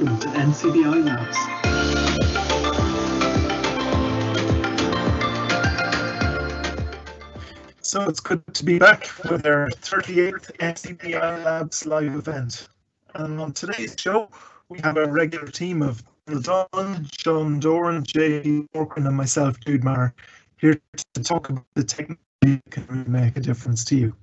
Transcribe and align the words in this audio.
Welcome 0.00 0.18
to 0.20 0.28
NCBI 0.28 1.04
Labs. 1.04 1.36
So 7.82 8.08
it's 8.08 8.20
good 8.20 8.42
to 8.54 8.64
be 8.64 8.78
back 8.78 9.10
with 9.28 9.44
our 9.44 9.68
38th 9.68 10.56
NCBI 10.56 11.44
Labs 11.44 11.84
live 11.84 12.14
event. 12.14 12.70
And 13.14 13.38
on 13.38 13.52
today's 13.52 13.94
show, 13.98 14.30
we 14.70 14.78
have 14.80 14.96
a 14.96 15.04
regular 15.06 15.48
team 15.48 15.82
of 15.82 16.02
Dunn, 16.24 17.06
Sean 17.18 17.60
Doran, 17.60 18.02
J.D. 18.02 18.68
Corcoran, 18.72 19.06
and 19.06 19.16
myself, 19.18 19.60
Jude 19.60 19.84
Maher, 19.84 20.14
here 20.56 20.80
to 21.12 21.22
talk 21.22 21.50
about 21.50 21.66
the 21.74 21.84
technology 21.84 22.18
that 22.44 22.62
can 22.70 23.04
make 23.06 23.36
a 23.36 23.40
difference 23.40 23.84
to 23.84 23.96
you. 23.96 24.16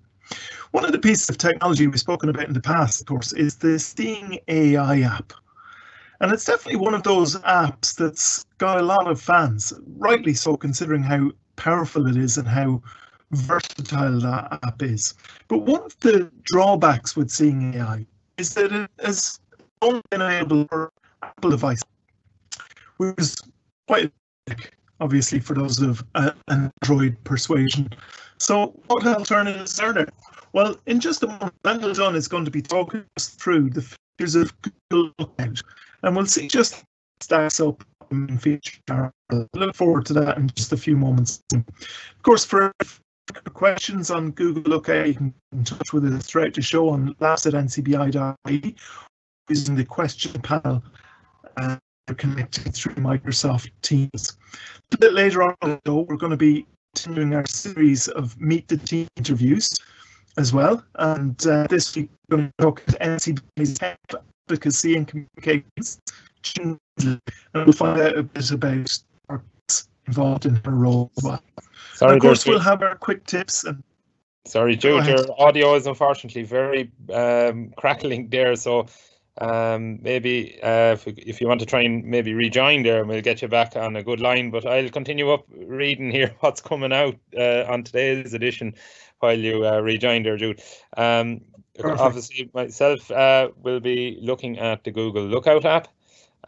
One 0.71 0.85
of 0.85 0.91
the 0.91 0.97
pieces 0.97 1.29
of 1.29 1.37
technology 1.37 1.85
we've 1.85 1.99
spoken 1.99 2.29
about 2.29 2.47
in 2.47 2.53
the 2.53 2.61
past, 2.61 3.01
of 3.01 3.05
course, 3.05 3.31
is 3.33 3.57
the 3.57 3.77
Seeing 3.77 4.39
AI 4.47 5.01
app. 5.01 5.33
And 6.19 6.31
it's 6.31 6.45
definitely 6.45 6.79
one 6.79 6.93
of 6.93 7.03
those 7.03 7.35
apps 7.41 7.95
that's 7.95 8.43
got 8.57 8.79
a 8.79 8.83
lot 8.83 9.07
of 9.07 9.21
fans, 9.21 9.73
rightly 9.97 10.33
so, 10.33 10.57
considering 10.57 11.03
how 11.03 11.31
powerful 11.55 12.07
it 12.07 12.17
is 12.17 12.37
and 12.37 12.47
how 12.47 12.81
versatile 13.31 14.19
that 14.21 14.59
app 14.63 14.81
is. 14.81 15.13
But 15.47 15.59
one 15.59 15.83
of 15.83 15.99
the 15.99 16.31
drawbacks 16.43 17.15
with 17.15 17.29
Seeing 17.29 17.75
AI 17.75 18.05
is 18.37 18.53
that 18.55 18.71
it 18.71 18.89
has 19.03 19.39
only 19.81 20.01
available 20.11 20.65
for 20.69 20.91
Apple 21.21 21.51
devices, 21.51 21.85
which 22.97 23.13
is 23.17 23.37
quite 23.87 24.11
obviously 24.99 25.39
for 25.39 25.53
those 25.53 25.79
of 25.81 26.03
uh, 26.15 26.31
Android 26.47 27.15
persuasion. 27.23 27.89
So 28.39 28.79
what 28.87 29.05
alternatives 29.05 29.79
are 29.79 29.93
there? 29.93 30.09
Well, 30.53 30.77
in 30.85 30.99
just 30.99 31.23
a 31.23 31.27
moment, 31.27 31.53
Daniel 31.63 31.93
Dunn 31.93 32.15
is 32.15 32.27
going 32.27 32.45
to 32.45 32.51
be 32.51 32.61
talking 32.61 33.03
us 33.17 33.29
through 33.29 33.71
the 33.71 33.81
features 34.17 34.35
of 34.35 34.53
Google 34.89 35.13
Lookout, 35.19 35.61
and 36.03 36.15
we'll 36.15 36.25
see 36.25 36.47
just 36.47 36.83
stacks 37.19 37.59
up 37.59 37.83
in 38.11 38.37
feature. 38.37 39.11
Look 39.53 39.75
forward 39.75 40.05
to 40.07 40.13
that 40.13 40.37
in 40.37 40.49
just 40.55 40.73
a 40.73 40.77
few 40.77 40.95
moments. 40.95 41.41
Of 41.53 41.63
course, 42.23 42.45
for 42.45 42.71
questions 43.53 44.11
on 44.11 44.31
Google 44.31 44.63
Lookout, 44.63 45.07
you 45.07 45.13
can 45.13 45.27
get 45.29 45.57
in 45.57 45.63
touch 45.63 45.93
with 45.93 46.05
us 46.05 46.25
throughout 46.25 46.53
the 46.53 46.61
show 46.61 46.89
on 46.89 47.15
labs 47.19 47.45
at 47.45 47.53
ncbi.ie 47.53 48.75
using 49.49 49.75
the 49.75 49.85
question 49.85 50.41
panel 50.41 50.83
uh, 51.57 51.77
connected 52.17 52.73
through 52.73 52.95
Microsoft 52.95 53.71
Teams. 53.81 54.37
A 54.93 54.97
bit 54.97 55.13
later 55.13 55.43
on, 55.43 55.79
though, 55.83 56.01
we're 56.01 56.17
going 56.17 56.31
to 56.31 56.37
be 56.37 56.65
continuing 56.95 57.33
our 57.33 57.45
series 57.47 58.07
of 58.09 58.39
Meet 58.39 58.67
the 58.67 58.77
Team 58.77 59.07
interviews 59.17 59.73
as 60.37 60.53
well. 60.53 60.83
And 60.95 61.45
uh, 61.47 61.67
this 61.67 61.95
week, 61.95 62.09
we're 62.29 62.37
going 62.37 62.53
to 62.57 62.63
talk 62.63 62.83
about 62.87 63.01
NCBI's 63.01 63.79
advocacy 64.47 64.95
and 64.95 65.07
communications. 65.07 66.01
And 66.59 66.79
we'll 67.53 67.73
find 67.73 67.99
out 67.99 68.17
a 68.17 68.23
bit 68.23 68.51
about 68.51 68.99
our 69.29 69.43
involved 70.07 70.45
in 70.45 70.55
her 70.63 70.71
role. 70.71 71.11
Sorry, 71.93 72.15
of 72.15 72.21
course, 72.21 72.45
we'll 72.45 72.59
have 72.59 72.81
our 72.81 72.95
quick 72.95 73.25
tips 73.25 73.63
and 73.63 73.83
Sorry, 74.45 74.77
Jude, 74.77 75.05
your 75.05 75.25
audio 75.37 75.75
is 75.75 75.87
unfortunately 75.87 76.43
very 76.43 76.89
um, 77.13 77.73
crackling 77.75 78.29
there. 78.29 78.55
So 78.55 78.85
um, 79.41 80.01
maybe 80.01 80.57
uh, 80.63 80.93
if, 80.93 81.05
if 81.05 81.41
you 81.41 81.49
want 81.49 81.59
to 81.59 81.65
try 81.65 81.81
and 81.81 82.05
maybe 82.05 82.33
rejoin 82.33 82.83
there, 82.83 83.03
we'll 83.03 83.21
get 83.21 83.41
you 83.41 83.49
back 83.49 83.75
on 83.75 83.97
a 83.97 84.03
good 84.03 84.21
line. 84.21 84.49
But 84.49 84.65
I'll 84.65 84.87
continue 84.87 85.31
up 85.31 85.45
reading 85.53 86.11
here 86.11 86.33
what's 86.39 86.61
coming 86.61 86.93
out 86.93 87.17
uh, 87.37 87.65
on 87.67 87.83
today's 87.83 88.33
edition 88.33 88.73
while 89.19 89.37
you 89.37 89.67
uh, 89.67 89.81
rejoin 89.81 90.23
there, 90.23 90.37
Jude. 90.37 90.61
Um, 90.95 91.41
Perfect. 91.77 92.01
obviously, 92.01 92.49
myself 92.53 93.09
uh, 93.11 93.49
will 93.61 93.79
be 93.79 94.17
looking 94.21 94.59
at 94.59 94.83
the 94.83 94.91
Google 94.91 95.23
Lookout 95.23 95.65
app. 95.65 95.87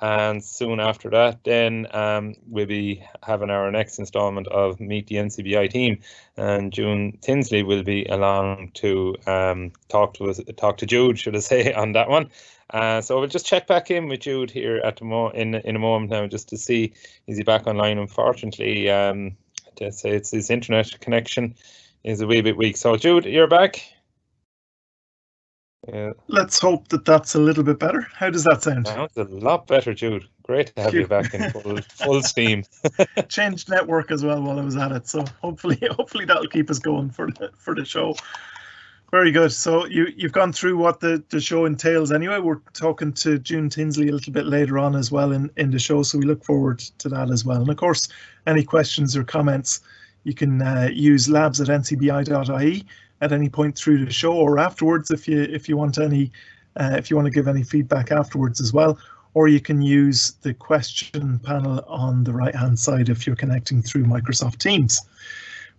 And 0.01 0.41
soon 0.41 0.79
after 0.79 1.09
that, 1.09 1.43
then 1.43 1.87
um, 1.91 2.35
we'll 2.47 2.65
be 2.65 3.03
having 3.21 3.49
our 3.49 3.69
next 3.69 3.99
installment 3.99 4.47
of 4.47 4.79
Meet 4.79 5.07
the 5.07 5.17
NCBI 5.17 5.69
team 5.69 5.99
and 6.37 6.71
June 6.71 7.17
Tinsley 7.21 7.63
will 7.63 7.83
be 7.83 8.05
along 8.05 8.71
to 8.75 9.15
um, 9.27 9.73
talk 9.89 10.13
to 10.15 10.29
us, 10.29 10.39
talk 10.55 10.77
to 10.77 10.85
Jude, 10.85 11.19
should 11.19 11.35
I 11.35 11.39
say, 11.51 11.73
on 11.73 11.91
that 11.93 12.07
one. 12.07 12.29
Uh, 12.69 13.01
so 13.01 13.19
we'll 13.19 13.27
just 13.27 13.45
check 13.45 13.67
back 13.67 13.91
in 13.91 14.07
with 14.07 14.21
Jude 14.21 14.51
here 14.51 14.77
at 14.85 14.97
the 14.97 15.05
mo 15.05 15.29
in 15.29 15.55
in 15.55 15.75
a 15.75 15.79
moment 15.79 16.11
now, 16.11 16.27
just 16.27 16.47
to 16.49 16.57
see 16.57 16.93
is 17.27 17.37
he 17.37 17.43
back 17.43 17.65
online. 17.65 17.97
Unfortunately, 17.97 18.89
um, 18.89 19.35
to 19.77 19.91
say 19.91 20.11
it's 20.11 20.31
his 20.31 20.51
internet 20.51 20.99
connection 21.01 21.55
is 22.03 22.21
a 22.21 22.27
wee 22.27 22.41
bit 22.41 22.57
weak. 22.57 22.77
So 22.77 22.95
Jude, 22.95 23.25
you're 23.25 23.47
back. 23.47 23.81
Yeah, 25.87 26.11
let's 26.27 26.59
hope 26.59 26.89
that 26.89 27.05
that's 27.05 27.35
a 27.35 27.39
little 27.39 27.63
bit 27.63 27.79
better. 27.79 28.05
How 28.13 28.29
does 28.29 28.43
that 28.43 28.61
sound? 28.61 28.87
sounds 28.87 29.15
a 29.15 29.23
lot 29.23 29.65
better, 29.65 29.93
Jude. 29.93 30.27
Great 30.43 30.75
to 30.75 30.81
have 30.81 30.93
you 30.93 31.07
back 31.07 31.33
in 31.33 31.49
full 31.51 31.77
full 31.81 32.21
steam. 32.21 32.63
changed 33.29 33.69
network 33.69 34.11
as 34.11 34.23
well 34.23 34.41
while 34.41 34.59
I 34.59 34.63
was 34.63 34.75
at 34.75 34.91
it. 34.91 35.07
So 35.07 35.23
hopefully, 35.41 35.79
hopefully 35.91 36.25
that'll 36.25 36.47
keep 36.47 36.69
us 36.69 36.79
going 36.79 37.09
for 37.11 37.27
the 37.27 37.51
for 37.55 37.73
the 37.73 37.85
show. 37.85 38.15
Very 39.11 39.31
good. 39.31 39.53
So 39.53 39.85
you 39.85 40.07
you've 40.17 40.33
gone 40.33 40.51
through 40.51 40.77
what 40.77 40.99
the, 40.99 41.23
the 41.29 41.39
show 41.39 41.63
entails 41.63 42.11
anyway. 42.11 42.39
We're 42.39 42.59
talking 42.73 43.13
to 43.13 43.39
June 43.39 43.69
Tinsley 43.69 44.09
a 44.09 44.11
little 44.11 44.33
bit 44.33 44.45
later 44.45 44.77
on 44.77 44.95
as 44.95 45.11
well 45.11 45.31
in, 45.31 45.49
in 45.55 45.71
the 45.71 45.79
show. 45.79 46.03
So 46.03 46.17
we 46.17 46.25
look 46.25 46.43
forward 46.43 46.79
to 46.79 47.09
that 47.09 47.31
as 47.31 47.45
well. 47.45 47.61
And 47.61 47.69
of 47.69 47.77
course, 47.77 48.09
any 48.45 48.63
questions 48.63 49.15
or 49.15 49.23
comments, 49.23 49.79
you 50.25 50.33
can 50.33 50.61
uh, 50.61 50.89
use 50.91 51.29
labs 51.29 51.61
at 51.61 51.69
ncbi.ie 51.69 52.85
at 53.21 53.31
any 53.31 53.49
point 53.49 53.77
through 53.77 54.05
the 54.05 54.11
show 54.11 54.33
or 54.33 54.59
afterwards 54.59 55.11
if 55.11 55.27
you 55.27 55.41
if 55.41 55.67
you 55.67 55.77
want 55.77 55.97
any 55.97 56.31
uh, 56.77 56.95
if 56.97 57.09
you 57.09 57.15
want 57.15 57.25
to 57.25 57.31
give 57.31 57.47
any 57.47 57.63
feedback 57.63 58.11
afterwards 58.11 58.61
as 58.61 58.73
well 58.73 58.97
or 59.33 59.47
you 59.47 59.59
can 59.59 59.81
use 59.81 60.33
the 60.41 60.53
question 60.53 61.39
panel 61.39 61.83
on 61.87 62.23
the 62.23 62.33
right 62.33 62.55
hand 62.55 62.79
side 62.79 63.09
if 63.09 63.27
you're 63.27 63.35
connecting 63.35 63.81
through 63.81 64.03
Microsoft 64.03 64.57
Teams. 64.57 65.01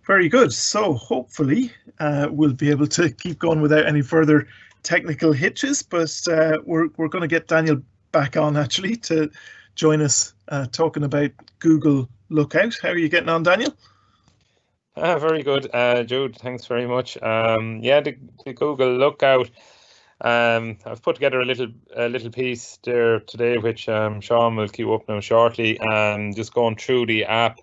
Very 0.07 0.29
good. 0.29 0.53
So 0.53 0.93
hopefully 0.93 1.71
uh, 1.99 2.27
we'll 2.31 2.53
be 2.53 2.69
able 2.69 2.87
to 2.87 3.09
keep 3.09 3.39
going 3.39 3.61
without 3.61 3.85
any 3.85 4.01
further 4.01 4.47
technical 4.83 5.31
hitches, 5.31 5.83
but 5.83 6.27
uh, 6.27 6.57
we're, 6.65 6.87
we're 6.97 7.07
going 7.07 7.21
to 7.21 7.27
get 7.27 7.47
Daniel 7.47 7.81
back 8.11 8.35
on 8.35 8.57
actually 8.57 8.95
to 8.97 9.29
join 9.75 10.01
us 10.01 10.33
uh, 10.47 10.65
talking 10.71 11.03
about 11.03 11.31
Google 11.59 12.09
Lookout. 12.29 12.77
How 12.81 12.89
are 12.89 12.97
you 12.97 13.09
getting 13.09 13.29
on, 13.29 13.43
Daniel? 13.43 13.75
Ah, 14.97 15.17
very 15.17 15.41
good, 15.41 15.69
uh, 15.73 16.03
Jude. 16.03 16.35
Thanks 16.37 16.65
very 16.65 16.85
much. 16.85 17.21
Um, 17.21 17.79
yeah, 17.81 18.01
the, 18.01 18.17
the 18.45 18.53
Google 18.53 18.97
Lookout. 18.97 19.49
Um, 20.19 20.77
I've 20.85 21.01
put 21.01 21.15
together 21.15 21.41
a 21.41 21.45
little 21.45 21.69
a 21.95 22.07
little 22.09 22.29
piece 22.29 22.77
there 22.83 23.21
today, 23.21 23.57
which 23.57 23.89
um, 23.89 24.21
Sean 24.21 24.55
will 24.55 24.67
queue 24.67 24.93
up 24.93 25.07
now 25.07 25.19
shortly. 25.19 25.79
Um, 25.79 26.33
just 26.33 26.53
going 26.53 26.75
through 26.75 27.07
the 27.07 27.25
app. 27.25 27.59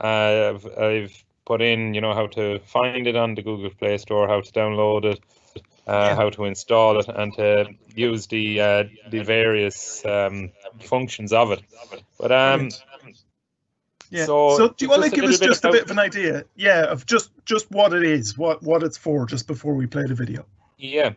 Uh, 0.00 0.54
I've, 0.54 0.78
I've 0.78 1.24
put 1.44 1.60
in, 1.60 1.92
you 1.92 2.00
know, 2.00 2.14
how 2.14 2.28
to 2.28 2.60
find 2.60 3.06
it 3.06 3.16
on 3.16 3.34
the 3.34 3.42
Google 3.42 3.70
Play 3.70 3.98
Store, 3.98 4.28
how 4.28 4.40
to 4.40 4.52
download 4.52 5.04
it, 5.04 5.20
uh, 5.86 6.14
how 6.14 6.30
to 6.30 6.44
install 6.44 7.00
it, 7.00 7.08
and 7.08 7.34
to 7.34 7.66
use 7.94 8.28
the 8.28 8.60
uh, 8.60 8.84
the 9.10 9.22
various 9.24 10.04
um, 10.06 10.52
functions 10.80 11.32
of 11.32 11.50
it. 11.50 11.60
But 12.18 12.32
um, 12.32 12.70
Yeah. 14.10 14.26
So, 14.26 14.56
So, 14.56 14.68
do 14.68 14.84
you 14.84 14.90
want 14.90 15.04
to 15.04 15.10
give 15.10 15.24
us 15.24 15.38
just 15.38 15.64
a 15.64 15.70
bit 15.70 15.84
of 15.84 15.90
an 15.90 15.98
idea? 15.98 16.44
Yeah, 16.56 16.84
of 16.84 17.06
just 17.06 17.30
just 17.44 17.70
what 17.70 17.92
it 17.92 18.02
is, 18.02 18.36
what 18.36 18.62
what 18.62 18.82
it's 18.82 18.98
for, 18.98 19.24
just 19.24 19.46
before 19.46 19.74
we 19.74 19.86
play 19.86 20.04
the 20.06 20.14
video. 20.14 20.44
Yeah. 20.78 21.12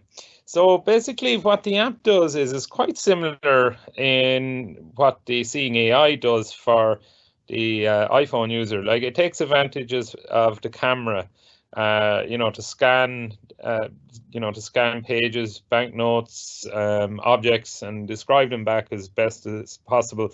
So 0.46 0.78
basically, 0.78 1.38
what 1.38 1.64
the 1.64 1.78
app 1.78 2.04
does 2.04 2.36
is 2.36 2.54
is 2.54 2.68
quite 2.68 2.98
similar 2.98 3.78
in 3.96 4.92
what 4.96 5.22
the 5.26 5.44
Seeing 5.44 5.76
AI 5.76 6.16
does 6.16 6.54
for 6.54 7.00
the 7.48 7.88
uh, 7.88 8.10
iPhone 8.10 8.52
user. 8.52 8.84
Like 8.84 9.04
it 9.04 9.16
takes 9.16 9.42
advantages 9.42 10.16
of 10.30 10.62
the 10.62 10.70
camera, 10.70 11.28
uh, 11.76 12.24
you 12.28 12.38
know, 12.38 12.52
to 12.52 12.62
scan, 12.62 13.34
uh, 13.64 13.88
you 14.32 14.40
know, 14.40 14.52
to 14.52 14.62
scan 14.62 15.04
pages, 15.04 15.64
banknotes, 15.70 16.68
um, 16.72 17.20
objects, 17.24 17.82
and 17.82 18.08
describe 18.08 18.50
them 18.50 18.64
back 18.64 18.90
as 18.92 19.10
best 19.10 19.48
as 19.48 19.80
possible 19.88 20.32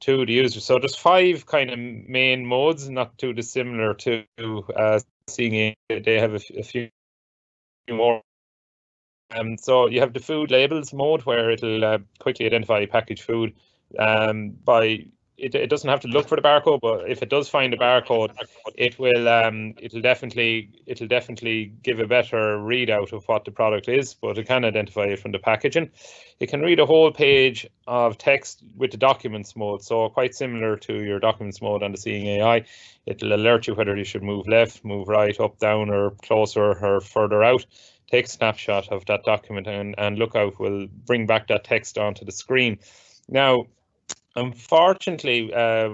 to 0.00 0.26
the 0.26 0.32
user. 0.32 0.60
So 0.60 0.78
there's 0.78 0.96
five 0.96 1.46
kind 1.46 1.70
of 1.70 1.78
main 1.78 2.46
modes, 2.46 2.88
not 2.88 3.16
too 3.18 3.32
dissimilar 3.32 3.94
to 3.94 4.24
uh, 4.74 5.00
Seeing 5.28 5.54
AI. 5.54 6.00
They 6.00 6.18
have 6.18 6.34
a 6.34 6.62
few 6.62 6.88
more 7.88 8.22
um, 9.32 9.56
so 9.56 9.86
you 9.86 10.00
have 10.00 10.12
the 10.12 10.20
food 10.20 10.50
labels 10.50 10.92
mode 10.92 11.22
where 11.22 11.50
it'll 11.50 11.84
uh, 11.84 11.98
quickly 12.18 12.46
identify 12.46 12.84
packaged 12.86 13.22
food 13.22 13.54
um, 13.98 14.50
by 14.64 15.06
it, 15.40 15.54
it 15.54 15.70
doesn't 15.70 15.88
have 15.88 16.00
to 16.00 16.08
look 16.08 16.28
for 16.28 16.36
the 16.36 16.42
barcode, 16.42 16.80
but 16.80 17.10
if 17.10 17.22
it 17.22 17.30
does 17.30 17.48
find 17.48 17.72
a 17.72 17.76
barcode, 17.76 18.30
it 18.74 18.98
will 18.98 19.28
um, 19.28 19.74
it'll 19.80 20.00
definitely 20.00 20.70
it'll 20.86 21.08
definitely 21.08 21.72
give 21.82 22.00
a 22.00 22.06
better 22.06 22.58
readout 22.58 23.12
of 23.12 23.24
what 23.26 23.44
the 23.44 23.50
product 23.50 23.88
is, 23.88 24.14
but 24.14 24.38
it 24.38 24.46
can 24.46 24.64
identify 24.64 25.04
it 25.04 25.18
from 25.18 25.32
the 25.32 25.38
packaging. 25.38 25.90
It 26.38 26.48
can 26.48 26.60
read 26.60 26.80
a 26.80 26.86
whole 26.86 27.10
page 27.10 27.66
of 27.86 28.18
text 28.18 28.62
with 28.76 28.90
the 28.90 28.96
documents 28.96 29.56
mode, 29.56 29.82
so 29.82 30.08
quite 30.08 30.34
similar 30.34 30.76
to 30.76 31.02
your 31.02 31.18
documents 31.18 31.60
mode 31.60 31.82
on 31.82 31.92
the 31.92 31.98
Seeing 31.98 32.26
AI. 32.26 32.64
It'll 33.06 33.32
alert 33.32 33.66
you 33.66 33.74
whether 33.74 33.96
you 33.96 34.04
should 34.04 34.22
move 34.22 34.46
left, 34.46 34.84
move 34.84 35.08
right, 35.08 35.38
up, 35.40 35.58
down, 35.58 35.90
or 35.90 36.10
closer 36.22 36.74
or 36.74 37.00
further 37.00 37.42
out 37.42 37.66
take 38.10 38.26
a 38.26 38.28
snapshot 38.28 38.88
of 38.88 39.06
that 39.06 39.22
document 39.24 39.66
and, 39.66 39.94
and 39.96 40.18
look 40.18 40.34
Lookout 40.34 40.60
will 40.60 40.86
bring 41.06 41.26
back 41.26 41.48
that 41.48 41.64
text 41.64 41.98
onto 41.98 42.24
the 42.24 42.32
screen. 42.32 42.78
Now, 43.28 43.66
unfortunately, 44.36 45.52
uh, 45.52 45.90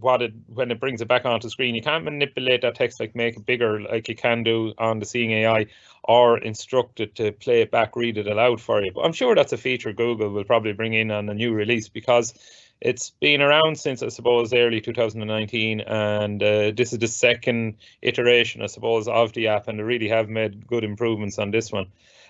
what 0.00 0.22
it 0.22 0.32
when 0.46 0.70
it 0.70 0.80
brings 0.80 1.00
it 1.00 1.08
back 1.08 1.24
onto 1.24 1.48
screen, 1.48 1.74
you 1.74 1.82
can't 1.82 2.04
manipulate 2.04 2.62
that 2.62 2.76
text 2.76 3.00
like 3.00 3.16
make 3.16 3.36
it 3.36 3.46
bigger 3.46 3.80
like 3.80 4.08
you 4.08 4.14
can 4.14 4.42
do 4.42 4.72
on 4.78 4.98
the 4.98 5.06
Seeing 5.06 5.32
AI, 5.32 5.66
or 6.04 6.38
instruct 6.38 7.00
it 7.00 7.14
to 7.16 7.32
play 7.32 7.62
it 7.62 7.70
back, 7.70 7.96
read 7.96 8.18
it 8.18 8.26
aloud 8.26 8.60
for 8.60 8.82
you. 8.82 8.92
But 8.92 9.02
I'm 9.02 9.12
sure 9.12 9.34
that's 9.34 9.52
a 9.52 9.58
feature 9.58 9.92
Google 9.92 10.30
will 10.30 10.44
probably 10.44 10.72
bring 10.72 10.94
in 10.94 11.10
on 11.10 11.28
a 11.28 11.34
new 11.34 11.52
release 11.52 11.88
because 11.88 12.34
it's 12.80 13.10
been 13.20 13.42
around 13.42 13.78
since 13.78 14.02
I 14.02 14.08
suppose 14.08 14.52
early 14.52 14.80
2019, 14.80 15.80
and 15.80 16.42
uh, 16.42 16.70
this 16.70 16.92
is 16.92 17.00
the 17.00 17.08
second 17.08 17.76
iteration, 18.02 18.62
I 18.62 18.66
suppose, 18.66 19.08
of 19.08 19.32
the 19.32 19.48
app, 19.48 19.66
and 19.66 19.78
they 19.78 19.82
really 19.82 20.08
have 20.08 20.28
made 20.28 20.66
good 20.66 20.84
improvements 20.84 21.38
on 21.38 21.50
this 21.50 21.72
one. 21.72 21.88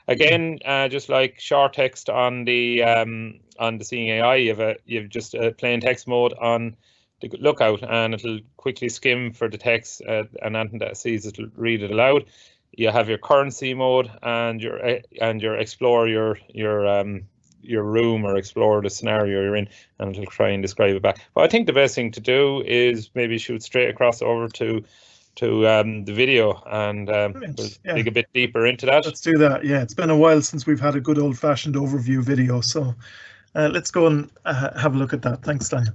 Again, 0.09 0.59
uh, 0.65 0.89
just 0.89 1.11
like 1.11 1.39
short 1.39 1.75
text 1.75 2.09
on 2.09 2.47
the 2.47 2.83
um, 2.83 3.41
on 3.59 3.77
the 3.77 3.85
Seeing 3.85 4.09
AI, 4.09 4.37
you 4.37 4.49
have 4.49 4.61
a 4.61 4.77
you 4.87 5.03
have 5.03 5.11
just 5.11 5.35
a 5.35 5.53
plain 5.53 5.81
text 5.81 6.09
mode 6.09 6.33
on 6.41 6.77
the 7.21 7.31
lookout, 7.39 7.83
and 7.83 8.15
it'll 8.15 8.41
quickly 8.57 8.89
skim 8.89 9.35
for 9.35 9.51
the 9.51 9.59
text, 9.59 10.01
uh, 10.09 10.25
and 10.41 10.57
anything 10.57 10.79
that 10.79 10.97
sees 10.97 11.27
it, 11.27 11.39
read 11.55 11.83
it 11.83 11.91
aloud. 11.91 12.25
You 12.73 12.91
have 12.91 13.11
your 13.11 13.19
currency 13.19 13.75
mode 13.75 14.11
and 14.23 14.63
your 14.63 14.85
uh, 14.85 15.01
and 15.21 15.43
your 15.43 15.57
explore 15.59 16.09
your 16.09 16.39
your 16.49 16.87
um, 16.87 17.25
your 17.61 17.83
room 17.83 18.25
or 18.25 18.37
explore 18.37 18.81
the 18.81 18.89
scenario 18.89 19.43
you're 19.43 19.57
in, 19.57 19.69
and 19.99 20.17
it'll 20.17 20.25
try 20.25 20.49
and 20.49 20.63
describe 20.63 20.97
it 20.97 21.03
back. 21.03 21.19
But 21.35 21.45
I 21.45 21.49
think 21.49 21.67
the 21.67 21.75
best 21.75 21.95
thing 21.95 22.13
to 22.13 22.21
do 22.21 22.63
is 22.63 23.11
maybe 23.15 23.37
shoot 23.37 23.63
straight 23.63 23.91
across 23.91 24.23
over 24.23 24.49
to 24.49 24.85
to 25.39 25.69
um, 25.69 26.05
the 26.05 26.13
video 26.13 26.61
and 26.67 27.09
um, 27.11 27.33
we'll 27.35 27.69
yeah. 27.85 27.95
dig 27.95 28.09
a 28.09 28.11
bit 28.11 28.27
deeper 28.35 28.67
into 28.67 28.87
that. 28.87 29.05
Let's 29.05 29.21
do 29.21 29.39
that. 29.39 29.65
Yeah, 29.65 29.83
it's 29.83 29.95
been 29.95 30.11
a 30.11 30.17
while 30.17 30.43
since 30.43 30.67
we've 30.67 30.81
had 30.81 30.97
a 30.97 31.01
good 31.01 31.19
old 31.19 31.39
fashioned 31.39 31.77
overview 31.77 32.23
video. 32.23 32.61
So 32.61 32.95
uh, 33.55 33.69
let's 33.73 33.91
go 33.93 34.09
and 34.09 34.31
uh, 34.45 34.79
have 34.79 34.95
a 34.95 34.99
look 34.99 35.13
at 35.13 35.23
that. 35.23 35.43
Thanks, 35.43 35.69
Daniel. 35.69 35.95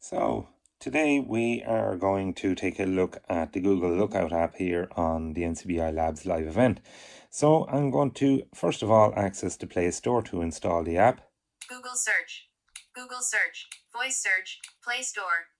So 0.00 0.48
today 0.80 1.20
we 1.20 1.62
are 1.62 1.96
going 1.96 2.32
to 2.34 2.54
take 2.54 2.80
a 2.80 2.84
look 2.84 3.18
at 3.28 3.52
the 3.52 3.60
Google 3.60 3.94
Lookout 3.94 4.32
app 4.32 4.56
here 4.56 4.88
on 4.96 5.34
the 5.34 5.42
NCBI 5.42 5.94
Labs 5.94 6.24
live 6.24 6.46
event. 6.46 6.80
So 7.28 7.66
I'm 7.68 7.90
going 7.90 8.12
to 8.12 8.42
first 8.54 8.82
of 8.82 8.90
all 8.90 9.12
access 9.16 9.56
the 9.56 9.66
Play 9.66 9.90
Store 9.90 10.22
to 10.22 10.40
install 10.40 10.82
the 10.82 10.96
app. 10.96 11.20
Google 11.68 11.94
search. 11.94 12.48
Google 12.94 13.20
search. 13.22 13.66
Voice 13.92 14.16
search. 14.16 14.60
Play 14.82 15.02
Store. 15.02 15.50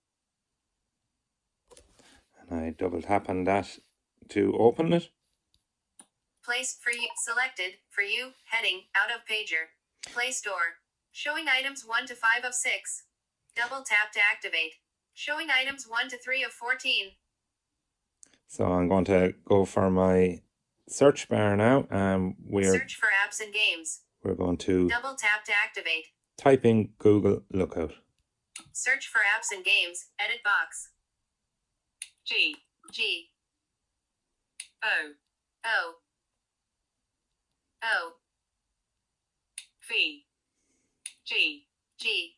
And 2.48 2.60
I 2.60 2.70
double 2.70 3.02
tap 3.02 3.28
on 3.28 3.44
that 3.44 3.78
to 4.30 4.54
open 4.58 4.92
it. 4.92 5.08
Place 6.44 6.76
for 6.80 6.90
you. 6.92 7.08
Selected. 7.16 7.78
For 7.90 8.02
you. 8.02 8.32
Heading. 8.50 8.82
Out 8.94 9.10
of 9.10 9.24
pager. 9.26 9.72
Play 10.12 10.30
Store. 10.30 10.78
Showing 11.10 11.46
items 11.48 11.84
1 11.86 12.06
to 12.06 12.14
5 12.14 12.44
of 12.44 12.54
6. 12.54 13.02
Double 13.56 13.82
tap 13.84 14.12
to 14.12 14.20
activate. 14.20 14.72
Showing 15.14 15.48
items 15.50 15.86
1 15.88 16.08
to 16.10 16.18
3 16.18 16.44
of 16.44 16.52
14. 16.52 17.12
So 18.46 18.64
I'm 18.66 18.88
going 18.88 19.04
to 19.06 19.34
go 19.44 19.64
for 19.64 19.90
my 19.90 20.40
search 20.88 21.28
bar 21.28 21.56
now 21.56 21.86
and 21.90 22.34
we're 22.44 22.72
Search 22.72 22.96
for 22.96 23.06
apps 23.06 23.40
and 23.40 23.52
games. 23.54 24.02
we're 24.22 24.34
going 24.34 24.58
to 24.58 24.88
Double 24.88 25.14
tap 25.14 25.44
to 25.46 25.52
activate. 25.64 26.06
Type 26.36 26.64
in 26.64 26.90
Google 26.98 27.42
Lookout. 27.50 27.92
Search 28.72 29.08
for 29.08 29.18
apps 29.18 29.54
and 29.54 29.64
games. 29.64 30.06
Edit 30.18 30.42
box. 30.44 30.90
G. 32.24 32.56
G. 32.92 33.28
O. 34.82 35.12
O. 35.64 35.94
O. 37.82 38.12
V. 39.88 40.24
G. 41.24 41.66
G. 41.98 42.36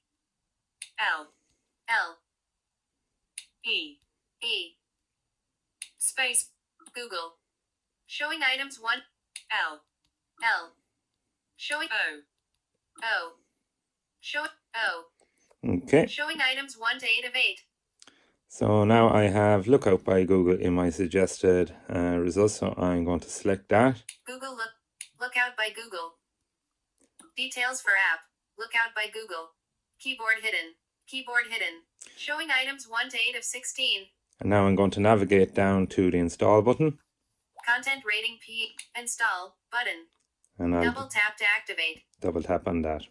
L. 0.99 1.29
L. 1.89 2.19
E. 3.65 3.99
E. 4.43 4.77
Space. 5.99 6.51
Google. 6.95 7.35
Showing 8.07 8.41
items 8.43 8.79
1. 8.81 8.99
L. 9.51 9.81
L. 10.43 10.73
Showing 11.57 11.89
O. 11.91 12.21
O. 13.03 13.33
Show 14.27 14.45
O. 14.75 15.05
Okay, 15.65 16.09
Showing 16.09 16.39
items 16.41 16.75
1 16.77 16.99
to 16.99 17.07
8 17.07 17.25
of 17.27 17.37
8. 17.37 17.61
so 18.49 18.83
now 18.83 19.09
I 19.09 19.25
have 19.29 19.69
Lookout 19.69 20.03
by 20.03 20.25
Google 20.25 20.59
in 20.61 20.75
my 20.75 20.91
suggested 20.91 21.73
uh, 21.95 22.17
results. 22.19 22.55
So 22.55 22.75
I'm 22.77 23.05
going 23.05 23.21
to 23.21 23.31
select 23.31 23.69
that. 23.69 24.03
Google 24.27 24.57
look 24.57 24.73
Lookout 25.21 25.57
by 25.57 25.69
Google. 25.69 26.15
Details 27.37 27.81
for 27.81 27.91
app. 28.13 28.23
Lookout 28.59 28.97
by 28.97 29.07
Google. 29.07 29.51
Keyboard 30.01 30.39
hidden. 30.43 30.75
Keyboard 31.07 31.45
hidden. 31.49 31.83
Showing 32.17 32.49
items 32.51 32.87
1 32.89 33.09
to 33.11 33.17
8 33.31 33.37
of 33.37 33.45
16. 33.45 34.07
And 34.41 34.51
now 34.51 34.67
I'm 34.67 34.75
going 34.75 34.91
to 34.91 35.01
navigate 35.01 35.55
down 35.55 35.87
to 35.95 36.11
the 36.11 36.19
install 36.19 36.63
button 36.63 36.99
Content 37.65 38.03
rating 38.05 38.39
P. 38.45 38.71
Install 38.99 39.57
button. 39.71 40.07
and 40.59 40.75
I'll 40.75 40.83
Double 40.83 41.07
tap 41.07 41.37
to 41.39 41.45
activate. 41.57 42.03
double 42.21 42.43
tap 42.43 42.67
on 42.67 42.83
that. 42.83 43.03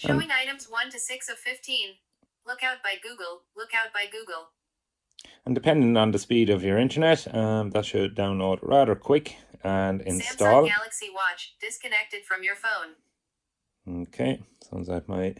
Showing 0.00 0.30
items 0.30 0.66
1 0.66 0.90
to 0.92 0.98
6 0.98 1.28
of 1.28 1.36
15. 1.36 1.90
Lookout 2.46 2.78
by 2.82 2.94
Google. 3.02 3.42
Lookout 3.54 3.92
by 3.92 4.06
Google. 4.10 4.48
And 5.44 5.54
depending 5.54 5.94
on 5.98 6.12
the 6.12 6.18
speed 6.18 6.48
of 6.48 6.64
your 6.64 6.78
internet, 6.78 7.34
um, 7.34 7.68
that 7.72 7.84
should 7.84 8.16
download 8.16 8.60
rather 8.62 8.94
quick 8.94 9.36
and 9.62 10.00
install. 10.00 10.62
Samsung 10.62 10.68
Galaxy 10.68 11.08
Watch 11.14 11.54
disconnected 11.60 12.24
from 12.24 12.42
your 12.42 12.54
phone. 12.54 14.02
Okay, 14.04 14.42
sounds 14.70 14.88
like 14.88 15.06
my 15.06 15.34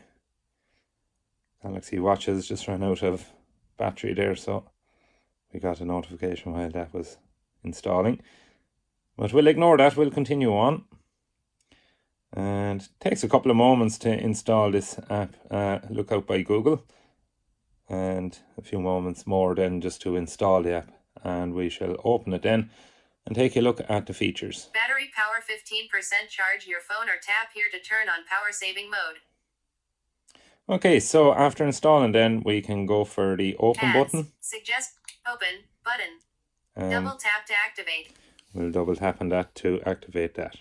Galaxy 1.63 1.99
Watch 1.99 2.27
has 2.27 2.47
just 2.47 2.69
run 2.69 2.85
out 2.85 3.03
of 3.03 3.33
battery 3.79 4.13
there, 4.13 4.37
so 4.37 4.65
we 5.55 5.61
got 5.61 5.81
a 5.81 5.87
notification 5.87 6.53
while 6.53 6.71
that 6.71 6.93
was 6.93 7.17
installing. 7.65 8.21
But 9.17 9.33
we'll 9.33 9.47
ignore 9.47 9.79
that, 9.79 9.97
we'll 9.97 10.11
continue 10.11 10.53
on. 10.55 10.85
And 12.33 12.83
it 12.83 12.89
takes 13.01 13.25
a 13.25 13.29
couple 13.29 13.51
of 13.51 13.57
moments 13.57 13.99
to 13.99 14.09
install 14.13 14.71
this 14.71 14.99
app, 15.11 15.35
uh, 15.51 15.81
Lookout 15.91 16.27
by 16.27 16.43
Google, 16.43 16.85
and 17.89 18.39
a 18.57 18.63
few 18.63 18.79
moments 18.81 19.27
more 19.27 19.55
then 19.55 19.81
just 19.81 20.01
to 20.03 20.17
install 20.17 20.63
the 20.63 20.75
app. 20.75 20.91
And 21.25 21.55
we 21.55 21.69
shall 21.69 21.97
open 22.05 22.33
it 22.33 22.43
then 22.43 22.71
and 23.27 23.35
take 23.35 23.57
a 23.57 23.61
look 23.61 23.81
at 23.89 24.07
the 24.07 24.15
features. 24.15 24.71
Battery 24.73 25.11
power 25.15 25.43
15% 25.43 26.29
charge 26.29 26.67
your 26.67 26.81
phone 26.81 27.09
or 27.09 27.19
tap 27.21 27.51
here 27.53 27.67
to 27.73 27.79
turn 27.81 28.09
on 28.09 28.25
power 28.27 28.53
saving 28.53 28.91
mode. 28.91 29.19
Okay, 30.69 31.01
so 31.01 31.35
after 31.35 31.65
installing, 31.65 32.13
then 32.13 32.43
we 32.45 32.63
can 32.63 32.87
go 32.87 33.05
for 33.05 33.37
the 33.37 33.57
open 33.59 33.89
Ads. 33.89 34.13
button. 34.13 34.33
Suggest 34.41 34.93
open 35.31 35.65
button. 35.85 36.21
Um, 36.77 36.91
Double 37.05 37.19
tap 37.19 37.45
to 37.47 37.55
activate. 37.67 38.13
we'll 38.55 38.71
double 38.71 38.95
tap 38.95 39.21
on 39.21 39.29
that 39.31 39.55
to 39.57 39.81
activate 39.85 40.35
that. 40.35 40.57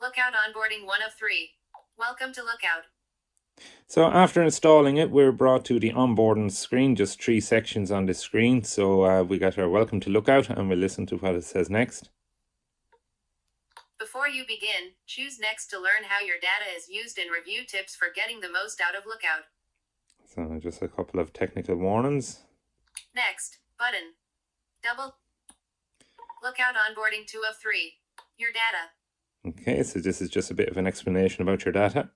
Lookout 0.00 0.32
onboarding 0.32 0.86
1 0.86 1.02
of 1.06 1.12
3. 1.12 1.50
Welcome 1.98 2.32
to 2.32 2.40
Lookout. 2.40 2.84
So 3.86 4.06
after 4.06 4.42
installing 4.42 4.96
it, 4.96 5.10
we're 5.10 5.30
brought 5.30 5.66
to 5.66 5.78
the 5.78 5.92
onboarding 5.92 6.50
screen, 6.50 6.96
just 6.96 7.22
three 7.22 7.38
sections 7.38 7.90
on 7.90 8.06
this 8.06 8.18
screen. 8.18 8.64
So 8.64 9.04
uh, 9.04 9.22
we 9.24 9.36
got 9.36 9.58
our 9.58 9.68
welcome 9.68 10.00
to 10.00 10.08
Lookout 10.08 10.48
and 10.48 10.70
we'll 10.70 10.78
listen 10.78 11.04
to 11.04 11.18
what 11.18 11.34
it 11.34 11.44
says 11.44 11.68
next. 11.68 12.08
Before 13.98 14.26
you 14.26 14.44
begin, 14.48 14.92
choose 15.06 15.38
next 15.38 15.66
to 15.66 15.76
learn 15.76 16.08
how 16.08 16.24
your 16.24 16.36
data 16.40 16.74
is 16.74 16.88
used 16.88 17.18
and 17.18 17.30
review 17.30 17.66
tips 17.66 17.94
for 17.94 18.08
getting 18.14 18.40
the 18.40 18.48
most 18.50 18.80
out 18.80 18.96
of 18.96 19.04
Lookout. 19.04 19.44
So 20.34 20.58
just 20.62 20.80
a 20.80 20.88
couple 20.88 21.20
of 21.20 21.34
technical 21.34 21.76
warnings. 21.76 22.44
Next 23.14 23.58
button. 23.78 24.14
Double 24.82 25.16
Lookout 26.42 26.72
onboarding 26.72 27.26
2 27.26 27.42
of 27.46 27.58
3. 27.60 27.96
Your 28.38 28.50
data. 28.50 28.96
Okay, 29.46 29.82
so 29.82 29.98
this 29.98 30.20
is 30.20 30.28
just 30.28 30.50
a 30.50 30.54
bit 30.54 30.68
of 30.68 30.76
an 30.76 30.86
explanation 30.86 31.42
about 31.42 31.64
your 31.64 31.72
data. 31.72 32.10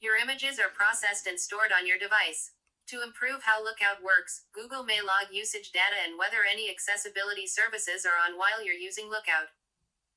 Your 0.00 0.20
images 0.20 0.60
are 0.60 0.68
processed 0.68 1.26
and 1.26 1.40
stored 1.40 1.72
on 1.72 1.86
your 1.86 1.96
device. 1.96 2.52
To 2.92 3.02
improve 3.02 3.44
how 3.44 3.64
Lookout 3.64 4.04
works, 4.04 4.44
Google 4.52 4.84
may 4.84 5.00
log 5.00 5.32
usage 5.32 5.72
data 5.72 5.96
and 5.96 6.18
whether 6.20 6.44
any 6.44 6.68
accessibility 6.68 7.46
services 7.46 8.04
are 8.04 8.20
on 8.20 8.36
while 8.36 8.60
you're 8.60 8.76
using 8.76 9.08
Lookout. 9.08 9.52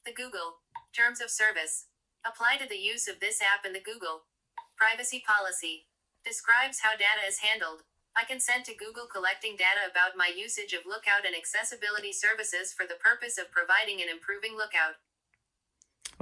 The 0.03 0.15
Google 0.15 0.63
Terms 0.91 1.19
of 1.19 1.31
Service 1.31 1.87
apply 2.27 2.59
to 2.59 2.67
the 2.67 2.79
use 2.79 3.07
of 3.07 3.19
this 3.19 3.39
app 3.39 3.65
in 3.65 3.71
the 3.71 3.83
Google 3.83 4.27
Privacy 4.75 5.23
Policy 5.23 5.87
describes 6.23 6.83
how 6.83 6.99
data 6.99 7.23
is 7.27 7.43
handled. 7.43 7.87
I 8.15 8.27
consent 8.27 8.67
to 8.67 8.75
Google 8.75 9.07
collecting 9.07 9.55
data 9.55 9.87
about 9.87 10.19
my 10.19 10.31
usage 10.31 10.75
of 10.75 10.87
Lookout 10.87 11.23
and 11.23 11.35
accessibility 11.35 12.11
services 12.11 12.75
for 12.75 12.83
the 12.83 12.99
purpose 12.99 13.39
of 13.39 13.55
providing 13.55 14.03
and 14.03 14.11
improving 14.11 14.59
Lookout. 14.59 14.99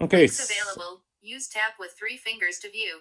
Okay, 0.01 0.19
Links 0.21 0.50
available. 0.50 1.01
Use 1.21 1.48
tap 1.48 1.74
with 1.79 1.91
three 1.98 2.17
fingers 2.17 2.59
to 2.59 2.69
view. 2.71 3.00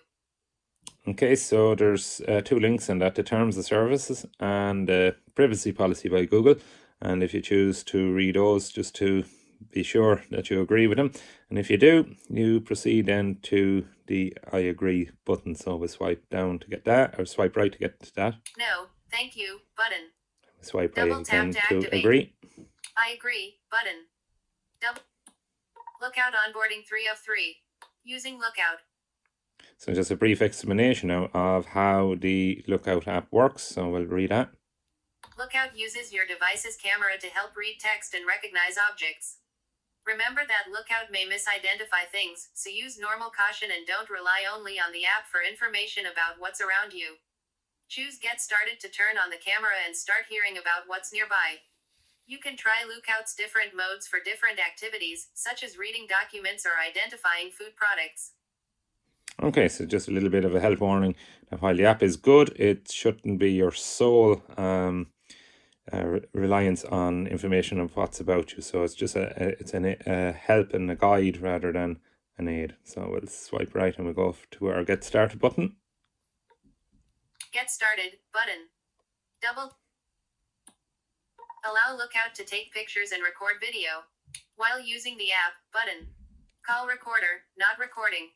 okay, 1.07 1.37
so 1.37 1.75
there's 1.75 2.21
uh, 2.27 2.41
two 2.45 2.59
links 2.59 2.89
in 2.89 2.99
that: 2.99 3.15
the 3.15 3.23
terms 3.23 3.57
of 3.57 3.65
services 3.65 4.27
and 4.41 4.89
the 4.89 5.15
privacy 5.35 5.73
policy 5.73 6.09
by 6.09 6.25
Google. 6.25 6.57
And 7.01 7.23
if 7.23 7.33
you 7.33 7.41
choose 7.41 7.85
to 7.85 8.13
read 8.13 8.35
those, 8.35 8.71
just 8.71 8.95
to 8.97 9.25
be 9.71 9.83
sure 9.85 10.23
that 10.31 10.51
you 10.51 10.61
agree 10.61 10.87
with 10.89 10.99
them. 10.99 11.13
And 11.49 11.59
if 11.59 11.71
you 11.71 11.77
do, 11.77 12.15
you 12.29 12.61
proceed 12.61 13.07
then 13.07 13.39
to 13.43 13.87
the 14.09 14.37
I 14.53 14.59
agree 14.59 15.11
button. 15.25 15.55
So 15.55 15.77
we'll 15.77 15.89
swipe 15.89 16.29
down 16.31 16.59
to 16.61 16.67
get 16.69 16.85
that, 16.85 17.15
or 17.19 17.25
swipe 17.25 17.57
right 17.57 17.73
to 17.73 17.79
get 17.79 18.01
to 18.03 18.15
that. 18.17 18.35
No, 18.59 18.87
thank 19.13 19.37
you, 19.37 19.61
button. 19.77 20.11
Swipe 20.61 20.95
Double 20.97 21.13
right 21.19 21.29
again 21.29 21.53
to 21.69 21.81
to 21.83 21.97
agree. 21.97 22.35
I 22.97 23.11
agree, 23.17 23.59
button. 23.71 24.07
Double. 24.81 25.03
Lookout 26.01 26.33
onboarding 26.33 26.87
3 26.87 27.09
of 27.11 27.19
3. 27.19 27.57
Using 28.05 28.39
Lookout. 28.39 28.87
So 29.77 29.93
just 29.93 30.11
a 30.11 30.17
brief 30.17 30.41
explanation 30.41 31.09
now 31.09 31.31
of 31.35 31.67
how 31.67 32.15
the 32.19 32.65
Lookout 32.69 33.09
app 33.09 33.27
works. 33.33 33.63
So 33.65 33.89
we'll 33.89 34.07
read 34.07 34.31
that. 34.31 34.51
Lookout 35.37 35.77
uses 35.77 36.13
your 36.13 36.27
device's 36.27 36.77
camera 36.77 37.19
to 37.19 37.27
help 37.27 37.57
read 37.57 37.79
text 37.79 38.15
and 38.15 38.27
recognize 38.27 38.79
objects. 38.79 39.39
Remember 40.07 40.43
that 40.47 40.71
Lookout 40.71 41.11
may 41.11 41.27
misidentify 41.27 42.09
things, 42.11 42.49
so 42.55 42.71
use 42.71 42.99
normal 42.99 43.29
caution 43.29 43.69
and 43.75 43.87
don't 43.87 44.09
rely 44.09 44.47
only 44.49 44.79
on 44.81 44.95
the 44.95 45.05
app 45.05 45.27
for 45.27 45.43
information 45.43 46.07
about 46.07 46.39
what's 46.39 46.63
around 46.63 46.95
you. 46.95 47.21
Choose 47.91 48.19
Get 48.19 48.41
Started 48.41 48.81
to 48.81 48.89
turn 48.89 49.19
on 49.19 49.31
the 49.31 49.43
camera 49.43 49.77
and 49.85 49.95
start 49.95 50.31
hearing 50.31 50.57
about 50.57 50.87
what's 50.87 51.13
nearby. 51.13 51.61
You 52.29 52.39
can 52.39 52.59
try 52.59 52.85
Lookout's 52.87 53.35
different 53.35 53.75
modes 53.75 54.07
for 54.07 54.21
different 54.23 54.59
activities, 54.61 55.29
such 55.33 55.65
as 55.65 55.79
reading 55.79 56.07
documents 56.07 56.67
or 56.67 56.73
identifying 56.79 57.51
food 57.51 57.75
products. 57.75 58.33
Okay, 59.43 59.67
so 59.67 59.87
just 59.87 60.09
a 60.09 60.11
little 60.11 60.29
bit 60.29 60.45
of 60.45 60.55
a 60.55 60.61
health 60.61 60.79
warning. 60.79 61.15
Now, 61.51 61.57
while 61.57 61.75
the 61.75 61.87
app 61.87 62.03
is 62.03 62.19
good, 62.19 62.51
it 62.61 62.93
shouldn't 62.93 63.39
be 63.39 63.53
your 63.53 63.73
sole 63.73 64.43
um, 64.59 65.07
uh, 65.91 66.05
re- 66.05 66.21
reliance 66.35 66.85
on 66.85 67.27
information 67.29 67.81
of 67.81 67.97
what's 67.97 68.21
about 68.21 68.53
you. 68.53 68.61
So 68.61 68.83
it's 68.83 68.95
just 68.95 69.17
a, 69.17 69.33
a 69.43 69.49
it's 69.59 69.73
an, 69.73 69.97
a 70.05 70.33
help 70.33 70.75
and 70.75 70.91
a 70.91 70.97
guide 70.97 71.41
rather 71.41 71.73
than 71.73 71.99
an 72.37 72.49
aid. 72.49 72.75
So 72.85 73.09
we'll 73.11 73.27
swipe 73.27 73.75
right 73.75 73.97
and 73.97 74.05
we'll 74.05 74.15
go 74.15 74.37
to 74.51 74.67
our 74.67 74.85
get 74.85 75.03
started 75.03 75.41
button. 75.41 75.77
Get 77.55 77.71
started 77.71 78.19
button. 78.35 78.69
Double. 79.41 79.79
Allow 81.69 81.99
Lookout 81.99 82.35
to 82.37 82.45
take 82.45 82.73
pictures 82.73 83.13
and 83.13 83.23
record 83.23 83.55
video. 83.61 84.05
While 84.57 84.81
using 84.81 85.19
the 85.19 85.33
app 85.33 85.53
button. 85.73 86.09
Call 86.67 86.87
recorder, 86.87 87.45
not 87.59 87.79
recording. 87.79 88.29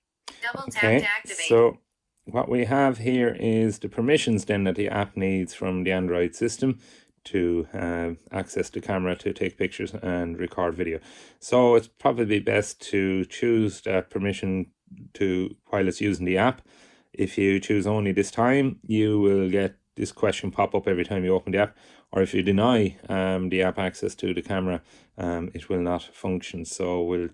Double 0.42 0.70
tap 0.70 0.84
Okay, 0.84 0.98
to 1.00 1.06
activate. 1.06 1.46
so 1.48 1.78
what 2.24 2.48
we 2.48 2.66
have 2.66 2.98
here 2.98 3.34
is 3.40 3.78
the 3.78 3.88
permissions 3.88 4.44
then 4.44 4.64
that 4.64 4.76
the 4.76 4.88
app 4.88 5.16
needs 5.16 5.54
from 5.54 5.84
the 5.84 5.92
Android 5.92 6.34
system 6.34 6.78
to 7.24 7.66
um, 7.72 8.18
access 8.30 8.68
the 8.68 8.80
camera 8.80 9.16
to 9.16 9.32
take 9.32 9.56
pictures 9.56 9.94
and 10.02 10.38
record 10.38 10.74
video. 10.74 10.98
So 11.40 11.74
it's 11.74 11.88
probably 11.88 12.38
best 12.38 12.80
to 12.90 13.24
choose 13.26 13.80
that 13.82 14.10
permission 14.10 14.66
to 15.14 15.56
while 15.68 15.88
it's 15.88 16.00
using 16.00 16.26
the 16.26 16.36
app. 16.36 16.62
If 17.14 17.38
you 17.38 17.60
choose 17.60 17.86
only 17.86 18.12
this 18.12 18.30
time, 18.30 18.78
you 18.86 19.20
will 19.20 19.48
get 19.50 19.76
this 19.96 20.12
question 20.12 20.50
pop 20.50 20.74
up 20.74 20.88
every 20.88 21.04
time 21.04 21.24
you 21.24 21.34
open 21.34 21.52
the 21.52 21.58
app. 21.58 21.76
Or 22.12 22.22
if 22.22 22.34
you 22.34 22.42
deny 22.42 22.96
um, 23.08 23.48
the 23.48 23.62
app 23.62 23.78
access 23.78 24.14
to 24.16 24.34
the 24.34 24.42
camera, 24.42 24.82
um, 25.18 25.50
it 25.54 25.68
will 25.68 25.80
not 25.80 26.02
function. 26.02 26.64
So 26.64 27.02
we'll 27.02 27.28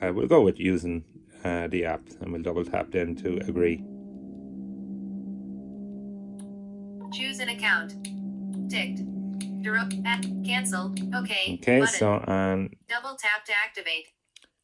uh, 0.00 0.12
we'll 0.12 0.26
go 0.26 0.40
with 0.40 0.58
using 0.58 1.04
uh, 1.44 1.68
the 1.68 1.84
app 1.84 2.02
and 2.20 2.32
we'll 2.32 2.42
double 2.42 2.64
tap 2.64 2.90
then 2.90 3.14
to 3.16 3.38
agree. 3.46 3.82
Choose 7.12 7.40
an 7.40 7.50
account. 7.50 7.94
Ticked. 8.70 9.02
Cancel. 10.44 10.94
Okay. 11.14 11.58
Okay, 11.62 11.80
button. 11.80 11.94
so 11.94 12.24
and 12.26 12.74
Double 12.88 13.16
tap 13.16 13.44
to 13.44 13.52
activate. 13.64 14.06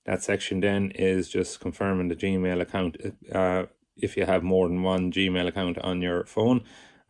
that 0.07 0.23
section 0.23 0.61
then 0.61 0.91
is 0.93 1.29
just 1.29 1.61
confirming 1.61 2.09
the 2.09 2.17
Gmail 2.17 2.61
account. 2.61 2.97
Uh, 3.33 3.67
if 3.97 4.17
you 4.17 4.25
have 4.25 4.43
more 4.43 4.67
than 4.67 4.83
one 4.83 5.13
Gmail 5.13 5.47
account 5.47 5.79
on 5.79 6.01
your 6.03 6.25
phone, 6.25 6.65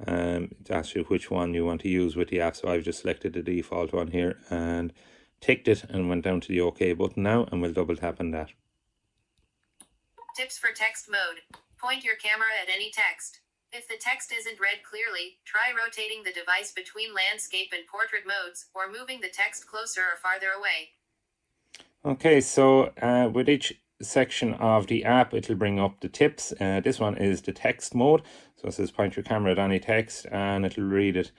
um, 0.06 0.50
it 0.60 0.70
asks 0.70 0.94
you 0.94 1.04
which 1.04 1.30
one 1.30 1.54
you 1.54 1.64
want 1.64 1.80
to 1.82 1.88
use 1.88 2.16
with 2.16 2.28
the 2.28 2.40
app. 2.40 2.56
So 2.56 2.68
I've 2.68 2.84
just 2.84 3.00
selected 3.00 3.32
the 3.32 3.42
default 3.42 3.92
one 3.92 4.08
here 4.08 4.38
and 4.50 4.92
ticked 5.40 5.68
it 5.68 5.84
and 5.88 6.08
went 6.08 6.24
down 6.24 6.40
to 6.42 6.48
the 6.48 6.60
OK 6.60 6.92
button 6.92 7.22
now, 7.22 7.46
and 7.50 7.60
we'll 7.60 7.72
double 7.72 7.96
tap 7.96 8.20
on 8.20 8.30
that. 8.32 8.50
Tips 10.36 10.58
for 10.58 10.70
text 10.72 11.08
mode. 11.10 11.40
Point 11.80 12.04
your 12.04 12.16
camera 12.16 12.48
at 12.62 12.72
any 12.72 12.90
text. 12.90 13.40
If 13.72 13.86
the 13.86 13.96
text 14.00 14.32
isn't 14.32 14.60
read 14.60 14.82
clearly, 14.88 15.38
try 15.44 15.72
rotating 15.76 16.22
the 16.22 16.32
device 16.32 16.72
between 16.72 17.14
landscape 17.14 17.72
and 17.72 17.86
portrait 17.86 18.22
modes, 18.26 18.66
or 18.74 18.90
moving 18.90 19.20
the 19.20 19.28
text 19.28 19.66
closer 19.66 20.00
or 20.00 20.16
farther 20.22 20.48
away. 20.56 20.90
Okay, 22.04 22.40
so 22.40 22.92
uh, 23.02 23.28
with 23.30 23.48
each 23.48 23.80
section 24.00 24.54
of 24.54 24.86
the 24.86 25.04
app, 25.04 25.34
it'll 25.34 25.56
bring 25.56 25.78
up 25.78 26.00
the 26.00 26.08
tips. 26.08 26.52
Uh, 26.60 26.80
this 26.80 26.98
one 26.98 27.18
is 27.18 27.42
the 27.42 27.52
text 27.52 27.94
mode. 27.94 28.22
So 28.60 28.68
it 28.68 28.74
says 28.74 28.90
point 28.90 29.16
your 29.16 29.22
camera 29.22 29.52
at 29.52 29.58
any 29.58 29.78
text 29.78 30.26
and 30.32 30.66
it'll 30.66 30.84
read 30.84 31.16
it 31.16 31.30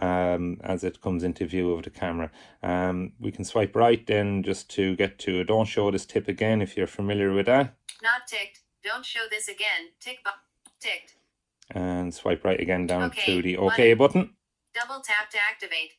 um, 0.00 0.58
as 0.64 0.82
it 0.82 1.00
comes 1.00 1.22
into 1.22 1.46
view 1.46 1.72
of 1.72 1.84
the 1.84 1.90
camera. 1.90 2.30
Um, 2.62 3.12
we 3.20 3.30
can 3.30 3.44
swipe 3.44 3.76
right 3.76 4.04
then 4.06 4.42
just 4.42 4.68
to 4.70 4.96
get 4.96 5.18
to 5.20 5.44
don't 5.44 5.66
show 5.66 5.90
this 5.90 6.04
tip 6.04 6.26
again 6.26 6.60
if 6.60 6.76
you're 6.76 6.88
familiar 6.88 7.32
with 7.32 7.46
that. 7.46 7.74
Not 8.02 8.26
ticked. 8.26 8.60
Don't 8.82 9.04
show 9.04 9.26
this 9.30 9.48
again. 9.48 9.92
Tick. 10.00 10.18
Ticked. 10.80 11.14
And 11.70 12.12
swipe 12.12 12.44
right 12.44 12.60
again 12.60 12.86
down 12.86 13.04
Okay, 13.04 13.36
to 13.36 13.42
the 13.42 13.56
OK 13.56 13.94
button. 13.94 14.34
Double 14.74 15.00
tap 15.00 15.30
to 15.30 15.38
activate. 15.38 15.92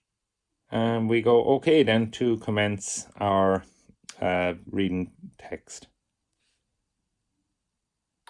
And 0.69 1.09
we 1.09 1.21
go 1.21 1.43
OK 1.45 1.83
then 1.83 2.11
to 2.11 2.37
commence 2.37 3.07
our 3.17 3.63
uh, 4.21 4.53
reading 4.69 5.11
text. 5.37 5.87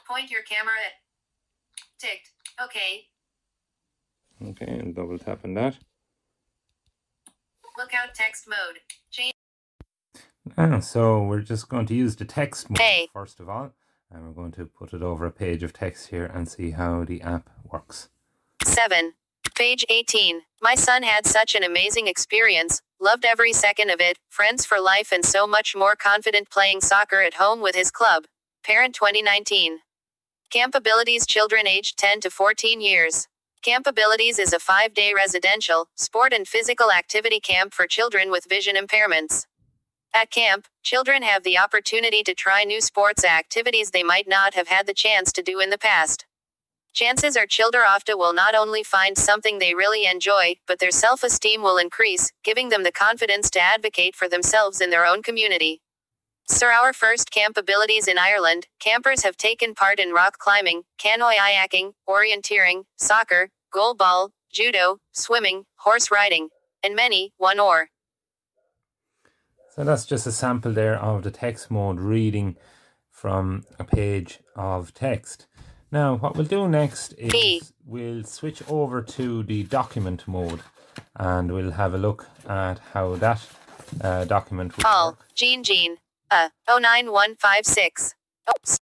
Point 0.08 0.30
your 0.30 0.44
camera 0.44 0.76
at. 0.86 0.94
Ticked. 1.98 2.32
Okay. 2.62 3.06
Okay, 4.44 4.66
and 4.80 4.96
double 4.96 5.18
tap 5.18 5.40
on 5.44 5.54
that. 5.56 5.78
Lookout 7.78 8.14
text 8.14 8.48
mode. 8.48 8.80
Change. 9.12 9.34
Ah, 10.58 10.80
so 10.80 11.24
we're 11.24 11.42
just 11.42 11.68
going 11.70 11.86
to 11.88 11.94
use 11.96 12.16
the 12.16 12.26
text 12.26 12.70
mode 12.70 12.80
Hey. 12.80 13.10
first 13.12 13.40
of 13.40 13.50
all, 13.50 13.72
and 14.12 14.24
we're 14.26 14.32
going 14.34 14.52
to 14.54 14.66
put 14.66 14.94
it 14.94 15.02
over 15.02 15.26
a 15.26 15.32
page 15.32 15.64
of 15.64 15.74
text 15.74 16.08
here 16.10 16.26
and 16.26 16.48
see 16.48 16.72
how 16.72 17.04
the 17.04 17.22
app 17.22 17.50
works. 17.70 18.10
7. 18.64 19.14
Page 19.56 19.86
18. 19.90 20.42
My 20.62 20.76
son 20.76 21.04
had 21.04 21.26
such 21.26 21.56
an 21.56 21.64
amazing 21.64 22.08
experience, 22.08 22.82
loved 23.00 23.26
every 23.26 23.54
second 23.54 23.90
of 23.90 24.00
it, 24.00 24.18
friends 24.30 24.66
for 24.66 24.80
life, 24.80 25.12
and 25.12 25.26
so 25.26 25.48
much 25.48 25.76
more 25.76 25.96
confident 25.96 26.50
playing 26.50 26.82
soccer 26.82 27.22
at 27.22 27.36
home 27.36 27.62
with 27.62 27.76
his 27.76 27.92
club. 27.92 28.26
Parent 28.64 28.94
2019. 28.96 29.80
Camp 30.52 30.76
Abilities 30.76 31.26
Children 31.26 31.68
aged 31.68 31.98
10 31.98 32.22
to 32.22 32.30
14 32.30 32.80
years. 32.80 33.28
Camp 33.62 33.88
Abilities 33.88 34.40
is 34.40 34.54
a 34.54 34.60
five 34.60 34.94
day 34.94 35.12
residential, 35.14 35.90
sport, 35.96 36.32
and 36.34 36.48
physical 36.48 36.92
activity 36.92 37.40
camp 37.40 37.74
for 37.74 37.88
children 37.88 38.32
with 38.32 38.48
vision 38.48 38.76
impairments. 38.76 39.48
At 40.14 40.32
camp, 40.32 40.68
children 40.84 41.24
have 41.24 41.44
the 41.44 41.58
opportunity 41.58 42.24
to 42.24 42.34
try 42.34 42.64
new 42.64 42.80
sports 42.80 43.26
activities 43.26 43.92
they 43.92 44.04
might 44.04 44.28
not 44.30 44.54
have 44.54 44.70
had 44.70 44.88
the 44.88 44.94
chance 44.94 45.34
to 45.34 45.42
do 45.42 45.60
in 45.60 45.72
the 45.72 45.80
past. 45.80 46.26
Chances 46.94 47.36
are 47.36 47.48
children 47.48 47.84
often 47.86 48.18
will 48.18 48.34
not 48.34 48.56
only 48.56 48.84
find 48.84 49.18
something 49.18 49.60
they 49.60 49.74
really 49.74 50.06
enjoy, 50.06 50.56
but 50.68 50.80
their 50.80 50.92
self 50.92 51.24
esteem 51.24 51.64
will 51.64 51.78
increase, 51.78 52.32
giving 52.44 52.70
them 52.70 52.84
the 52.84 52.92
confidence 52.92 53.50
to 53.50 53.60
advocate 53.60 54.16
for 54.16 54.30
themselves 54.30 54.80
in 54.80 54.92
their 54.92 55.06
own 55.06 55.22
community. 55.24 55.82
Sir, 56.48 56.72
our 56.72 56.94
first 56.94 57.32
camp 57.32 57.58
abilities 57.58 58.08
in 58.08 58.20
Ireland, 58.20 58.68
campers 58.80 59.24
have 59.24 59.36
taken 59.36 59.74
part 59.74 60.00
in 60.00 60.12
rock 60.12 60.38
climbing, 60.38 60.84
canoe 61.00 61.34
kayaking, 61.36 61.94
orienteering, 62.08 62.84
soccer, 62.96 63.50
goalball, 63.74 64.30
judo, 64.54 65.00
swimming, 65.12 65.64
horse 65.78 66.12
riding, 66.12 66.50
and 66.84 66.96
many, 66.96 67.34
one 67.38 67.60
or. 67.60 67.90
So 69.76 69.84
that's 69.84 70.06
just 70.06 70.28
a 70.28 70.32
sample 70.32 70.72
there 70.72 71.00
of 71.00 71.24
the 71.24 71.32
text 71.32 71.72
mode 71.72 72.00
reading 72.00 72.58
from 73.10 73.64
a 73.80 73.84
page 73.84 74.40
of 74.56 74.94
text. 74.94 75.48
Now, 75.92 76.18
what 76.18 76.38
we'll 76.38 76.46
do 76.46 76.68
next 76.68 77.14
is 77.18 77.74
we'll 77.84 78.24
switch 78.24 78.62
over 78.70 79.02
to 79.02 79.42
the 79.42 79.64
document 79.64 80.28
mode 80.28 80.62
and 81.16 81.52
we'll 81.52 81.72
have 81.72 81.96
a 81.96 81.98
look 81.98 82.28
at 82.48 82.78
how 82.94 83.16
that 83.16 83.42
uh, 84.02 84.26
document 84.26 84.78
will 84.78 84.84
Paul, 84.84 85.12
work. 85.12 85.26
Jean 85.34 85.64
Jean, 85.64 85.98
uh, 86.32 86.50
09156. 86.68 88.16
Oh, 88.48 88.52
s- 88.66 88.80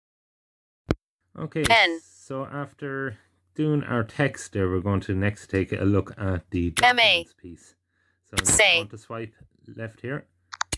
Okay, 1.37 1.63
N. 1.69 1.99
so 2.03 2.45
after 2.45 3.17
doing 3.55 3.83
our 3.83 4.03
text 4.03 4.53
there, 4.53 4.69
we're 4.69 4.81
going 4.81 4.99
to 5.01 5.13
next 5.15 5.47
take 5.49 5.71
a 5.71 5.83
look 5.85 6.13
at 6.17 6.49
the 6.51 6.73
MA. 6.81 7.23
piece. 7.41 7.75
So 8.29 8.35
I'm 8.39 8.45
Say. 8.45 8.75
going 8.77 8.87
to 8.89 8.97
swipe 8.97 9.33
left 9.75 10.01
here. 10.01 10.25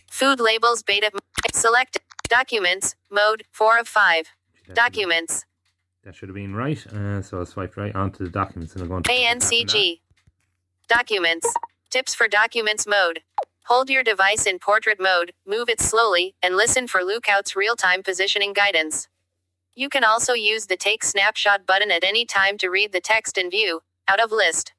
food 0.10 0.40
labels 0.40 0.84
beta. 0.84 1.10
Select 1.54 2.00
documents, 2.30 2.96
mode 3.10 3.44
4 3.52 3.80
of 3.80 3.88
5. 3.88 4.28
That- 4.68 4.76
Documents, 4.76 5.46
That 6.04 6.16
should 6.16 6.30
have 6.30 6.36
been 6.36 6.56
right. 6.56 6.86
Uh, 6.88 7.22
so 7.22 7.40
I'll 7.40 7.46
swipe 7.46 7.76
right 7.78 7.96
onto 7.96 8.24
the 8.24 8.30
documents 8.30 8.74
and 8.74 8.82
I'm 8.84 8.88
going 8.90 9.04
to. 9.04 9.12
ANCG. 9.12 10.02
Documents, 10.88 11.48
tips 11.90 12.14
for 12.14 12.28
documents 12.28 12.86
mode. 12.88 13.22
Hold 13.66 13.90
your 13.90 14.04
device 14.04 14.46
in 14.46 14.60
portrait 14.60 15.00
mode, 15.00 15.34
move 15.46 15.70
it 15.70 15.80
slowly, 15.80 16.36
and 16.42 16.58
listen 16.58 16.88
for 16.88 17.04
Lookout's 17.04 17.56
real 17.56 17.76
time 17.76 18.04
positioning 18.04 18.54
guidance. 18.54 19.08
You 19.76 19.88
can 19.88 20.04
also 20.04 20.34
use 20.34 20.66
the 20.66 20.76
Take 20.76 21.04
Snapshot 21.04 21.66
button 21.66 21.92
at 21.92 22.04
any 22.04 22.26
time 22.26 22.58
to 22.58 22.70
read 22.70 22.92
the 22.92 23.00
text 23.00 23.38
in 23.38 23.50
view, 23.50 23.82
out 24.08 24.20
of 24.20 24.32
list. 24.32 24.74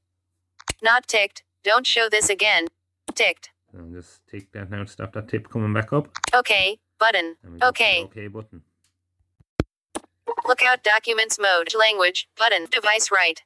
Not 0.83 1.07
ticked, 1.07 1.43
don't 1.65 1.87
show 1.87 2.09
this 2.11 2.29
again. 2.29 2.67
Ticked. 3.15 3.51
I'll 3.77 3.89
just 3.89 4.21
take 4.31 4.53
that 4.53 4.71
now 4.71 4.83
to 4.83 4.91
stop 4.91 5.13
that 5.15 5.29
tip 5.29 5.49
coming 5.49 5.73
back 5.73 5.93
up. 5.93 6.09
Okay, 6.35 6.79
button. 6.99 7.37
And 7.43 7.55
we 7.55 7.59
go 7.61 7.71
to 7.71 7.79
the 7.79 7.85
Okay, 7.85 8.03
OK 8.03 8.27
button. 8.27 8.63
Lookout 10.47 10.83
Documents 10.83 11.39
Mode, 11.39 11.73
Language, 11.79 12.29
button, 12.37 12.67
device 12.71 13.11
right. 13.11 13.43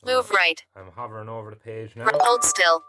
So 0.00 0.14
Move 0.14 0.30
right. 0.30 0.62
I'm 0.76 0.90
hovering 0.94 1.28
over 1.28 1.50
the 1.50 1.56
page 1.56 1.94
now. 1.96 2.06
Hold 2.12 2.44
still. 2.44 2.82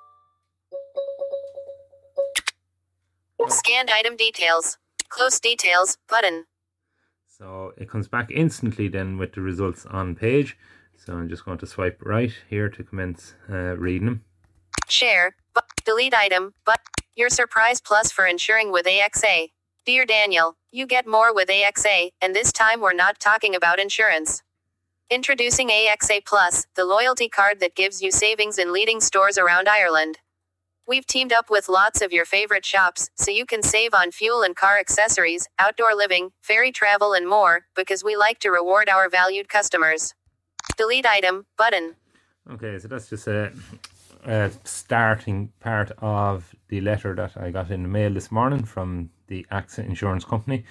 Scanned 3.47 3.89
item 3.89 4.15
details. 4.15 4.77
Close 5.09 5.39
details, 5.39 5.97
button. 6.09 6.45
So 7.27 7.73
it 7.77 7.89
comes 7.89 8.07
back 8.07 8.31
instantly 8.31 8.87
then 8.87 9.17
with 9.17 9.33
the 9.33 9.41
results 9.41 9.85
on 9.85 10.15
page. 10.15 10.57
So 10.97 11.13
I'm 11.13 11.29
just 11.29 11.45
going 11.45 11.57
to 11.59 11.67
swipe 11.67 12.01
right 12.01 12.33
here 12.49 12.69
to 12.69 12.83
commence 12.83 13.35
uh, 13.49 13.77
reading 13.77 14.05
them. 14.05 14.23
Share, 14.87 15.35
but 15.53 15.65
delete 15.85 16.13
item, 16.13 16.53
but 16.65 16.79
your 17.15 17.29
surprise 17.29 17.81
plus 17.81 18.11
for 18.11 18.25
insuring 18.25 18.71
with 18.71 18.85
AXA. 18.85 19.51
Dear 19.85 20.05
Daniel, 20.05 20.57
you 20.71 20.87
get 20.87 21.07
more 21.07 21.33
with 21.33 21.49
AXA, 21.49 22.11
and 22.21 22.35
this 22.35 22.51
time 22.51 22.81
we're 22.81 22.93
not 22.93 23.19
talking 23.19 23.53
about 23.53 23.79
insurance. 23.79 24.41
Introducing 25.11 25.69
AXA 25.69 26.25
Plus, 26.25 26.65
the 26.75 26.85
loyalty 26.85 27.29
card 27.29 27.59
that 27.59 27.75
gives 27.75 28.01
you 28.01 28.11
savings 28.11 28.57
in 28.57 28.73
leading 28.73 28.99
stores 28.99 29.37
around 29.37 29.69
Ireland. 29.69 30.17
We've 30.87 31.07
teamed 31.07 31.33
up 31.33 31.49
with 31.49 31.67
lots 31.67 32.03
of 32.03 32.13
your 32.13 32.25
favorite 32.25 32.63
shops, 32.63 33.09
so 33.15 33.31
you 33.31 33.47
can 33.47 33.63
save 33.63 33.95
on 33.95 34.11
fuel 34.11 34.43
and 34.43 34.55
car 34.55 34.77
accessories, 34.77 35.47
outdoor 35.57 35.95
living, 35.95 36.31
ferry 36.41 36.71
travel, 36.71 37.13
and 37.13 37.27
more, 37.27 37.65
because 37.75 38.03
we 38.03 38.15
like 38.15 38.37
to 38.41 38.51
reward 38.51 38.87
our 38.87 39.09
valued 39.09 39.49
customers. 39.49 40.13
Delete 40.77 41.07
item, 41.07 41.47
button. 41.57 41.95
Okay, 42.51 42.77
so 42.77 42.87
that's 42.87 43.09
just 43.09 43.25
a, 43.25 43.51
a 44.25 44.51
starting 44.63 45.51
part 45.59 45.91
of 45.97 46.53
the 46.67 46.81
letter 46.81 47.15
that 47.15 47.35
I 47.35 47.49
got 47.49 47.71
in 47.71 47.81
the 47.81 47.89
mail 47.89 48.13
this 48.13 48.31
morning 48.31 48.63
from 48.63 49.09
the 49.25 49.43
AXA 49.51 49.87
Insurance 49.87 50.23
Company. 50.23 50.65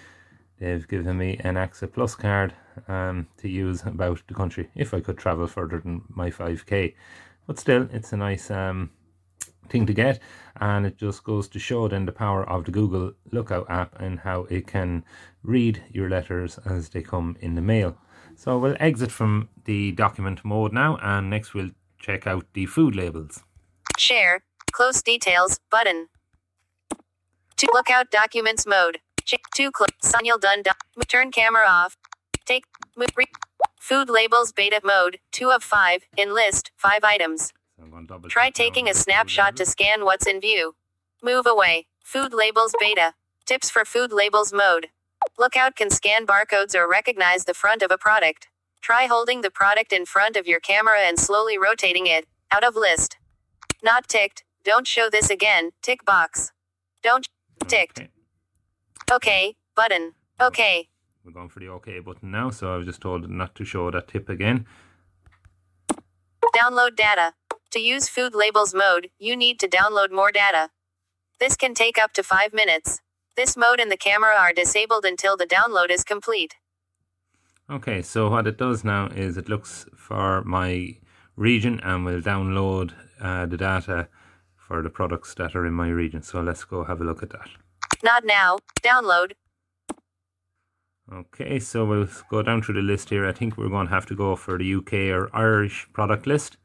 They've 0.61 0.87
given 0.87 1.19
me 1.19 1.41
an 1.43 1.57
AXA 1.57 1.93
Plus 1.93 2.15
card 2.15 2.55
um, 2.87 3.27
to 3.39 3.49
use 3.49 3.83
about 3.83 4.23
the 4.29 4.35
country 4.35 4.71
if 4.77 4.95
I 4.95 5.01
could 5.01 5.19
travel 5.19 5.49
further 5.49 5.81
than 5.81 6.03
my 6.09 6.31
5k. 6.31 6.95
But 7.49 7.59
still, 7.59 7.89
it's 7.93 8.13
a 8.13 8.17
nice 8.17 8.49
um, 8.53 8.91
thing 9.69 9.87
to 9.87 9.93
get, 9.93 10.21
and 10.61 10.87
it 10.87 10.97
just 10.97 11.25
goes 11.25 11.49
to 11.49 11.59
show 11.59 11.89
then 11.89 12.07
the 12.07 12.13
power 12.13 12.49
of 12.49 12.65
the 12.65 12.71
Google 12.71 13.13
Lookout 13.33 13.67
app 13.69 14.01
and 14.01 14.21
how 14.21 14.47
it 14.51 14.67
can 14.67 15.05
read 15.43 15.83
your 15.91 16.09
letters 16.09 16.59
as 16.65 16.89
they 16.91 17.03
come 17.03 17.37
in 17.41 17.55
the 17.55 17.63
mail. 17.63 17.97
So 18.37 18.59
we'll 18.59 18.77
exit 18.81 19.11
from 19.13 19.49
the 19.65 19.93
document 19.93 20.45
mode 20.45 20.73
now, 20.73 20.99
and 21.03 21.31
next 21.31 21.55
we'll 21.55 21.71
check 21.99 22.27
out 22.27 22.47
the 22.53 22.67
food 22.67 22.95
labels. 22.97 23.43
Share, 23.99 24.43
close 24.73 25.03
details, 25.03 25.61
button. 25.71 26.09
To 27.59 27.69
lookout 27.73 28.11
documents 28.11 28.67
mode. 28.67 28.99
Check 29.25 29.41
two 29.55 29.71
click. 29.71 29.95
Signal 30.03 30.39
done. 30.39 30.63
doc- 30.63 30.85
Turn 31.09 31.31
camera 31.31 31.65
off. 31.67 31.97
Take 32.45 32.65
move, 32.97 33.09
re, 33.17 33.25
food 33.81 34.11
labels 34.11 34.53
beta 34.53 34.81
mode. 34.85 35.19
Two 35.33 35.51
of 35.51 35.63
five. 35.63 36.03
In 36.17 36.35
list 36.35 36.73
five 36.77 37.05
items. 37.05 37.53
So 37.77 37.83
I'm 37.83 37.91
going 37.91 38.07
to 38.07 38.13
double 38.13 38.29
Try 38.29 38.51
taking 38.51 38.89
a 38.89 38.95
snapshot 38.95 39.57
to 39.57 39.67
scan 39.67 40.05
what's 40.05 40.27
in 40.27 40.41
view. 40.41 40.75
Move 41.23 41.47
away. 41.47 41.87
Food 42.03 42.33
labels 42.33 42.75
beta. 42.79 43.15
Tips 43.47 43.71
for 43.71 43.85
food 43.85 44.13
labels 44.13 44.53
mode. 44.53 44.89
Lookout 45.39 45.75
can 45.75 45.91
scan 45.91 46.27
barcodes 46.27 46.75
or 46.75 46.89
recognize 46.89 47.45
the 47.45 47.55
front 47.55 47.83
of 47.83 47.91
a 47.91 47.99
product. 47.99 48.49
Try 48.81 49.07
holding 49.07 49.41
the 49.41 49.51
product 49.51 49.93
in 49.93 50.05
front 50.05 50.37
of 50.37 50.47
your 50.47 50.61
camera 50.61 51.01
and 51.01 51.19
slowly 51.19 51.59
rotating 51.59 52.07
it. 52.07 52.27
Out 52.53 52.65
of 52.65 52.77
list. 52.77 53.17
Not 53.83 54.07
ticked. 54.07 54.45
Don't 54.65 54.87
show 54.87 55.09
this 55.11 55.31
again. 55.31 55.71
Tick 55.83 56.05
box. 56.05 56.53
Don't 57.03 57.29
ticked. 57.67 57.99
Okay. 57.99 58.11
Okay. 59.11 59.57
Button. 59.75 60.13
Okay. 60.41 60.89
We're 61.25 61.33
going 61.33 61.49
for 61.49 61.61
the 61.61 61.69
OK 61.69 61.99
button 62.01 62.31
now, 62.31 62.51
so 62.51 62.73
I 62.73 62.77
was 62.77 62.87
just 62.87 63.01
told 63.01 63.29
not 63.29 63.55
to 63.57 63.65
show 63.65 63.91
that 63.91 64.09
tip 64.09 64.29
again. 64.29 64.67
Download 66.55 66.95
data. 66.95 67.33
To 67.75 67.81
use 67.81 68.09
food 68.09 68.37
labels 68.37 68.73
mode, 68.73 69.11
you 69.19 69.35
need 69.35 69.59
to 69.59 69.67
download 69.67 70.13
more 70.13 70.31
data. 70.31 70.71
This 71.41 71.57
can 71.57 71.75
take 71.75 71.99
up 71.99 72.13
to 72.13 72.23
5 72.23 72.53
minutes. 72.53 73.01
This 73.37 73.57
mode 73.57 73.81
and 73.81 73.91
the 73.91 73.97
camera 73.97 74.37
are 74.39 74.53
disabled 74.53 75.05
until 75.05 75.37
the 75.37 75.45
download 75.45 75.91
is 75.91 76.05
complete. 76.05 76.55
Okay, 77.69 78.01
so 78.01 78.31
what 78.31 78.47
it 78.47 78.59
does 78.59 78.85
now 78.85 79.09
is 79.09 79.37
it 79.37 79.49
looks 79.49 79.87
for 79.97 80.45
my 80.45 80.99
region 81.35 81.81
and 81.83 82.05
will 82.05 82.21
download 82.21 82.93
uh, 83.21 83.47
the 83.47 83.57
data 83.57 84.07
for 84.55 84.81
the 84.81 84.89
products 84.89 85.35
that 85.35 85.57
are 85.57 85.67
in 85.67 85.75
my 85.75 85.89
region. 85.89 86.23
So 86.23 86.43
let's 86.43 86.63
go 86.63 86.85
have 86.85 87.01
a 87.01 87.05
look 87.05 87.25
at 87.25 87.31
that. 87.31 87.49
Not 88.05 88.25
now. 88.25 88.59
Download. 88.85 89.33
Okay, 91.13 91.59
so 91.59 91.85
we'll 91.85 92.09
go 92.31 92.41
down 92.41 92.63
through 92.63 92.77
the 92.77 92.83
list 92.83 93.11
here. 93.11 93.27
I 93.27 93.33
think 93.33 93.57
we're 93.57 93.69
going 93.69 93.89
to 93.89 93.93
have 93.93 94.07
to 94.07 94.15
go 94.15 94.37
for 94.37 94.59
the 94.59 94.75
UK 94.77 94.93
or 95.13 95.29
Irish 95.35 95.89
product 95.93 96.29
list. 96.29 96.57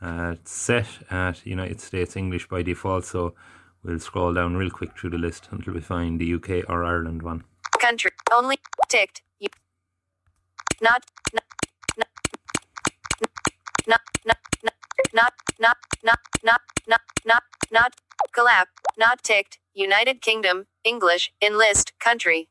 Uh, 0.00 0.36
set 0.44 0.86
at 1.10 1.44
United 1.44 1.80
States 1.80 2.16
English 2.16 2.48
by 2.48 2.62
default, 2.62 3.04
so 3.04 3.34
we'll 3.82 3.98
scroll 3.98 4.32
down 4.32 4.56
real 4.56 4.70
quick 4.70 4.96
through 4.96 5.10
the 5.10 5.18
list 5.18 5.48
until 5.50 5.74
we 5.74 5.80
find 5.80 6.20
the 6.20 6.34
UK 6.34 6.68
or 6.68 6.84
Ireland 6.84 7.22
one. 7.22 7.44
Country. 7.80 8.12
Only. 8.32 8.58
Ticked. 8.88 9.22
Not. 10.80 11.04
Not. 11.34 11.44
Not. 11.96 12.08
Not. 13.20 13.30
Not. 13.88 14.00
Not. 14.24 14.38
Not. 15.14 15.34
Not. 15.58 16.18
Not. 16.44 16.60
Not. 16.86 17.00
Not. 17.24 17.42
Not. 17.72 17.94
Collapse. 18.32 18.70
Not 18.96 19.22
ticked. 19.24 19.58
United 19.74 20.20
Kingdom. 20.22 20.66
English. 20.84 21.32
Enlist. 21.42 21.92
Country. 21.98 22.48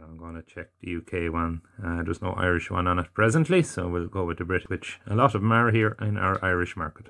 So 0.00 0.06
I'm 0.06 0.16
going 0.16 0.34
to 0.34 0.42
check 0.42 0.68
the 0.80 0.96
UK 0.96 1.30
one. 1.30 1.60
Uh, 1.84 2.02
there's 2.02 2.22
no 2.22 2.32
Irish 2.32 2.70
one 2.70 2.86
on 2.86 2.98
it 2.98 3.12
presently, 3.12 3.62
so 3.62 3.86
we'll 3.86 4.06
go 4.06 4.24
with 4.24 4.38
the 4.38 4.44
Brit, 4.46 4.70
which 4.70 4.98
a 5.06 5.14
lot 5.14 5.34
of 5.34 5.42
them 5.42 5.52
are 5.52 5.70
here 5.70 5.94
in 6.00 6.16
our 6.16 6.42
Irish 6.42 6.74
market. 6.74 7.08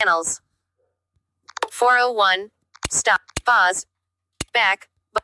Channels. 0.00 0.40
401. 1.70 2.50
Stop. 2.90 3.20
Pause. 3.44 3.84
Back. 4.54 4.88
Bu- 5.12 5.20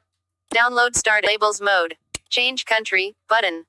Download 0.55 0.95
start 0.95 1.25
labels 1.27 1.63
mode. 1.63 1.95
Change 2.29 2.67
country. 2.67 3.17
Button. 3.27 3.65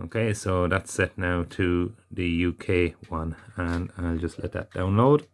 Okay, 0.00 0.34
so 0.34 0.66
that's 0.66 0.92
set 0.92 1.16
now 1.16 1.44
to 1.50 1.94
the 2.10 2.46
UK 2.46 3.10
one, 3.10 3.36
and 3.56 3.92
I'll 3.96 4.16
just 4.18 4.40
let 4.42 4.50
that 4.52 4.72
download. 4.72 5.26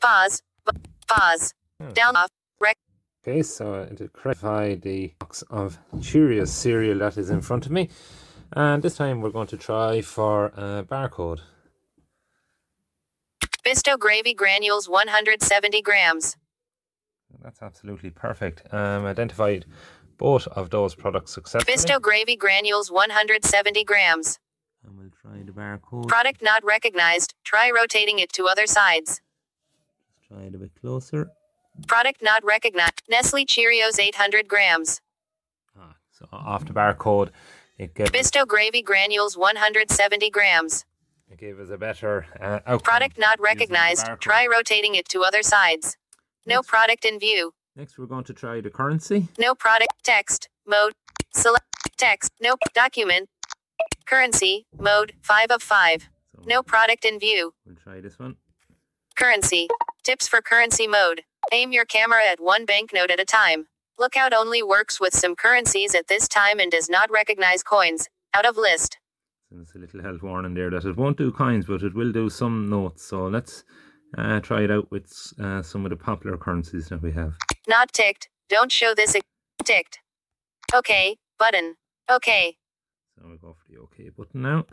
Pause. 0.00 0.42
Bu- 0.64 0.80
pause. 1.06 1.54
Down 1.94 2.16
off. 2.16 2.28
Rec. 3.26 3.34
Okay, 3.34 3.42
so 3.42 3.86
to 3.96 4.08
clarify 4.08 4.74
the 4.74 5.12
box 5.18 5.42
of 5.50 5.78
Cheerios 5.96 6.48
cereal 6.48 6.98
that 6.98 7.16
is 7.16 7.30
in 7.30 7.40
front 7.40 7.66
of 7.66 7.72
me, 7.72 7.88
and 8.52 8.82
this 8.82 8.96
time 8.96 9.20
we're 9.20 9.30
going 9.30 9.48
to 9.48 9.56
try 9.56 10.00
for 10.00 10.46
a 10.56 10.84
barcode. 10.84 11.40
Bisto 13.64 13.98
gravy 13.98 14.34
granules 14.34 14.88
170 14.88 15.82
grams. 15.82 16.36
That's 17.42 17.60
absolutely 17.62 18.10
perfect. 18.10 18.62
Um, 18.72 19.04
identified 19.04 19.66
both 20.16 20.46
of 20.48 20.70
those 20.70 20.94
products 20.94 21.32
successfully. 21.32 21.76
Bisto 21.76 22.00
gravy 22.00 22.36
granules 22.36 22.90
170 22.90 23.84
grams. 23.84 24.38
And 24.84 24.96
we'll 24.96 25.10
try 25.20 25.42
the 25.44 25.52
barcode. 25.52 26.08
Product 26.08 26.42
not 26.42 26.64
recognized. 26.64 27.34
Try 27.44 27.70
rotating 27.70 28.18
it 28.18 28.32
to 28.32 28.46
other 28.46 28.66
sides. 28.66 29.20
Let's 30.16 30.28
Try 30.28 30.46
it 30.46 30.54
a 30.54 30.58
bit 30.58 30.72
closer. 30.80 31.30
Product 31.86 32.22
not 32.22 32.44
recognized. 32.44 33.02
Nestle 33.08 33.44
Cheerios 33.46 33.98
800 33.98 34.48
grams. 34.48 35.00
Ah, 35.78 35.94
so 36.10 36.26
off 36.32 36.64
the 36.64 36.72
barcode, 36.72 37.30
it 37.78 37.94
gave, 37.94 38.08
Bisto 38.12 38.46
gravy 38.46 38.82
granules 38.82 39.36
170 39.36 40.30
grams. 40.30 40.84
it 41.30 41.38
gave 41.38 41.58
us 41.60 41.68
a 41.70 41.78
better 41.78 42.26
uh, 42.40 42.58
outcome. 42.66 42.80
Product 42.80 43.18
not 43.18 43.40
recognized. 43.40 44.06
Try 44.20 44.46
rotating 44.46 44.94
it 44.94 45.08
to 45.10 45.22
other 45.22 45.42
sides. 45.42 45.96
No 46.46 46.56
Next- 46.56 46.68
product 46.68 47.04
in 47.04 47.18
view. 47.18 47.52
Next, 47.76 47.96
we're 47.96 48.06
going 48.06 48.24
to 48.24 48.32
try 48.32 48.60
the 48.60 48.70
currency. 48.70 49.28
No 49.38 49.54
product. 49.54 49.92
Text. 50.02 50.48
Mode. 50.66 50.94
Select. 51.32 51.64
Text. 51.96 52.32
No 52.40 52.56
document. 52.74 53.28
Currency. 54.04 54.66
Mode. 54.76 55.12
5 55.22 55.50
of 55.52 55.62
5. 55.62 56.08
So 56.34 56.42
No 56.44 56.62
product 56.64 57.04
in 57.04 57.20
view. 57.20 57.54
We'll 57.64 57.76
try 57.76 58.00
this 58.00 58.18
one. 58.18 58.34
Currency. 59.16 59.68
Tips 60.02 60.26
for 60.26 60.40
currency 60.42 60.88
mode. 60.88 61.22
Aim 61.50 61.72
your 61.72 61.86
camera 61.86 62.26
at 62.26 62.40
one 62.40 62.66
banknote 62.66 63.10
at 63.10 63.20
a 63.20 63.24
time. 63.24 63.68
Lookout 63.98 64.34
only 64.34 64.62
works 64.62 65.00
with 65.00 65.14
some 65.14 65.34
currencies 65.34 65.94
at 65.94 66.08
this 66.08 66.28
time 66.28 66.60
and 66.60 66.70
does 66.70 66.90
not 66.90 67.10
recognize 67.10 67.62
coins. 67.62 68.08
Out 68.34 68.44
of 68.44 68.58
list. 68.58 68.98
There's 69.50 69.72
a 69.74 69.78
little 69.78 70.02
health 70.02 70.22
warning 70.22 70.52
there 70.52 70.68
that 70.70 70.84
it 70.84 70.96
won't 70.96 71.16
do 71.16 71.32
coins, 71.32 71.64
but 71.64 71.82
it 71.82 71.94
will 71.94 72.12
do 72.12 72.28
some 72.28 72.68
notes. 72.68 73.02
So 73.04 73.26
let's 73.28 73.64
uh, 74.16 74.40
try 74.40 74.64
it 74.64 74.70
out 74.70 74.90
with 74.90 75.10
uh, 75.42 75.62
some 75.62 75.86
of 75.86 75.90
the 75.90 75.96
popular 75.96 76.36
currencies 76.36 76.88
that 76.90 77.00
we 77.00 77.12
have. 77.12 77.32
Not 77.66 77.92
ticked. 77.94 78.28
Don't 78.50 78.70
show 78.70 78.94
this. 78.94 79.16
Ticked. 79.64 80.00
Okay. 80.74 81.16
Button. 81.38 81.76
Okay. 82.10 82.56
So 83.16 83.24
we'll 83.26 83.38
go 83.38 83.54
for 83.54 83.72
the 83.72 83.78
OK 83.80 84.10
button 84.10 84.42
now. 84.42 84.66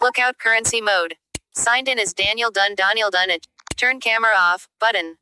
Lookout 0.00 0.38
currency 0.38 0.80
mode. 0.80 1.14
Signed 1.54 1.86
in 1.86 2.00
as 2.00 2.12
Daniel 2.12 2.50
Dunn. 2.50 2.74
Daniel 2.74 3.10
Dunn. 3.10 3.30
At 3.30 3.46
turn 3.76 4.00
camera 4.00 4.32
off. 4.36 4.68
Button. 4.80 5.18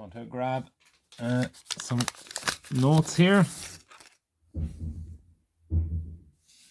Going 0.00 0.12
to 0.12 0.24
grab 0.24 0.66
uh, 1.20 1.44
some 1.76 2.00
notes 2.70 3.16
here. 3.16 3.44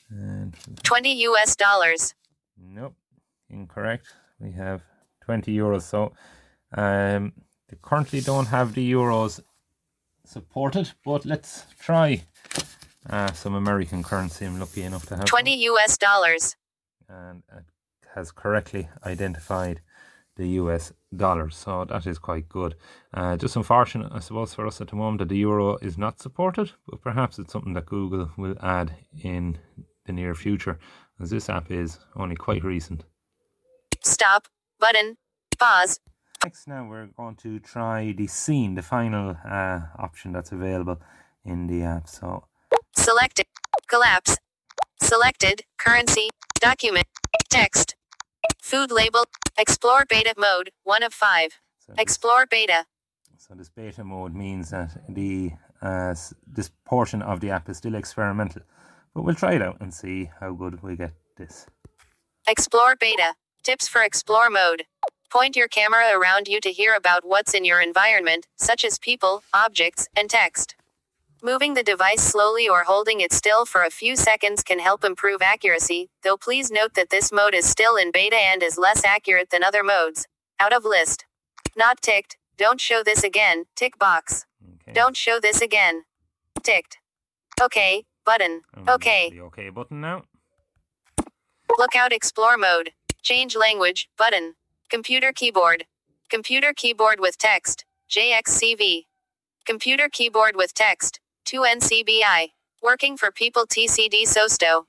And 0.10 0.56
20 0.82 1.13
US 1.28 1.56
dollars. 1.56 2.15
nope, 2.58 2.96
incorrect. 3.52 4.08
We 4.39 4.52
have 4.54 4.82
20 5.26 5.56
euros. 5.56 5.84
So 5.84 6.13
um, 6.76 7.34
they 7.68 7.78
currently 7.84 8.22
don't 8.22 8.48
have 8.48 8.74
the 8.74 8.92
euros 8.92 9.42
supported, 10.26 10.89
but 11.06 11.24
let's 11.24 11.65
try 11.80 12.24
uh, 13.12 13.32
some 13.34 13.54
American 13.54 14.02
currency. 14.02 14.46
I'm 14.46 14.60
lucky 14.60 14.82
enough 14.82 15.06
to 15.06 15.18
have. 15.18 15.26
20 15.26 15.54
US 15.65 16.00
dollars. 16.00 16.56
and 17.08 17.44
it 17.56 17.65
has 18.15 18.32
correctly 18.32 18.89
identified 19.06 19.82
the 20.39 20.47
US 20.62 20.93
dollar. 21.15 21.49
So 21.49 21.86
that 21.86 22.08
is 22.08 22.17
quite 22.17 22.49
good. 22.49 22.75
Uh, 23.13 23.38
just 23.38 23.56
unfortunate, 23.56 24.12
I 24.12 24.19
suppose, 24.19 24.54
for 24.54 24.65
us 24.65 24.82
at 24.82 24.88
the 24.88 24.95
moment 24.95 25.19
that 25.19 25.30
the 25.30 25.38
euro 25.38 25.78
is 25.78 25.97
not 25.97 26.19
supported, 26.19 26.71
but 26.88 27.02
perhaps 27.02 27.38
it's 27.38 27.52
something 27.54 27.73
that 27.73 27.86
Google 27.86 28.32
will 28.38 28.56
add 28.63 28.95
in 29.21 29.60
the 30.06 30.13
near 30.13 30.34
future, 30.34 30.80
as 31.21 31.30
this 31.30 31.49
app 31.49 31.69
is 31.69 31.99
only 32.15 32.36
quite 32.36 32.63
recent. 32.63 33.04
Stop. 34.04 34.47
Button. 34.80 35.17
Pause. 35.60 35.99
Next, 36.43 36.67
now 36.67 36.88
we're 36.89 37.10
going 37.17 37.36
to 37.36 37.60
try 37.60 38.13
the 38.13 38.28
scene, 38.28 38.75
the 38.75 38.82
final 38.82 39.36
uh, 39.45 39.82
option 39.97 40.32
that's 40.32 40.54
available 40.54 41.02
in 41.43 41.67
the 41.67 41.84
app. 41.84 42.08
So 42.08 42.45
Selected. 42.95 43.45
Collapse. 43.89 44.38
Selected. 45.02 45.63
Currency. 45.78 46.30
Document. 46.62 47.08
Text. 47.49 47.95
Food 48.69 48.91
label. 48.91 49.25
Explore 49.58 50.05
beta 50.08 50.36
mode. 50.38 50.69
1 50.84 51.01
of 51.01 51.12
5. 51.12 51.53
so 51.79 51.91
this- 51.91 52.01
Explore 52.03 52.45
beta. 52.45 52.86
So 53.36 53.55
this 53.55 53.67
beta 53.69 54.03
mode 54.03 54.36
means 54.36 54.69
that 54.69 54.91
the 55.10 55.53
uh, 55.82 56.13
this 56.45 56.69
portion 56.86 57.23
of 57.23 57.39
the 57.39 57.49
app 57.49 57.67
is 57.67 57.77
still 57.77 57.95
experimental, 57.95 58.62
but 59.15 59.23
we'll 59.23 59.34
try 59.34 59.53
it 59.53 59.63
out 59.63 59.77
and 59.79 59.91
see 59.91 60.29
how 60.39 60.51
good 60.51 60.84
we 60.84 60.95
get 60.95 61.13
this. 61.36 61.65
Explore 62.47 62.95
beta. 62.95 63.34
Tips 63.63 63.88
for 63.88 64.03
explore 64.03 64.51
mode. 64.51 64.84
Point 65.32 65.55
your 65.55 65.67
camera 65.67 66.12
around 66.13 66.47
you 66.47 66.60
to 66.62 66.71
hear 66.71 66.93
about 66.93 67.25
what's 67.25 67.55
in 67.55 67.65
your 67.65 67.82
environment, 67.82 68.45
such 68.55 68.86
as 68.86 68.99
people, 68.99 69.41
objects, 69.51 70.08
and 70.15 70.29
text. 70.29 70.75
Moving 71.41 71.73
the 71.73 71.84
device 71.84 72.21
slowly 72.21 72.67
or 72.67 72.84
holding 72.84 73.21
it 73.21 73.32
still 73.32 73.65
for 73.65 73.84
a 73.84 73.89
few 73.89 74.17
seconds 74.17 74.62
can 74.62 74.80
help 74.80 75.06
improve 75.06 75.41
accuracy, 75.41 76.10
though 76.21 76.36
please 76.36 76.69
note 76.69 76.95
that 76.95 77.12
this 77.12 77.32
mode 77.32 77.56
is 77.56 77.65
still 77.65 77.95
in 77.95 78.12
beta 78.12 78.36
and 78.36 78.62
is 78.62 78.78
less 78.78 79.06
accurate 79.06 79.49
than 79.49 79.63
other 79.63 79.82
modes. 79.82 80.28
Out 80.60 80.73
of 80.73 80.84
list. 80.84 81.25
Not 81.78 82.02
ticked. 82.02 82.36
Don't 82.58 82.82
show 82.82 83.04
this 83.04 83.23
again. 83.23 83.65
Tick 83.73 83.97
box. 83.97 84.45
Okay. 84.82 84.91
Don't 84.91 85.15
show 85.15 85.39
this 85.39 85.62
again. 85.62 86.04
Ticked. 86.62 86.97
Okay. 87.62 88.04
Button. 88.25 88.63
Okay. 88.89 89.30
The 89.30 89.39
OK 89.39 89.69
button 89.69 90.02
now. 90.02 90.25
Lookout 91.78 92.12
Explore 92.12 92.58
mode. 92.58 92.91
Change 93.21 93.56
language. 93.56 94.10
Button. 94.17 94.56
Computer 94.89 95.32
keyboard. 95.32 95.86
Computer 96.30 96.73
keyboard 96.75 97.21
with 97.21 97.38
text. 97.38 97.86
JXCV. 98.10 99.06
Computer 99.65 100.10
keyboard 100.12 100.58
with 100.58 100.73
text. 100.73 101.18
2NCBI. 101.50 102.52
Working 102.84 103.18
for 103.18 103.32
people 103.32 103.66
TCD 103.66 104.28
SOSTO. 104.28 104.84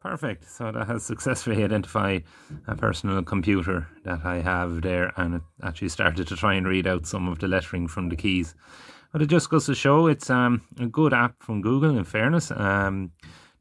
Perfect. 0.00 0.48
So 0.48 0.70
that 0.70 0.86
has 0.86 1.02
successfully 1.02 1.64
identified 1.64 2.22
a 2.68 2.76
personal 2.76 3.24
computer 3.24 3.88
that 4.04 4.20
I 4.24 4.36
have 4.36 4.82
there, 4.82 5.12
and 5.16 5.34
it 5.34 5.42
actually 5.64 5.88
started 5.88 6.28
to 6.28 6.36
try 6.36 6.54
and 6.54 6.68
read 6.68 6.86
out 6.86 7.06
some 7.06 7.26
of 7.26 7.40
the 7.40 7.48
lettering 7.48 7.88
from 7.88 8.08
the 8.08 8.14
keys. 8.14 8.54
But 9.12 9.20
it 9.20 9.26
just 9.26 9.50
goes 9.50 9.66
to 9.66 9.74
show 9.74 10.06
it's 10.06 10.30
um, 10.30 10.62
a 10.78 10.86
good 10.86 11.12
app 11.12 11.42
from 11.42 11.60
Google. 11.60 11.98
In 11.98 12.04
fairness, 12.04 12.52
um, 12.52 13.10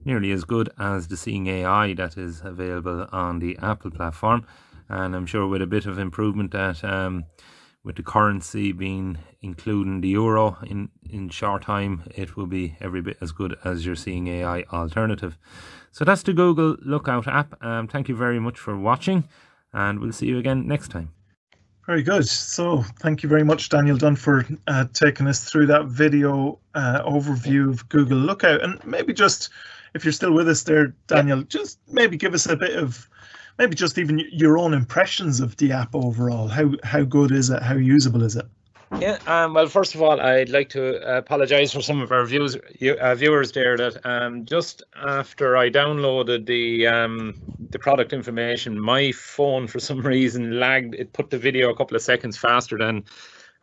nearly 0.03 0.31
as 0.31 0.43
good 0.43 0.69
as 0.77 1.07
the 1.07 1.17
Seeing 1.17 1.47
AI 1.47 1.95
that 1.95 2.15
is 2.15 2.41
available 2.43 3.07
on 3.11 3.39
the 3.39 3.57
Apple 3.59 3.89
platform, 3.89 4.45
and 4.87 5.15
I'm 5.15 5.25
sure 5.25 5.47
with 5.47 5.63
a 5.63 5.67
bit 5.67 5.87
of 5.87 5.97
improvement 5.97 6.51
that. 6.51 6.83
Um, 6.83 7.23
with 7.85 7.95
the 7.95 8.03
currency 8.03 8.71
being 8.73 9.17
including 9.41 10.01
the 10.01 10.09
euro 10.09 10.57
in 10.67 10.89
in 11.09 11.29
short 11.29 11.61
time 11.61 12.03
it 12.15 12.35
will 12.35 12.47
be 12.47 12.75
every 12.81 13.01
bit 13.01 13.17
as 13.21 13.31
good 13.31 13.55
as 13.63 13.85
your 13.85 13.95
seeing 13.95 14.27
ai 14.27 14.63
alternative 14.73 15.37
so 15.91 16.03
that's 16.03 16.23
the 16.23 16.33
google 16.33 16.75
lookout 16.81 17.27
app 17.27 17.63
um, 17.63 17.87
thank 17.87 18.09
you 18.09 18.15
very 18.15 18.39
much 18.39 18.59
for 18.59 18.77
watching 18.77 19.23
and 19.71 19.99
we'll 19.99 20.11
see 20.11 20.25
you 20.25 20.39
again 20.39 20.67
next 20.67 20.89
time 20.89 21.09
Very 21.85 22.01
good. 22.01 22.27
So, 22.27 22.81
thank 22.99 23.21
you 23.21 23.29
very 23.29 23.43
much, 23.43 23.69
Daniel 23.69 23.95
Dunn, 23.97 24.15
for 24.15 24.43
uh, 24.65 24.85
taking 24.93 25.27
us 25.27 25.43
through 25.47 25.67
that 25.67 25.85
video 25.85 26.57
uh, 26.73 27.03
overview 27.03 27.69
of 27.69 27.87
Google 27.89 28.17
Lookout. 28.17 28.63
And 28.63 28.83
maybe 28.83 29.13
just, 29.13 29.49
if 29.93 30.03
you're 30.03 30.11
still 30.11 30.33
with 30.33 30.49
us 30.49 30.63
there, 30.63 30.95
Daniel, 31.05 31.43
just 31.43 31.77
maybe 31.87 32.17
give 32.17 32.33
us 32.33 32.47
a 32.47 32.55
bit 32.55 32.75
of, 32.75 33.07
maybe 33.57 33.75
just 33.75 33.97
even 33.97 34.19
your 34.31 34.57
own 34.57 34.73
impressions 34.73 35.39
of 35.39 35.57
the 35.57 35.71
app 35.71 35.93
overall. 35.93 36.47
How 36.47 36.71
how 36.83 37.03
good 37.03 37.31
is 37.31 37.49
it? 37.49 37.61
How 37.61 37.75
usable 37.75 38.23
is 38.23 38.35
it? 38.35 38.45
Yeah, 38.99 39.17
um, 39.27 39.53
well, 39.55 39.67
first 39.67 39.93
of 39.95 40.01
all, 40.01 40.21
I'd 40.21 40.49
like 40.49 40.69
to 40.69 41.17
apologise 41.17 41.73
for 41.73 41.81
some 41.81 42.01
of 42.01 42.11
our 42.11 42.23
views, 42.25 42.55
uh, 42.55 43.15
viewers 43.15 43.51
there 43.51 43.75
that 43.75 44.05
um, 44.05 44.45
just 44.45 44.83
after 44.95 45.57
I 45.57 45.69
downloaded 45.69 46.45
the 46.45 46.87
um, 46.87 47.35
the 47.71 47.79
product 47.79 48.13
information, 48.13 48.79
my 48.79 49.11
phone 49.11 49.67
for 49.67 49.79
some 49.79 50.01
reason 50.01 50.59
lagged. 50.59 50.95
It 50.95 51.11
put 51.13 51.29
the 51.29 51.37
video 51.37 51.71
a 51.71 51.75
couple 51.75 51.95
of 51.95 52.03
seconds 52.03 52.37
faster 52.37 52.77
than, 52.77 53.03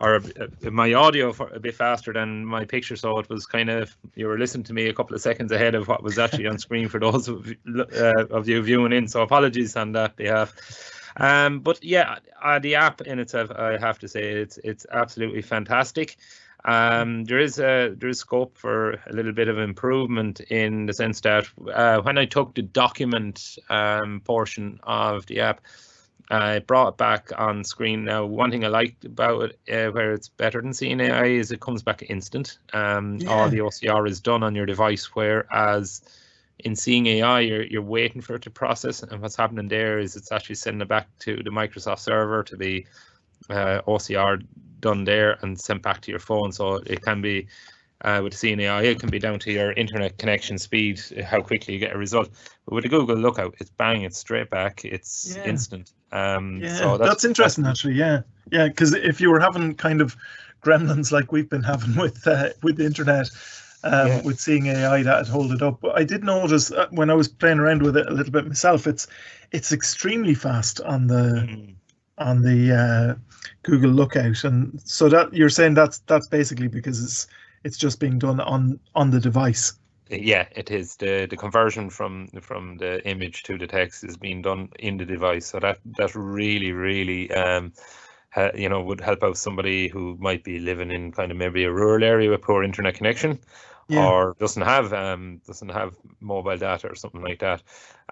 or 0.02 0.16
uh, 0.16 0.70
my 0.70 0.92
audio 0.92 1.32
for 1.32 1.48
a 1.54 1.60
bit 1.60 1.76
faster 1.76 2.12
than 2.12 2.44
my 2.44 2.64
picture. 2.64 2.96
So 2.96 3.18
it 3.20 3.28
was 3.30 3.46
kind 3.46 3.70
of 3.70 3.96
you 4.16 4.26
were 4.26 4.38
listening 4.38 4.64
to 4.64 4.74
me 4.74 4.88
a 4.88 4.92
couple 4.92 5.14
of 5.14 5.22
seconds 5.22 5.52
ahead 5.52 5.74
of 5.76 5.86
what 5.86 6.02
was 6.02 6.18
actually 6.18 6.48
on 6.48 6.58
screen 6.58 6.88
for 6.88 6.98
those 6.98 7.28
of, 7.28 7.50
uh, 7.78 8.26
of 8.30 8.48
you 8.48 8.60
viewing 8.62 8.92
in. 8.92 9.06
So 9.06 9.22
apologies 9.22 9.76
on 9.76 9.92
that 9.92 10.16
behalf. 10.16 10.52
Um, 11.16 11.60
but 11.60 11.82
yeah, 11.84 12.16
uh, 12.42 12.58
the 12.58 12.74
app 12.74 13.02
in 13.02 13.18
itself, 13.18 13.50
I 13.52 13.78
have 13.78 13.98
to 14.00 14.08
say, 14.08 14.32
it's 14.32 14.58
it's 14.58 14.86
absolutely 14.90 15.42
fantastic. 15.42 16.16
Um, 16.64 17.24
there 17.24 17.38
is 17.38 17.58
a 17.58 17.94
there 17.96 18.08
is 18.08 18.18
scope 18.18 18.56
for 18.56 18.92
a 18.92 19.12
little 19.12 19.32
bit 19.32 19.48
of 19.48 19.58
improvement 19.58 20.40
in 20.40 20.86
the 20.86 20.92
sense 20.92 21.20
that 21.20 21.46
uh, 21.72 22.00
when 22.00 22.18
I 22.18 22.24
took 22.24 22.54
the 22.54 22.62
document 22.62 23.58
um, 23.68 24.20
portion 24.24 24.80
of 24.82 25.26
the 25.26 25.40
app, 25.40 25.60
I 26.30 26.61
brought 26.61 26.88
it 26.88 26.96
back 26.96 27.30
on 27.37 27.64
screen. 27.64 28.04
Now, 28.04 28.24
one 28.24 28.50
thing 28.50 28.64
I 28.64 28.68
liked 28.68 29.04
about 29.04 29.50
it, 29.50 29.58
uh, 29.70 29.90
where 29.92 30.12
it's 30.12 30.28
better 30.28 30.62
than 30.62 30.72
seeing 30.72 31.00
AI, 31.00 31.26
is 31.26 31.52
it 31.52 31.61
comes 31.61 31.82
back 31.82 32.08
instant. 32.08 32.58
Um, 32.72 33.18
All 33.28 33.48
the 33.48 33.58
OCR 33.58 34.08
is 34.08 34.20
done 34.20 34.42
on 34.42 34.54
your 34.54 34.66
device, 34.66 35.14
whereas 35.14 36.02
in 36.61 36.76
seeing 36.76 37.06
AI, 37.06 37.40
you're, 37.40 37.64
you're 37.64 37.82
waiting 37.82 38.22
for 38.22 38.37
it 38.37 38.42
to 38.42 38.50
process, 38.50 39.02
and 39.02 39.20
what's 39.20 39.37
happening 39.37 39.68
there 39.68 39.98
is 39.98 40.16
it's 40.16 40.32
actually 40.32 40.54
sending 40.54 40.80
it 40.80 40.88
back 40.88 41.08
to 41.20 41.42
the 41.42 41.50
Microsoft 41.50 41.98
server 41.98 42.42
to 42.44 42.56
be 42.56 42.87
uh, 43.50 43.82
OCR 43.87 44.42
done 44.80 45.04
there 45.04 45.38
and 45.42 45.58
sent 45.58 45.82
back 45.82 46.00
to 46.02 46.11
your 46.11 46.20
phone. 46.20 46.52
So 46.52 46.76
it 46.76 47.02
can 47.02 47.20
be 47.20 47.48
uh, 48.02 48.20
with 48.22 48.34
seeing 48.34 48.60
AI, 48.60 48.82
it 48.82 49.00
can 49.00 49.10
be 49.10 49.18
down 49.18 49.38
to 49.40 49.52
your 49.52 49.72
internet 49.72 50.18
connection 50.18 50.58
speed, 50.58 51.00
how 51.24 51.40
quickly 51.40 51.74
you 51.74 51.80
get 51.80 51.94
a 51.94 51.98
result. 51.98 52.30
But 52.66 52.74
with 52.74 52.84
a 52.84 52.88
Google 52.88 53.16
Lookout, 53.16 53.54
it's 53.60 53.70
bang, 53.70 54.02
it's 54.02 54.18
straight 54.18 54.50
back, 54.50 54.84
it's 54.84 55.36
Yeah. 55.36 55.50
instant. 55.50 55.92
Um, 56.10 56.60
Yeah, 56.62 56.68
so 56.68 56.98
that's, 56.98 57.24
interesting, 57.24 57.66
actually. 57.66 57.94
Yeah, 57.94 58.22
yeah, 58.50 58.68
because 58.68 58.94
if 58.94 59.20
you 59.20 59.30
were 59.30 59.40
having 59.40 59.74
kind 59.74 60.00
of 60.00 60.16
gremlins 60.64 61.10
like 61.10 61.32
we've 61.32 61.48
been 61.48 61.62
having 61.62 61.96
with 62.00 62.26
uh, 62.26 62.50
with 62.62 62.76
the 62.76 62.84
internet, 62.84 63.30
um, 63.84 64.08
Yeah. 64.08 64.22
with 64.22 64.40
seeing 64.40 64.66
AI, 64.66 65.02
that'd 65.02 65.28
hold 65.28 65.52
it 65.52 65.62
up. 65.62 65.80
But 65.80 65.98
I 65.98 66.04
did 66.04 66.24
notice 66.24 66.70
uh, 66.70 66.86
when 66.90 67.10
I 67.10 67.14
was 67.14 67.28
playing 67.28 67.58
around 67.58 67.82
with 67.82 67.96
it 67.96 68.06
a 68.08 68.12
little 68.12 68.32
bit 68.32 68.46
myself, 68.46 68.86
it's 68.86 69.06
it's 69.52 69.72
extremely 69.72 70.34
fast 70.34 70.80
on 70.80 71.06
the 71.06 71.46
Mm. 71.48 71.74
on 72.18 72.42
the 72.42 72.72
uh, 72.72 73.14
Google 73.62 73.90
Lookout, 73.90 74.44
and 74.44 74.80
so 74.84 75.08
that 75.08 75.32
you're 75.32 75.48
saying 75.48 75.74
that's 75.74 76.00
that's 76.00 76.28
basically 76.28 76.68
because 76.68 77.02
it's 77.02 77.26
it's 77.64 77.79
just 77.79 78.01
being 78.01 78.18
done 78.18 78.40
on 78.40 78.81
on 78.94 79.11
the 79.11 79.20
device. 79.20 79.72
Yeah, 80.11 80.46
it 80.55 80.70
is 80.70 80.96
the 80.96 81.27
the 81.31 81.37
conversion 81.37 81.88
from 81.88 82.29
from 82.42 82.77
the 82.77 83.07
image 83.09 83.44
to 83.44 83.57
the 83.57 83.66
text 83.66 84.05
is 84.05 84.16
being 84.16 84.42
done 84.42 84.68
in 84.79 84.98
the 84.98 85.07
device. 85.07 85.46
So 85.46 85.61
that 85.61 85.79
that 85.96 86.14
really 86.14 86.72
really 86.72 87.31
um, 87.33 87.72
ha, 88.31 88.51
you 88.55 88.68
know 88.68 88.83
would 88.83 89.01
help 89.01 89.22
out 89.22 89.38
somebody 89.38 89.88
who 89.88 90.16
might 90.20 90.44
be 90.44 90.59
living 90.59 90.90
in 90.90 91.12
kind 91.12 91.31
of 91.31 91.38
maybe 91.38 91.64
a 91.64 91.72
rural 91.72 92.05
area 92.05 92.29
with 92.31 92.42
poor 92.42 92.62
internet 92.62 92.94
connection, 92.94 93.40
Yeah. 93.88 94.12
or 94.12 94.37
doesn't 94.38 94.62
have 94.62 94.92
um 94.92 95.40
doesn't 95.46 95.70
have 95.70 95.96
mobile 96.20 96.59
data 96.59 96.88
or 96.90 96.94
something 96.94 97.22
like 97.22 97.38
that. 97.40 97.62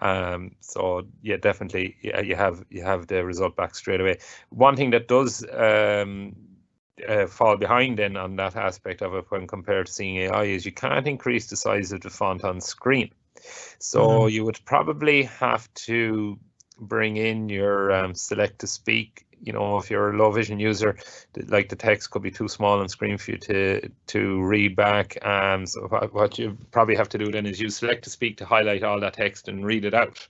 Um, 0.01 0.57
so 0.61 1.07
yeah, 1.23 1.37
definitely, 1.37 1.97
yeah, 2.03 2.21
you 2.21 2.37
have 2.37 2.65
you 2.71 2.83
have 2.83 3.09
the 3.09 3.25
result 3.25 3.57
back 3.57 3.75
straight 3.75 4.01
away. 4.01 4.19
One 4.51 4.77
thing 4.77 4.91
that 4.91 5.09
does 5.09 5.45
um 5.53 6.35
uh, 7.09 7.27
fall 7.27 7.57
behind 7.57 7.99
then 7.99 8.17
on 8.17 8.37
that 8.37 8.57
aspect 8.57 9.03
of 9.03 9.15
it 9.15 9.27
when 9.31 9.47
compared 9.47 9.87
to 9.87 9.93
seeing 9.93 10.17
AI 10.19 10.45
is 10.45 10.67
you 10.67 10.73
can't 10.73 11.07
increase 11.07 11.47
the 11.49 11.57
size 11.57 11.93
of 11.93 12.01
the 12.01 12.11
font 12.11 12.45
on 12.45 12.61
screen. 12.61 13.11
So 13.79 14.27
Mhm. 14.27 14.27
you 14.27 14.45
would 14.45 14.61
probably 14.65 15.25
have 15.25 15.73
to 15.87 16.39
bring 16.79 17.17
in 17.17 17.49
your 17.49 17.93
um, 17.93 18.15
select 18.15 18.61
to 18.61 18.67
speak. 18.67 19.27
You 19.43 19.53
know, 19.53 19.79
if 19.79 19.91
you're 19.91 20.11
a 20.11 20.17
low 20.17 20.31
vision 20.31 20.59
user, 20.61 20.97
like 21.49 21.69
the 21.71 21.77
text 21.77 22.11
could 22.11 22.23
be 22.23 22.31
too 22.31 22.49
small 22.49 22.81
on 22.81 22.89
screen 22.89 23.17
for 23.19 23.33
you 23.33 23.39
to 23.39 23.89
to 24.09 24.43
read 24.43 24.77
back. 24.77 25.25
Um, 25.25 25.67
so 25.67 25.83
what, 25.89 26.13
what 26.13 26.39
you 26.39 26.59
probably 26.71 26.97
have 26.97 27.09
to 27.11 27.19
do 27.19 27.31
then 27.33 27.47
is 27.47 27.61
use 27.61 27.77
select 27.77 28.05
to 28.05 28.11
speak 28.11 28.37
to 28.39 28.45
highlight 28.45 28.83
all 28.83 29.01
that 29.01 29.15
text 29.15 29.49
and 29.49 29.65
read 29.65 29.85
it 29.85 29.95
out 29.95 30.29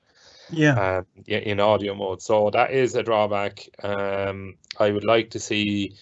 Yeah. 0.48 0.80
um, 0.80 1.06
in 1.26 1.60
audio 1.60 1.94
mode. 1.94 2.22
So 2.22 2.50
that 2.50 2.70
is 2.72 2.94
a 2.94 3.02
drawback. 3.02 3.68
Um, 3.82 4.56
I 4.78 4.90
would 4.90 5.04
like 5.04 5.30
to 5.30 5.40
see, 5.40 5.96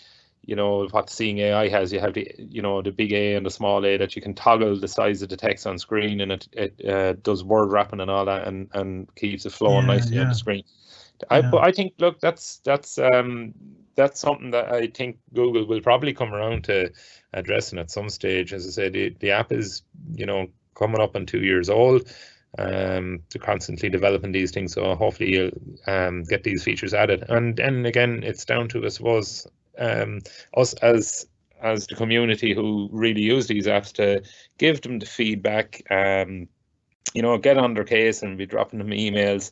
you 0.49 0.57
know, 0.57 0.89
what 0.93 1.11
Seeing 1.11 1.39
AI 1.41 1.69
has. 1.69 1.93
You 1.93 2.01
have 2.01 2.15
the, 2.15 2.27
you 2.39 2.63
know, 2.63 2.81
the 2.81 2.91
big 2.91 3.13
A 3.13 3.35
and 3.35 3.45
the 3.45 3.51
small 3.51 3.85
A 3.85 3.99
that 3.99 4.17
you 4.17 4.23
can 4.23 4.33
toggle 4.35 4.81
the 4.81 4.89
size 4.89 5.21
of 5.21 5.29
the 5.29 5.37
text 5.37 5.67
on 5.67 5.79
screen, 5.79 6.23
and 6.23 6.33
it 6.33 6.49
it 6.53 6.87
uh, 6.89 7.13
does 7.23 7.45
word 7.45 7.71
wrapping 7.71 8.01
and 8.01 8.11
all 8.11 8.25
that, 8.25 8.49
and 8.49 8.71
and 8.73 9.15
keeps 9.15 9.45
it 9.45 9.53
flowing 9.53 9.85
Yeah, 9.85 9.95
nicely 9.95 10.19
on 10.19 10.29
the 10.29 10.35
screen. 10.35 10.65
I 11.31 11.43
Yeah. 11.43 11.51
but 11.51 11.65
I 11.65 11.73
think 11.73 11.93
look, 11.99 12.19
that's 12.21 12.61
that's 12.65 12.99
um 12.99 13.53
that's 13.95 14.21
something 14.21 14.53
that 14.53 14.73
I 14.73 14.87
think 14.87 15.19
Google 15.35 15.67
will 15.67 15.83
probably 15.83 16.15
come 16.15 16.33
around 16.33 16.65
to 16.65 16.91
addressing 17.35 17.79
at 17.79 17.91
some 17.91 18.09
stage. 18.09 18.55
As 18.55 18.67
I 18.67 18.71
said, 18.71 18.95
the, 18.95 19.15
the 19.21 19.33
app 19.33 19.53
is 19.53 19.83
you 20.15 20.25
know 20.25 20.47
coming 20.75 21.01
up 21.03 21.15
on 21.15 21.27
two 21.27 21.43
years 21.43 21.69
old 21.69 22.11
um, 22.59 23.21
to 23.31 23.39
constantly 23.39 23.91
developing 23.91 24.33
these 24.33 24.51
things. 24.53 24.73
So 24.73 24.95
hopefully 24.95 25.31
you'll 25.33 25.51
um, 25.87 26.23
get 26.23 26.43
these 26.43 26.65
features 26.65 26.95
added. 26.95 27.25
And 27.29 27.55
then 27.57 27.85
again, 27.85 28.23
it's 28.23 28.47
down 28.47 28.69
to 28.69 28.87
I 28.87 28.89
suppose 28.89 29.47
um, 29.79 30.21
us 30.57 30.75
as 30.75 31.27
as 31.61 31.87
the 31.89 31.97
community 31.97 32.55
who 32.55 32.89
really 32.93 33.23
use 33.23 33.49
these 33.49 33.67
apps 33.67 33.93
to 33.95 34.23
give 34.59 34.81
them 34.83 34.99
the 35.01 35.07
feedback. 35.07 35.83
Um, 35.91 36.49
you 37.15 37.23
know, 37.23 37.39
get 37.39 37.57
on 37.59 37.75
their 37.75 37.85
case 37.85 38.23
and 38.23 38.37
be 38.39 38.47
dropping 38.47 38.79
them 38.79 38.91
emails. 38.91 39.51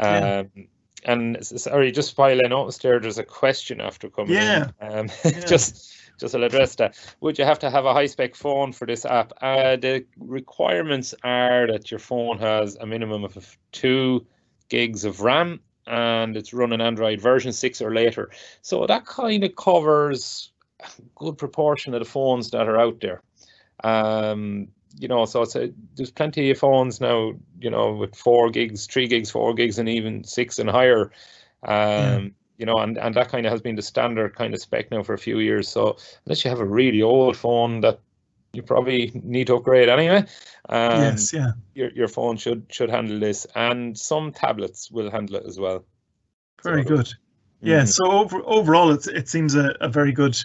Yeah. 0.00 0.38
Um, 0.56 0.68
and 1.04 1.44
sorry, 1.44 1.92
just 1.92 2.16
while 2.16 2.38
I 2.44 2.48
noticed 2.48 2.82
there, 2.82 2.98
there's 3.00 3.18
a 3.18 3.24
question 3.24 3.80
after 3.80 4.08
coming 4.08 4.34
Yeah. 4.34 4.70
in. 4.80 4.98
Um, 4.98 5.08
Yeah. 5.24 5.44
just 5.46 5.92
just 6.18 6.34
I'll 6.34 6.44
address 6.44 6.74
that. 6.76 6.96
Would 7.20 7.38
you 7.38 7.44
have 7.44 7.58
to 7.58 7.70
have 7.70 7.84
a 7.84 7.92
high 7.92 8.06
spec 8.06 8.34
phone 8.34 8.72
for 8.72 8.86
this 8.86 9.04
app? 9.04 9.32
Uh, 9.42 9.76
the 9.76 10.04
requirements 10.18 11.14
are 11.22 11.66
that 11.66 11.90
your 11.90 12.00
phone 12.00 12.38
has 12.38 12.76
a 12.76 12.86
minimum 12.86 13.24
of 13.24 13.58
two 13.72 14.26
gigs 14.68 15.04
of 15.04 15.20
RAM 15.20 15.60
and 15.86 16.36
it's 16.36 16.52
running 16.52 16.80
Android 16.80 17.20
version 17.20 17.52
six 17.52 17.80
or 17.80 17.94
later. 17.94 18.30
So 18.62 18.86
that 18.86 19.06
kind 19.06 19.44
of 19.44 19.56
covers 19.56 20.50
a 20.80 20.90
good 21.14 21.38
proportion 21.38 21.94
of 21.94 22.00
the 22.00 22.10
phones 22.10 22.50
that 22.50 22.68
are 22.68 22.78
out 22.78 23.00
there. 23.00 23.22
Um, 23.84 24.68
you 24.98 25.08
know, 25.08 25.24
so 25.26 25.42
it's 25.42 25.56
a, 25.56 25.72
there's 25.94 26.10
plenty 26.10 26.50
of 26.50 26.58
phones 26.58 27.00
now, 27.00 27.32
you 27.60 27.70
know, 27.70 27.92
with 27.92 28.14
four 28.16 28.50
gigs, 28.50 28.86
three 28.86 29.06
gigs, 29.06 29.30
four 29.30 29.54
gigs, 29.54 29.78
and 29.78 29.88
even 29.88 30.24
six 30.24 30.58
and 30.58 30.70
higher. 30.70 31.10
Um, 31.62 32.34
you 32.58 32.64
know, 32.64 32.76
and, 32.78 32.96
and 32.96 33.14
that 33.14 33.28
kind 33.28 33.44
of 33.44 33.52
has 33.52 33.60
been 33.60 33.76
the 33.76 33.82
standard 33.82 34.34
kind 34.34 34.54
of 34.54 34.60
spec 34.60 34.90
now 34.90 35.02
for 35.02 35.12
a 35.12 35.18
few 35.18 35.38
years. 35.40 35.68
So 35.68 35.96
unless 36.24 36.44
you 36.44 36.50
have 36.50 36.60
a 36.60 36.64
really 36.64 37.02
old 37.02 37.36
phone 37.36 37.82
that 37.82 38.00
you 38.56 38.62
probably 38.62 39.12
need 39.22 39.46
to 39.48 39.56
upgrade 39.56 39.88
anyway, 39.88 40.24
um, 40.68 41.00
yes. 41.02 41.32
Yeah. 41.32 41.52
your 41.74 41.90
your 41.92 42.08
phone 42.08 42.36
should 42.36 42.64
should 42.70 42.90
handle 42.90 43.18
this, 43.20 43.46
and 43.54 43.96
some 43.96 44.32
tablets 44.32 44.90
will 44.90 45.10
handle 45.10 45.36
it 45.36 45.44
as 45.46 45.58
well. 45.58 45.84
Very 46.62 46.82
So- 46.82 46.88
good. 46.96 47.08
Yeah. 47.62 47.82
Mhm. 47.82 47.88
So 47.88 48.10
over, 48.10 48.42
overall, 48.44 48.90
it's, 48.92 49.06
it 49.06 49.28
seems 49.28 49.54
a, 49.54 49.74
a 49.80 49.88
very 49.88 50.12
good 50.12 50.36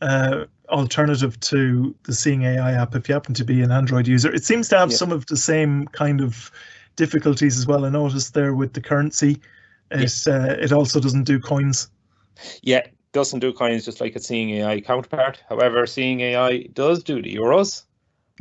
uh, 0.00 0.44
alternative 0.70 1.38
to 1.40 1.94
the 2.04 2.14
Seeing 2.14 2.42
AI 2.44 2.72
app 2.72 2.94
if 2.94 3.08
you 3.08 3.14
happen 3.14 3.34
to 3.34 3.44
be 3.44 3.60
an 3.62 3.70
Android 3.70 4.06
user. 4.08 4.32
It 4.34 4.44
seems 4.44 4.68
to 4.70 4.78
have 4.78 4.90
Yeah. 4.90 4.96
some 4.96 5.12
of 5.12 5.26
the 5.26 5.36
same 5.36 5.86
kind 5.88 6.20
of 6.22 6.50
difficulties 6.96 7.58
as 7.58 7.66
well. 7.66 7.84
I 7.84 7.90
noticed 7.90 8.32
there 8.34 8.54
with 8.54 8.72
the 8.72 8.80
currency. 8.80 9.40
It 9.90 10.12
uh, 10.26 10.56
it 10.58 10.72
also 10.72 10.98
doesn't 10.98 11.24
do 11.24 11.38
coins. 11.38 11.90
Yeah, 12.62 12.86
doesn't 13.16 13.40
do 13.40 13.52
coins 13.52 13.84
just 13.84 14.00
like 14.00 14.16
its 14.16 14.28
Seeing 14.28 14.50
AI 14.50 14.80
counterpart. 14.80 15.42
However, 15.48 15.86
Seeing 15.86 16.20
AI 16.20 16.58
does 16.74 17.02
do 17.04 17.22
the 17.22 17.34
euros. 17.34 17.84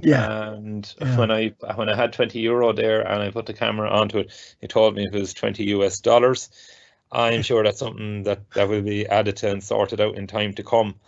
Yeah. 0.02 0.32
And 0.32 0.94
Yeah. 1.00 1.16
when 1.16 1.32
I 1.32 1.50
when 1.76 1.90
I 1.90 1.96
had 1.96 2.14
20 2.14 2.40
euro 2.40 2.74
there 2.74 3.02
and 3.02 3.22
I 3.24 3.32
put 3.32 3.46
the 3.48 3.54
camera 3.54 3.90
onto 3.90 4.20
it, 4.20 4.58
it 4.62 4.70
told 4.70 4.96
me 4.96 5.06
it 5.06 5.14
was 5.14 5.34
20 5.34 5.64
US 5.66 6.00
dollars. 6.00 6.50
I'm 7.12 7.42
sure 7.44 7.64
that's 7.64 7.80
something 7.80 8.24
that 8.24 8.52
that 8.54 8.70
will 8.70 8.82
be 8.84 9.08
added 9.08 9.38
to 9.38 9.52
and 9.52 9.64
sorted 9.64 10.02
out 10.02 10.16
in 10.18 10.28
time 10.28 10.54
to 10.56 10.64
come. 10.64 11.00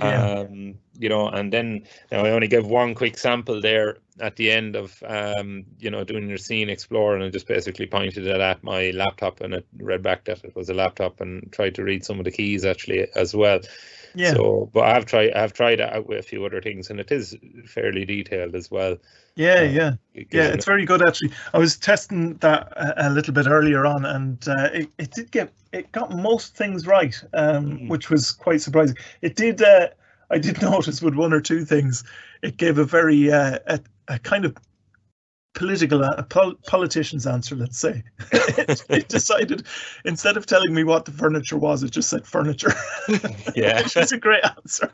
Um, 0.00 0.78
you 0.98 1.08
know, 1.08 1.28
and 1.28 1.52
then 1.52 1.86
now 2.10 2.24
I 2.24 2.30
only 2.30 2.48
give 2.48 2.66
one 2.66 2.94
quick 2.94 3.18
sample 3.18 3.60
there 3.60 3.98
at 4.20 4.36
the 4.36 4.50
end 4.50 4.74
of 4.74 5.02
um, 5.06 5.64
you 5.78 5.90
know, 5.90 6.02
doing 6.04 6.28
your 6.28 6.38
scene 6.38 6.70
explorer 6.70 7.14
and 7.14 7.24
I 7.24 7.28
just 7.28 7.46
basically 7.46 7.86
pointed 7.86 8.26
it 8.26 8.40
at 8.40 8.64
my 8.64 8.90
laptop 8.92 9.40
and 9.42 9.54
it 9.54 9.66
read 9.78 10.02
back 10.02 10.24
that 10.24 10.44
it 10.44 10.56
was 10.56 10.70
a 10.70 10.74
laptop 10.74 11.20
and 11.20 11.52
tried 11.52 11.74
to 11.74 11.84
read 11.84 12.04
some 12.04 12.18
of 12.18 12.24
the 12.24 12.30
keys 12.30 12.64
actually 12.64 13.06
as 13.14 13.34
well. 13.34 13.60
Yeah. 14.14 14.32
So, 14.32 14.70
but 14.72 14.84
I 14.84 14.94
have 14.94 15.06
tried 15.06 15.32
I 15.32 15.40
have 15.40 15.52
tried 15.52 15.80
it 15.80 15.92
out 15.92 16.06
with 16.06 16.18
a 16.18 16.22
few 16.22 16.44
other 16.44 16.60
things 16.60 16.90
and 16.90 17.00
it 17.00 17.10
is 17.12 17.36
fairly 17.66 18.04
detailed 18.04 18.54
as 18.54 18.70
well. 18.70 18.96
yeah. 19.36 19.60
uh, 19.60 19.62
yeah. 19.62 19.92
It 20.14 20.28
Yeah, 20.32 20.48
it's 20.48 20.64
very 20.66 20.84
good 20.84 21.02
actually. 21.06 21.32
I 21.54 21.58
was 21.58 21.76
testing 21.76 22.34
that 22.36 22.72
a, 22.76 23.08
a 23.08 23.10
little 23.10 23.32
bit 23.34 23.46
earlier 23.46 23.86
on, 23.86 24.04
and 24.04 24.46
uh, 24.48 24.68
it, 24.72 24.88
it 24.98 25.10
did 25.12 25.30
get 25.30 25.52
it 25.72 25.90
got 25.92 26.10
most 26.14 26.54
things 26.56 26.86
right, 26.86 27.20
um, 27.32 27.78
Mhm. 27.78 27.88
which 27.88 28.10
was 28.10 28.32
quite 28.32 28.60
surprising. 28.60 28.96
It 29.22 29.36
did. 29.36 29.62
Uh, 29.62 29.88
I 30.30 30.38
did 30.38 30.60
notice 30.70 31.02
with 31.02 31.14
one 31.14 31.32
or 31.32 31.40
two 31.40 31.64
things, 31.64 32.04
it 32.42 32.56
gave 32.56 32.78
a 32.78 32.84
very 32.84 33.30
uh, 33.32 33.58
a, 33.66 33.80
a 34.08 34.18
kind 34.18 34.44
of 34.44 34.56
political 35.54 36.02
a 36.02 36.22
pol- 36.22 36.54
politician's 36.66 37.26
answer. 37.26 37.54
Let's 37.54 37.78
say 37.78 38.02
it, 38.32 38.84
it 38.88 39.08
decided 39.08 39.66
instead 40.04 40.36
of 40.36 40.46
telling 40.46 40.72
me 40.74 40.84
what 40.84 41.04
the 41.04 41.12
furniture 41.12 41.56
was, 41.58 41.82
it 41.82 41.90
just 41.90 42.08
said 42.10 42.26
furniture. 42.26 42.72
yeah. 43.54 43.82
which 43.82 43.96
is 43.96 44.12
a 44.12 44.18
great 44.18 44.44
answer. 44.44 44.90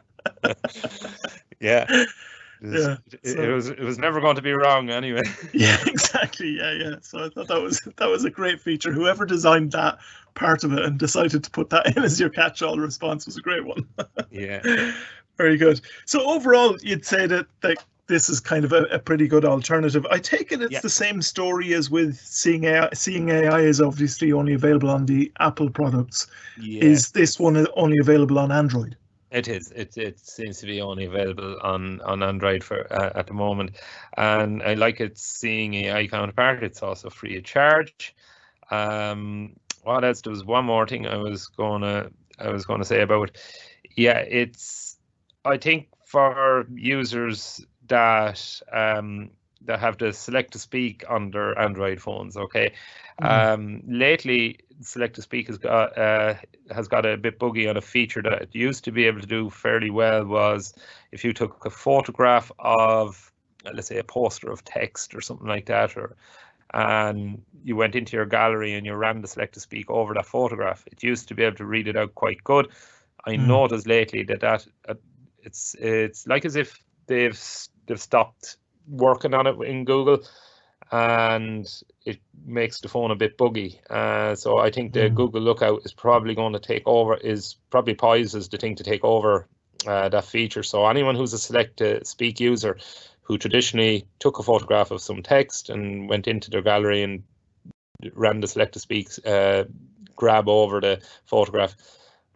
yeah. 1.60 1.86
Yeah, 2.60 2.96
It, 3.22 3.38
it 3.38 3.54
was 3.54 3.68
it 3.68 3.78
was 3.78 3.98
never 3.98 4.20
going 4.20 4.34
to 4.34 4.42
be 4.42 4.50
wrong 4.52 4.90
anyway. 4.90 5.22
Yeah, 5.54 5.78
exactly. 5.86 6.58
Yeah, 6.58 6.72
yeah. 6.72 6.94
So 7.02 7.24
I 7.24 7.28
thought 7.28 7.46
that 7.46 7.62
was 7.62 7.80
that 7.98 8.08
was 8.08 8.24
a 8.24 8.30
great 8.30 8.60
feature. 8.60 8.90
Whoever 8.90 9.24
designed 9.24 9.70
that 9.72 9.98
part 10.34 10.64
of 10.64 10.72
it 10.72 10.80
and 10.84 10.98
decided 10.98 11.44
to 11.44 11.50
put 11.52 11.70
that 11.70 11.96
in 11.96 12.02
as 12.02 12.18
your 12.18 12.30
catch-all 12.30 12.76
response 12.78 13.26
was 13.26 13.36
a 13.36 13.42
great 13.42 13.64
one. 13.64 13.86
yeah. 14.32 14.92
Very 15.36 15.56
good. 15.56 15.80
So 16.04 16.28
overall, 16.28 16.76
you'd 16.82 17.06
say 17.06 17.28
that 17.28 17.46
that 17.60 17.76
this 18.08 18.28
is 18.28 18.40
kind 18.40 18.64
of 18.64 18.72
a, 18.72 18.82
a 18.84 18.98
pretty 18.98 19.28
good 19.28 19.44
alternative. 19.44 20.06
I 20.10 20.18
take 20.18 20.50
it 20.50 20.60
it's 20.62 20.72
Yeah. 20.72 20.80
the 20.80 20.90
same 20.90 21.22
story 21.22 21.74
as 21.74 21.90
with 21.90 22.16
Seeing 22.16 22.64
AI. 22.64 22.88
Seeing 22.94 23.28
AI 23.28 23.60
is 23.60 23.80
obviously 23.80 24.32
only 24.32 24.54
available 24.54 24.90
on 24.90 25.06
the 25.06 25.30
Apple 25.38 25.70
products. 25.70 26.26
Yeah. 26.60 26.84
Is 26.84 27.10
this 27.12 27.38
one 27.38 27.66
only 27.76 27.98
available 28.00 28.38
on 28.38 28.50
Android? 28.50 28.96
It 29.30 29.46
is. 29.46 29.70
It 29.72 29.96
it 29.98 30.18
seems 30.18 30.58
to 30.60 30.66
be 30.66 30.80
only 30.80 31.04
available 31.04 31.58
on 31.62 32.00
on 32.00 32.22
Android 32.22 32.64
for 32.64 32.90
uh, 32.90 33.12
at 33.14 33.26
the 33.26 33.34
moment, 33.34 33.76
and 34.16 34.62
I 34.62 34.72
like 34.72 35.00
it 35.00 35.18
seeing 35.18 35.74
AI 35.74 36.06
counterpart. 36.06 36.62
It's 36.64 36.82
also 36.82 37.10
free 37.10 37.36
of 37.36 37.44
charge. 37.44 38.16
Um, 38.70 39.54
what 39.82 40.02
else? 40.02 40.22
There 40.22 40.30
was 40.32 40.44
one 40.44 40.64
more 40.64 40.86
thing 40.86 41.06
I 41.06 41.18
was 41.18 41.46
gonna 41.46 42.08
I 42.38 42.48
was 42.48 42.64
gonna 42.64 42.86
say 42.86 43.02
about. 43.02 43.28
it. 43.28 43.38
Yeah, 43.96 44.20
it's. 44.20 44.96
I 45.44 45.58
think 45.58 45.88
for 46.06 46.66
users 46.74 47.60
that 47.88 48.60
um 48.72 49.30
that 49.64 49.80
have 49.80 49.98
the 49.98 50.12
select 50.12 50.52
to 50.52 50.58
speak 50.58 51.04
on 51.08 51.30
their 51.30 51.58
Android 51.58 52.00
phones. 52.00 52.36
Okay, 52.36 52.72
Mhm. 53.18 53.48
um, 53.48 53.82
lately 53.86 54.58
select 54.80 55.14
to 55.16 55.22
speak 55.22 55.48
has 55.48 55.58
got 55.58 55.96
uh, 55.98 56.34
has 56.70 56.88
got 56.88 57.04
a 57.06 57.16
bit 57.16 57.38
buggy 57.38 57.68
on 57.68 57.76
a 57.76 57.82
feature 57.82 58.22
that 58.22 58.42
it 58.42 58.54
used 58.54 58.84
to 58.84 58.92
be 58.92 59.04
able 59.06 59.20
to 59.20 59.26
do 59.26 59.50
fairly 59.50 59.90
well 59.90 60.24
was 60.24 60.74
if 61.12 61.24
you 61.24 61.32
took 61.32 61.64
a 61.64 61.70
photograph 61.70 62.50
of 62.58 63.32
uh, 63.66 63.70
let's 63.74 63.88
say 63.88 63.98
a 63.98 64.04
poster 64.04 64.50
of 64.50 64.64
text 64.64 65.14
or 65.14 65.20
something 65.20 65.46
like 65.48 65.66
that 65.66 65.96
or 65.96 66.16
and 66.74 67.42
you 67.64 67.76
went 67.76 67.94
into 67.94 68.16
your 68.16 68.26
gallery 68.26 68.74
and 68.74 68.86
you 68.86 68.94
ran 68.94 69.20
the 69.20 69.28
select 69.28 69.54
to 69.54 69.60
speak 69.60 69.90
over 69.90 70.14
that 70.14 70.26
photograph 70.26 70.84
it 70.90 71.02
used 71.02 71.28
to 71.28 71.34
be 71.34 71.42
able 71.42 71.56
to 71.56 71.64
read 71.64 71.88
it 71.88 71.96
out 71.96 72.14
quite 72.14 72.42
good 72.44 72.68
i 73.26 73.36
Hmm. 73.36 73.36
noticed 73.36 73.86
lately 73.86 74.22
that 74.22 74.40
that 74.40 74.66
uh, 74.88 74.94
it's 75.42 75.74
it's 75.78 76.26
like 76.26 76.44
as 76.44 76.56
if 76.56 76.82
they've 77.06 77.36
they've 77.88 78.00
stopped 78.00 78.56
working 78.86 79.34
on 79.34 79.46
it 79.46 79.60
in 79.62 79.84
google 79.84 80.22
and 80.90 81.82
it 82.06 82.18
makes 82.46 82.80
the 82.80 82.88
phone 82.88 83.10
a 83.10 83.16
bit 83.16 83.36
buggy. 83.36 83.80
Uh, 83.90 84.34
so 84.34 84.58
I 84.58 84.70
think 84.70 84.92
the 84.92 85.10
Mm. 85.10 85.14
Google 85.14 85.42
Lookout 85.42 85.82
is 85.84 85.92
probably 85.92 86.34
going 86.34 86.54
to 86.54 86.58
take 86.58 86.84
over, 86.86 87.14
is 87.14 87.56
probably 87.70 87.94
poised 87.94 88.34
as 88.34 88.48
the 88.48 88.56
thing 88.56 88.76
to 88.76 88.84
take 88.84 89.04
over 89.04 89.46
uh, 89.86 90.08
that 90.08 90.24
feature. 90.24 90.62
So 90.62 90.86
anyone 90.86 91.14
who's 91.14 91.32
a 91.32 91.38
select 91.38 91.78
to 91.78 92.04
speak 92.04 92.40
user 92.40 92.78
who 93.22 93.36
traditionally 93.36 94.06
took 94.18 94.38
a 94.38 94.42
photograph 94.42 94.90
of 94.90 95.02
some 95.02 95.22
text 95.22 95.68
and 95.68 96.08
went 96.08 96.26
into 96.26 96.50
their 96.50 96.62
gallery 96.62 97.02
and 97.02 97.22
ran 98.14 98.40
the 98.40 98.48
select 98.48 98.72
to 98.72 98.80
speak 98.80 99.08
uh, 99.26 99.64
grab 100.16 100.48
over 100.48 100.80
the 100.80 101.00
photograph 101.26 101.76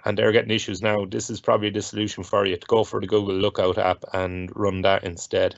and 0.05 0.17
they're 0.17 0.33
getting 0.33 0.51
issues 0.51 0.83
now. 0.83 1.05
This 1.05 1.31
is 1.31 1.41
probably 1.41 1.71
the 1.71 1.83
solution 1.83 2.25
for 2.25 2.47
you 2.47 2.57
to 2.57 2.67
go 2.67 2.85
for 2.85 3.01
the 3.01 3.07
Google 3.07 3.35
Lookout 3.35 3.79
app 3.79 4.05
and 4.13 4.51
run 4.57 4.83
that 4.83 5.05
instead. 5.05 5.57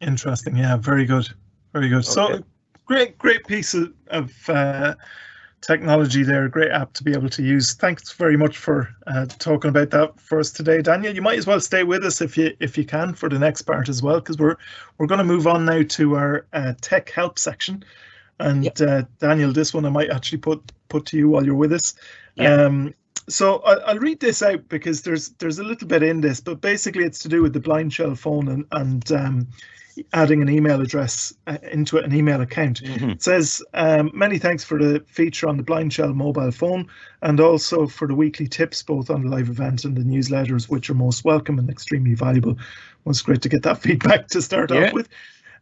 Interesting. 0.00 0.56
Yeah, 0.56 0.76
very 0.76 1.04
good. 1.04 1.28
Very 1.72 1.88
good. 1.88 2.04
So 2.04 2.40
great, 2.84 3.18
great 3.18 3.46
piece 3.46 3.74
of, 3.74 3.92
of 4.08 4.32
uh, 4.48 4.94
technology 5.60 6.22
there. 6.22 6.48
Great 6.48 6.70
app 6.70 6.92
to 6.94 7.04
be 7.04 7.12
able 7.12 7.28
to 7.30 7.42
use. 7.42 7.74
Thanks 7.74 8.12
very 8.12 8.36
much 8.36 8.56
for 8.56 8.88
uh, 9.06 9.26
talking 9.26 9.70
about 9.70 9.90
that 9.90 10.18
for 10.20 10.38
us 10.38 10.50
today, 10.50 10.82
Daniel. 10.82 11.14
You 11.14 11.22
might 11.22 11.38
as 11.38 11.46
well 11.46 11.60
stay 11.60 11.82
with 11.82 12.04
us 12.04 12.20
if 12.20 12.36
you 12.36 12.56
if 12.60 12.78
you 12.78 12.84
can 12.84 13.14
for 13.14 13.28
the 13.28 13.38
next 13.38 13.62
part 13.62 13.88
as 13.88 14.02
well, 14.02 14.20
because 14.20 14.38
we're 14.38 14.56
we're 14.98 15.06
going 15.06 15.18
to 15.18 15.24
move 15.24 15.46
on 15.46 15.64
now 15.64 15.82
to 15.82 16.16
our 16.16 16.46
uh, 16.52 16.74
tech 16.80 17.10
help 17.10 17.38
section. 17.38 17.84
And 18.38 18.80
uh, 18.82 19.04
Daniel, 19.18 19.52
this 19.52 19.72
one 19.72 19.84
I 19.86 19.90
might 19.90 20.10
actually 20.10 20.38
put 20.38 20.72
put 20.88 21.06
to 21.06 21.16
you 21.16 21.28
while 21.30 21.44
you're 21.44 21.54
with 21.54 21.72
us. 21.72 21.94
Yeah. 22.34 22.52
Um, 22.64 22.94
so 23.28 23.58
I, 23.60 23.74
I'll 23.90 23.98
read 23.98 24.20
this 24.20 24.42
out 24.42 24.68
because 24.68 25.02
there's 25.02 25.30
there's 25.38 25.58
a 25.58 25.64
little 25.64 25.88
bit 25.88 26.02
in 26.02 26.20
this, 26.20 26.40
but 26.40 26.60
basically 26.60 27.04
it's 27.04 27.18
to 27.20 27.28
do 27.28 27.42
with 27.42 27.52
the 27.54 27.60
blind 27.60 27.92
shell 27.92 28.14
phone 28.14 28.48
and 28.48 28.64
and 28.72 29.10
um, 29.12 29.48
adding 30.12 30.42
an 30.42 30.50
email 30.50 30.80
address 30.82 31.32
uh, 31.46 31.56
into 31.72 31.96
an 31.98 32.14
email 32.14 32.42
account. 32.42 32.82
It 32.82 33.22
says 33.22 33.62
um, 33.72 34.10
many 34.12 34.38
thanks 34.38 34.62
for 34.62 34.78
the 34.78 35.02
feature 35.08 35.48
on 35.48 35.56
the 35.56 35.62
blind 35.62 35.92
shell 35.92 36.12
mobile 36.12 36.50
phone 36.52 36.86
and 37.22 37.40
also 37.40 37.86
for 37.86 38.06
the 38.06 38.14
weekly 38.14 38.46
tips 38.46 38.82
both 38.82 39.08
on 39.10 39.22
the 39.22 39.30
live 39.30 39.48
event 39.48 39.84
and 39.86 39.96
the 39.96 40.02
newsletters, 40.02 40.68
which 40.68 40.90
are 40.90 40.94
most 40.94 41.24
welcome 41.24 41.58
and 41.58 41.70
extremely 41.70 42.14
valuable. 42.14 42.52
It 42.52 42.58
was 43.06 43.22
great 43.22 43.40
to 43.42 43.48
get 43.48 43.62
that 43.62 43.78
feedback 43.82 44.28
to 44.28 44.42
start 44.42 44.70
Yeah. 44.70 44.88
off 44.88 44.92
with. 44.92 45.08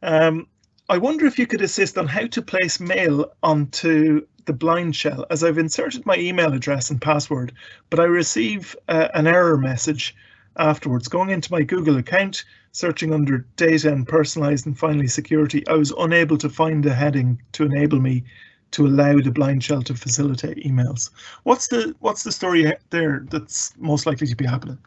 Um, 0.02 0.48
I 0.90 0.98
wonder 0.98 1.24
if 1.24 1.38
you 1.38 1.46
could 1.46 1.62
assist 1.62 1.96
on 1.96 2.06
how 2.06 2.26
to 2.26 2.42
place 2.42 2.78
mail 2.78 3.32
onto 3.42 4.26
the 4.44 4.52
blind 4.52 4.94
shell 4.94 5.24
as 5.30 5.42
I've 5.42 5.56
inserted 5.56 6.04
my 6.04 6.16
email 6.16 6.52
address 6.52 6.90
and 6.90 7.00
password, 7.00 7.54
but 7.88 8.00
I 8.00 8.04
receive 8.04 8.76
uh, 8.88 9.08
an 9.14 9.26
error 9.26 9.56
message 9.56 10.14
afterwards. 10.56 11.08
Going 11.08 11.30
into 11.30 11.50
my 11.50 11.62
Google 11.62 11.96
account, 11.96 12.44
searching 12.72 13.14
under 13.14 13.46
data 13.56 13.90
and 13.90 14.06
personalized 14.06 14.66
and 14.66 14.78
finally 14.78 15.06
security, 15.06 15.66
I 15.68 15.72
was 15.74 15.94
unable 15.98 16.36
to 16.38 16.50
find 16.50 16.84
a 16.84 16.94
heading 16.94 17.40
to 17.52 17.64
enable 17.64 18.00
me 18.00 18.24
to 18.72 18.86
allow 18.86 19.18
the 19.20 19.30
blind 19.30 19.64
shell 19.64 19.80
to 19.82 19.94
facilitate 19.94 20.58
emails. 20.66 21.10
What's 21.44 21.68
the 21.68 21.94
what's 22.00 22.24
the 22.24 22.32
story 22.32 22.70
there 22.90 23.24
that's 23.30 23.72
most 23.78 24.04
likely 24.04 24.26
to 24.26 24.36
be 24.36 24.44
happening? 24.44 24.78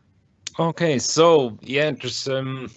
Okay, 0.60 1.00
so 1.00 1.58
yeah, 1.62 1.90
there's 1.92 2.28
um 2.28 2.70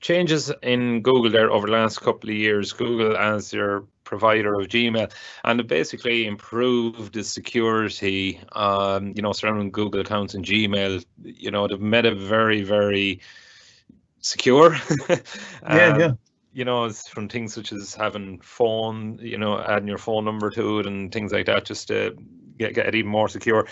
changes 0.00 0.52
in 0.62 1.02
Google 1.02 1.30
there 1.30 1.50
over 1.50 1.66
the 1.66 1.72
last 1.72 2.00
couple 2.00 2.30
of 2.30 2.36
years. 2.36 2.72
Google 2.72 3.16
as 3.16 3.52
your 3.52 3.84
provider 4.04 4.54
of 4.54 4.68
Gmail, 4.68 5.12
and 5.44 5.60
it 5.60 5.66
basically 5.66 6.26
improved 6.26 7.14
the 7.14 7.24
security, 7.24 8.40
um, 8.52 9.12
you 9.16 9.22
know, 9.22 9.32
surrounding 9.32 9.70
Google 9.70 10.00
accounts 10.00 10.34
and 10.34 10.44
Gmail. 10.44 11.04
You 11.22 11.50
know, 11.50 11.66
they've 11.66 11.80
made 11.80 12.04
it 12.06 12.16
very, 12.16 12.62
very 12.62 13.20
secure. 14.20 14.76
Yeah, 15.08 15.92
Um, 15.92 16.00
yeah. 16.00 16.12
You 16.52 16.64
know, 16.64 16.84
it's 16.86 17.06
from 17.06 17.28
things 17.28 17.52
such 17.52 17.70
as 17.72 17.94
having 17.94 18.40
phone, 18.40 19.18
you 19.20 19.36
know, 19.36 19.60
adding 19.60 19.88
your 19.88 19.98
phone 19.98 20.24
number 20.24 20.48
to 20.50 20.78
it 20.78 20.86
and 20.86 21.12
things 21.12 21.30
like 21.32 21.46
that, 21.46 21.66
just 21.66 21.88
to 21.88 22.16
get, 22.56 22.72
get 22.74 22.86
it 22.86 22.94
even 22.94 23.10
more 23.10 23.28
secure. 23.28 23.66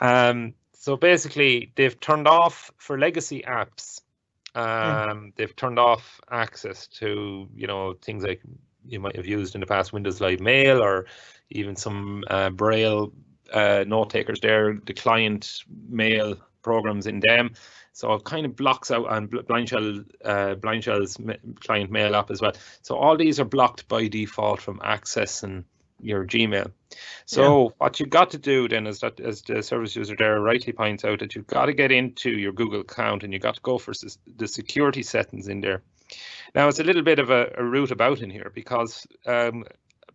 Um, 0.00 0.54
so 0.72 0.96
basically, 0.96 1.72
they've 1.76 1.98
turned 2.00 2.26
off 2.26 2.72
for 2.78 2.98
legacy 2.98 3.44
apps. 3.46 4.00
Um, 4.54 5.32
They've 5.36 5.54
turned 5.54 5.78
off 5.78 6.20
access 6.30 6.86
to 6.98 7.48
you 7.54 7.66
know 7.66 7.94
things 7.94 8.22
like 8.22 8.40
you 8.86 9.00
might 9.00 9.16
have 9.16 9.26
used 9.26 9.54
in 9.54 9.60
the 9.60 9.66
past, 9.66 9.92
Windows 9.92 10.20
Live 10.20 10.40
Mail, 10.40 10.82
or 10.82 11.06
even 11.50 11.76
some 11.76 12.22
uh, 12.28 12.50
Braille 12.50 13.12
uh, 13.52 13.84
note 13.86 14.10
takers. 14.10 14.40
There, 14.40 14.78
the 14.84 14.94
client 14.94 15.64
mail 15.88 16.36
programs 16.62 17.06
in 17.06 17.20
them. 17.20 17.52
So 17.92 18.12
it 18.14 18.24
kind 18.24 18.44
of 18.44 18.56
blocks 18.56 18.90
out 18.90 19.06
and 19.12 19.30
Bl- 19.30 19.42
Blind 19.42 19.68
Shell, 19.68 20.04
uh, 20.24 20.54
Blind 20.56 20.82
Shell's 20.82 21.16
client 21.60 21.92
mail 21.92 22.16
app 22.16 22.30
as 22.30 22.40
well. 22.40 22.52
So 22.82 22.96
all 22.96 23.16
these 23.16 23.38
are 23.38 23.44
blocked 23.44 23.86
by 23.86 24.08
default 24.08 24.60
from 24.60 24.80
accessing 24.80 25.64
your 26.04 26.26
Gmail. 26.26 26.70
So 27.26 27.74
what 27.78 27.98
you've 27.98 28.10
got 28.10 28.30
to 28.30 28.38
do 28.38 28.68
then 28.68 28.86
is 28.86 29.00
that, 29.00 29.18
as 29.20 29.42
the 29.42 29.62
service 29.62 29.96
user 29.96 30.14
there 30.16 30.40
rightly 30.40 30.72
points 30.72 31.04
out, 31.04 31.20
that 31.20 31.34
you've 31.34 31.46
got 31.46 31.66
to 31.66 31.72
get 31.72 31.90
into 31.90 32.30
your 32.30 32.52
Google 32.52 32.80
account 32.80 33.24
and 33.24 33.32
you've 33.32 33.42
got 33.42 33.56
to 33.56 33.60
go 33.62 33.78
for 33.78 33.92
the 34.36 34.48
security 34.48 35.02
settings 35.02 35.48
in 35.48 35.60
there. 35.60 35.82
Now 36.54 36.68
it's 36.68 36.78
a 36.78 36.84
little 36.84 37.02
bit 37.02 37.18
of 37.18 37.30
a, 37.30 37.52
a 37.56 37.64
route 37.64 37.90
about 37.90 38.20
in 38.20 38.30
here 38.30 38.52
because 38.54 39.06
um, 39.26 39.64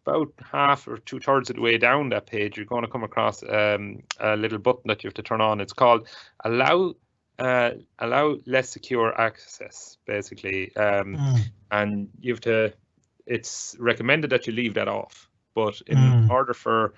about 0.06 0.34
half 0.52 0.88
or 0.88 0.98
two 0.98 1.20
thirds 1.20 1.50
of 1.50 1.58
the 1.58 1.62
way 1.62 1.78
down 1.78 2.10
that 2.10 2.28
page, 2.28 2.58
you're 2.58 2.66
going 2.66 2.84
to 2.84 2.92
come 2.92 3.04
across 3.04 3.44
um, 3.44 4.04
a 4.20 4.38
little 4.38 4.60
button 4.60 4.88
that 4.88 5.04
you 5.04 5.08
have 5.08 5.16
to 5.16 5.24
turn 5.24 5.42
on. 5.42 5.60
It's 5.60 5.74
called 5.74 6.08
allow 6.44 6.94
uh, 7.40 7.72
allow 7.98 8.38
less 8.46 8.70
secure 8.70 9.20
access, 9.20 9.98
basically. 10.06 10.76
Um, 10.76 11.16
Mm, 11.16 11.40
and 11.72 12.10
you 12.20 12.34
have 12.34 12.42
to 12.42 12.74
it's 13.26 13.76
recommended 13.80 14.32
that 14.32 14.48
you 14.48 14.54
leave 14.54 14.74
that 14.74 14.88
off 14.88 15.29
but 15.56 15.82
in 15.88 15.98
Mm. 15.98 16.30
order 16.30 16.54
for 16.54 16.94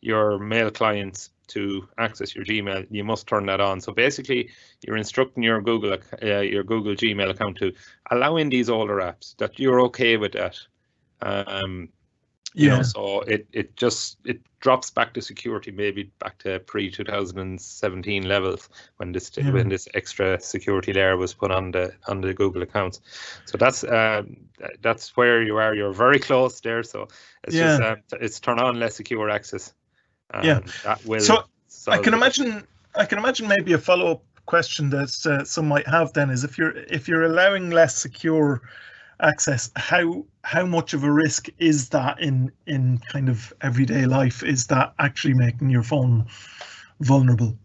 your 0.00 0.38
mail 0.38 0.70
clients 0.70 1.30
to 1.48 1.88
access 1.98 2.34
your 2.34 2.44
gmail 2.44 2.86
you 2.90 3.04
must 3.04 3.26
turn 3.26 3.46
that 3.46 3.60
on 3.60 3.80
so 3.80 3.92
basically 3.92 4.50
you're 4.84 4.96
instructing 4.96 5.42
your 5.42 5.60
google 5.62 5.96
uh, 6.22 6.40
your 6.40 6.64
google 6.64 6.94
gmail 6.94 7.30
account 7.30 7.56
to 7.56 7.72
allow 8.10 8.36
in 8.36 8.48
these 8.48 8.68
older 8.68 8.96
apps 8.96 9.36
that 9.36 9.58
you're 9.58 9.80
okay 9.80 10.16
with 10.16 10.32
that 10.32 10.58
um 11.22 11.88
you 12.56 12.68
yeah. 12.68 12.76
know 12.76 12.82
so 12.82 13.20
it 13.20 13.46
it 13.52 13.76
just 13.76 14.16
it 14.24 14.40
drops 14.60 14.90
back 14.90 15.12
to 15.14 15.20
security 15.20 15.70
maybe 15.70 16.10
back 16.18 16.38
to 16.38 16.58
pre 16.60 16.90
2017 16.90 18.26
levels 18.26 18.68
when 18.96 19.12
this 19.12 19.30
Yeah. 19.36 19.50
when 19.52 19.68
this 19.68 19.86
extra 19.94 20.40
security 20.40 20.92
layer 20.92 21.16
was 21.16 21.34
put 21.34 21.50
on 21.50 21.70
the 21.72 21.92
on 22.08 22.22
the 22.22 22.32
google 22.34 22.62
accounts 22.62 23.00
so 23.44 23.58
that's 23.58 23.84
um 23.84 24.36
that's 24.80 25.16
where 25.16 25.42
you 25.42 25.56
are 25.58 25.74
you're 25.74 25.92
very 25.92 26.18
close 26.18 26.60
there 26.60 26.82
so 26.82 27.06
it's 27.44 27.54
just 27.54 27.80
Yeah. 27.80 27.92
um, 27.92 27.98
it's 28.20 28.40
turn 28.40 28.58
on 28.58 28.80
less 28.80 28.96
secure 28.96 29.30
access 29.30 29.74
Yeah. 30.42 30.60
that 30.84 31.04
will 31.06 31.20
So, 31.20 31.44
I 31.88 31.98
can 31.98 32.14
it. 32.14 32.16
imagine. 32.16 32.66
I 32.94 33.04
can 33.04 33.18
imagine 33.18 33.46
maybe 33.46 33.74
a 33.74 33.78
follow-up 33.78 34.22
question 34.46 34.90
that 34.90 35.12
uh, 35.26 35.44
some 35.44 35.68
might 35.68 35.86
have 35.86 36.12
then 36.14 36.30
is 36.30 36.42
if 36.44 36.56
you're 36.58 36.74
if 36.90 37.06
you're 37.08 37.24
allowing 37.24 37.70
less 37.70 37.94
secure 37.96 38.62
access, 39.20 39.70
how 39.76 40.24
how 40.46 40.64
much 40.64 40.94
of 40.94 41.02
a 41.02 41.10
risk 41.10 41.48
is 41.58 41.88
that 41.88 42.20
in 42.20 42.52
in 42.68 42.98
kind 42.98 43.28
of 43.28 43.52
everyday 43.62 44.06
life? 44.06 44.44
Is 44.44 44.68
that 44.68 44.94
actually 45.00 45.34
making 45.34 45.70
your 45.70 45.82
phone 45.82 46.24
vulnerable? 47.00 47.58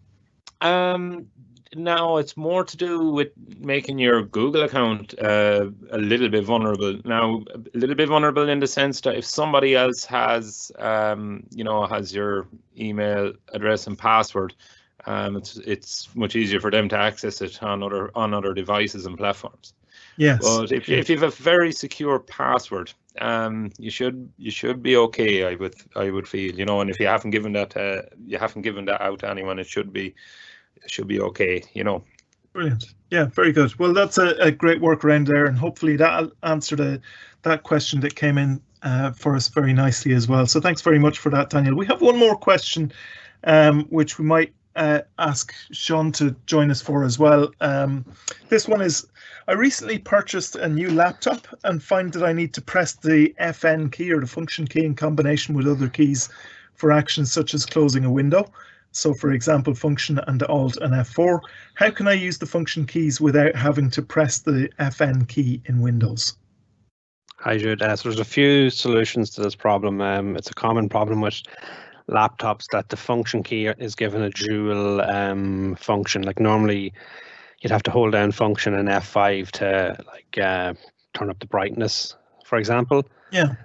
Um, 0.62 1.28
now 1.76 2.18
it's 2.18 2.36
more 2.36 2.64
to 2.64 2.76
do 2.76 3.12
with 3.12 3.30
making 3.60 4.00
your 4.00 4.24
Google 4.24 4.64
account 4.64 5.14
uh, 5.20 5.70
a 5.92 6.00
little 6.00 6.28
bit 6.28 6.44
vulnerable. 6.44 7.00
Now, 7.06 7.44
a 7.54 7.78
little 7.78 7.96
bit 7.96 8.10
vulnerable 8.10 8.50
in 8.50 8.60
the 8.60 8.68
sense 8.68 9.00
that 9.02 9.16
if 9.16 9.26
somebody 9.26 9.76
else 9.76 10.04
has, 10.06 10.72
um, 10.80 11.44
you 11.52 11.64
know, 11.64 11.86
has 11.86 12.16
your 12.16 12.48
email 12.80 13.32
address 13.54 13.86
and 13.86 13.96
password, 13.96 14.56
um, 15.06 15.36
it's 15.36 15.58
it's 15.58 16.16
much 16.16 16.36
easier 16.36 16.60
for 16.60 16.72
them 16.72 16.90
to 16.90 16.98
access 16.98 17.42
it 17.42 17.62
on 17.62 17.84
other 17.84 18.10
on 18.16 18.34
other 18.34 18.56
devices 18.56 19.06
and 19.06 19.20
platforms. 19.20 19.76
Yes. 20.18 20.40
But 20.42 20.72
if, 20.72 20.90
if 20.90 21.10
you 21.10 21.18
have 21.18 21.34
a 21.34 21.36
very 21.36 21.72
secure 21.72 22.20
password, 22.20 22.94
um, 23.20 23.72
you 23.78 23.90
should 23.90 24.32
you 24.38 24.52
should 24.52 24.82
be 24.84 24.96
okay. 24.98 25.46
I 25.46 25.56
would 25.56 25.76
I 25.96 26.12
would 26.12 26.28
feel, 26.28 26.54
you 26.54 26.66
know, 26.66 26.82
and 26.82 26.90
if 26.90 27.00
you 27.00 27.08
haven't 27.08 27.32
given 27.32 27.54
that 27.54 27.76
uh, 27.76 28.04
you 28.26 28.38
haven't 28.38 28.62
given 28.62 28.86
that 28.86 29.02
out 29.02 29.20
to 29.20 29.30
anyone, 29.30 29.60
it 29.60 29.68
should 29.68 29.92
be 29.92 30.14
it 30.84 30.92
should 30.92 31.08
be 31.08 31.20
okay. 31.22 31.64
You 31.74 31.84
know. 31.84 32.04
Brilliant. 32.54 32.94
Yeah, 33.10 33.26
very 33.26 33.54
good. 33.54 33.78
Well, 33.80 33.94
that's 33.94 34.18
a, 34.18 34.36
a 34.40 34.52
great 34.52 34.82
workaround 34.82 35.28
there, 35.28 35.46
and 35.46 35.58
hopefully 35.58 35.96
that 35.98 36.32
answered 36.44 36.82
a, 36.82 37.02
that 37.44 37.64
question 37.64 38.02
that 38.02 38.16
came 38.16 38.38
in 38.38 38.62
uh, 38.84 39.12
for 39.12 39.36
us 39.36 39.48
very 39.48 39.74
nicely 39.74 40.14
as 40.14 40.28
well. 40.28 40.46
So 40.46 40.60
thanks 40.60 40.82
very 40.82 41.00
much 41.00 41.18
for 41.20 41.30
that, 41.30 41.50
Daniel. 41.50 41.76
We 41.76 41.86
have 41.86 42.02
one 42.02 42.18
more 42.18 42.36
question, 42.36 42.92
um, 43.46 43.86
which 43.86 44.20
we 44.20 44.26
might 44.26 44.54
uh, 44.76 45.02
ask 45.20 45.54
Sean 45.72 46.12
to 46.14 46.36
join 46.46 46.72
us 46.72 46.82
for 46.82 47.04
as 47.04 47.20
well. 47.20 47.52
Um, 47.62 48.06
this 48.50 48.68
one 48.68 48.82
is, 48.82 49.08
I 49.48 49.54
recently 49.54 50.00
purchased 50.00 50.56
a 50.56 50.68
new 50.68 50.90
laptop 50.90 51.48
and 51.64 51.84
find 51.84 52.14
that 52.14 52.24
I 52.24 52.34
need 52.34 52.54
to 52.54 52.62
press 52.62 52.94
the 52.94 53.34
FN 53.40 53.92
key 53.92 54.12
or 54.12 54.22
the 54.22 54.28
function 54.28 54.68
key 54.68 54.86
in 54.86 54.96
combination 54.96 55.56
with 55.56 55.68
other 55.68 55.88
keys 55.88 56.30
for 56.76 56.92
actions 56.92 57.32
such 57.32 57.54
as 57.54 57.66
closing 57.66 58.06
a 58.06 58.12
window. 58.12 58.52
So 58.92 59.14
for 59.14 59.32
example, 59.32 59.74
function 59.74 60.20
and 60.28 60.44
alt 60.44 60.78
and 60.78 60.94
F4. 60.94 61.40
How 61.76 61.92
can 61.92 62.08
I 62.08 62.14
use 62.14 62.38
the 62.38 62.46
function 62.46 62.86
keys 62.86 63.22
without 63.22 63.56
having 63.56 63.90
to 63.92 64.02
press 64.02 64.40
the 64.40 64.70
FN 64.80 65.28
key 65.28 65.62
in 65.66 65.82
Windows? 65.82 66.38
Hi, 67.40 67.58
Jude. 67.58 67.82
Uh, 67.82 67.96
so 67.96 68.10
there's 68.10 68.20
a 68.20 68.26
few 68.26 68.70
solutions 68.70 69.32
to 69.32 69.42
this 69.42 69.56
problem. 69.56 70.00
Um, 70.02 70.36
it's 70.36 70.52
a 70.52 70.54
common 70.54 70.90
problem 70.90 71.22
with 71.22 71.42
laptops 72.12 72.66
that 72.72 72.90
the 72.90 72.98
function 72.98 73.42
key 73.44 73.68
is 73.68 73.96
given 73.96 74.22
a 74.22 74.30
dual 74.30 75.02
um, 75.02 75.76
function. 75.76 76.22
Like 76.22 76.40
normally, 76.40 76.94
you'd 77.60 77.72
have 77.72 77.84
to 77.84 77.92
hold 77.92 78.12
down 78.12 78.32
function 78.32 78.74
and 78.74 78.88
F5 78.88 79.52
to 79.52 80.04
like 80.06 80.38
uh, 80.38 80.74
turn 81.14 81.30
up 81.30 81.40
the 81.40 81.48
brightness, 81.48 82.16
for 82.46 82.58
example. 82.58 83.06
Yeah. 83.32 83.56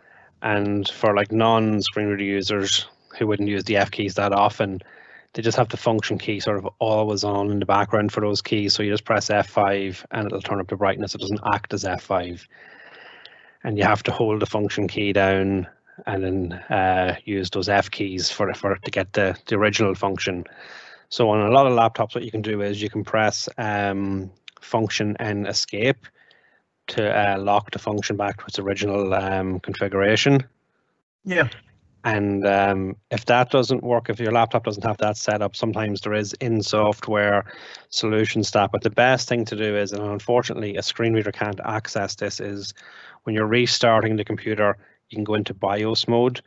And 0.42 0.88
for 0.88 1.14
like 1.14 1.32
non-screen 1.32 2.08
reader 2.08 2.24
users 2.24 2.86
who 3.18 3.26
wouldn't 3.26 3.48
use 3.48 3.64
the 3.64 3.76
F 3.76 3.90
keys 3.90 4.14
that 4.14 4.32
often, 4.32 4.80
they 5.32 5.42
just 5.42 5.56
have 5.56 5.68
the 5.68 5.76
function 5.76 6.18
key 6.18 6.40
sort 6.40 6.58
of 6.58 6.68
always 6.78 7.24
on 7.24 7.50
in 7.50 7.58
the 7.58 7.66
background 7.66 8.12
for 8.12 8.20
those 8.20 8.42
keys. 8.42 8.74
So 8.74 8.82
you 8.82 8.92
just 8.92 9.04
press 9.04 9.28
F5 9.28 10.04
and 10.10 10.26
it'll 10.26 10.40
turn 10.40 10.60
up 10.60 10.68
the 10.68 10.76
brightness. 10.76 11.14
It 11.14 11.20
doesn't 11.20 11.40
act 11.52 11.74
as 11.74 11.84
F5. 11.84 12.46
And 13.64 13.76
you 13.76 13.84
have 13.84 14.02
to 14.04 14.12
hold 14.12 14.40
the 14.40 14.46
function 14.46 14.86
key 14.86 15.12
down 15.12 15.66
and 16.04 16.22
then 16.22 16.52
uh, 16.70 17.16
use 17.24 17.50
those 17.50 17.68
F 17.68 17.90
keys 17.90 18.30
for 18.30 18.52
for 18.54 18.76
to 18.76 18.90
get 18.90 19.12
the, 19.14 19.36
the 19.46 19.56
original 19.56 19.94
function. 19.94 20.44
So 21.08 21.30
on 21.30 21.40
a 21.40 21.50
lot 21.50 21.66
of 21.66 21.72
laptops, 21.72 22.14
what 22.14 22.24
you 22.24 22.30
can 22.30 22.42
do 22.42 22.60
is 22.60 22.82
you 22.82 22.90
can 22.90 23.04
press 23.04 23.48
um, 23.58 24.30
function 24.60 25.16
and 25.20 25.46
escape 25.46 26.06
to 26.88 27.02
uh, 27.02 27.38
lock 27.38 27.70
the 27.70 27.78
function 27.78 28.16
back 28.16 28.38
to 28.38 28.44
its 28.46 28.58
original 28.58 29.14
um, 29.14 29.60
configuration. 29.60 30.44
Yeah. 31.24 31.48
And 32.04 32.46
um, 32.46 32.96
if 33.10 33.24
that 33.24 33.50
doesn't 33.50 33.82
work, 33.82 34.08
if 34.08 34.20
your 34.20 34.30
laptop 34.30 34.64
doesn't 34.64 34.84
have 34.84 34.98
that 34.98 35.16
set 35.16 35.42
up, 35.42 35.56
sometimes 35.56 36.02
there 36.02 36.14
is 36.14 36.34
in 36.34 36.62
software 36.62 37.44
solutions 37.88 38.52
that. 38.52 38.70
But 38.70 38.82
the 38.82 38.90
best 38.90 39.28
thing 39.28 39.44
to 39.46 39.56
do 39.56 39.76
is, 39.76 39.92
and 39.92 40.02
unfortunately, 40.02 40.76
a 40.76 40.82
screen 40.82 41.14
reader 41.14 41.32
can't 41.32 41.58
access 41.64 42.14
this, 42.14 42.38
is 42.38 42.74
when 43.24 43.34
you're 43.34 43.46
restarting 43.48 44.14
the 44.14 44.24
computer, 44.24 44.76
you 45.08 45.16
can 45.16 45.24
go 45.24 45.34
into 45.34 45.54
BIOS 45.54 46.08
mode, 46.08 46.40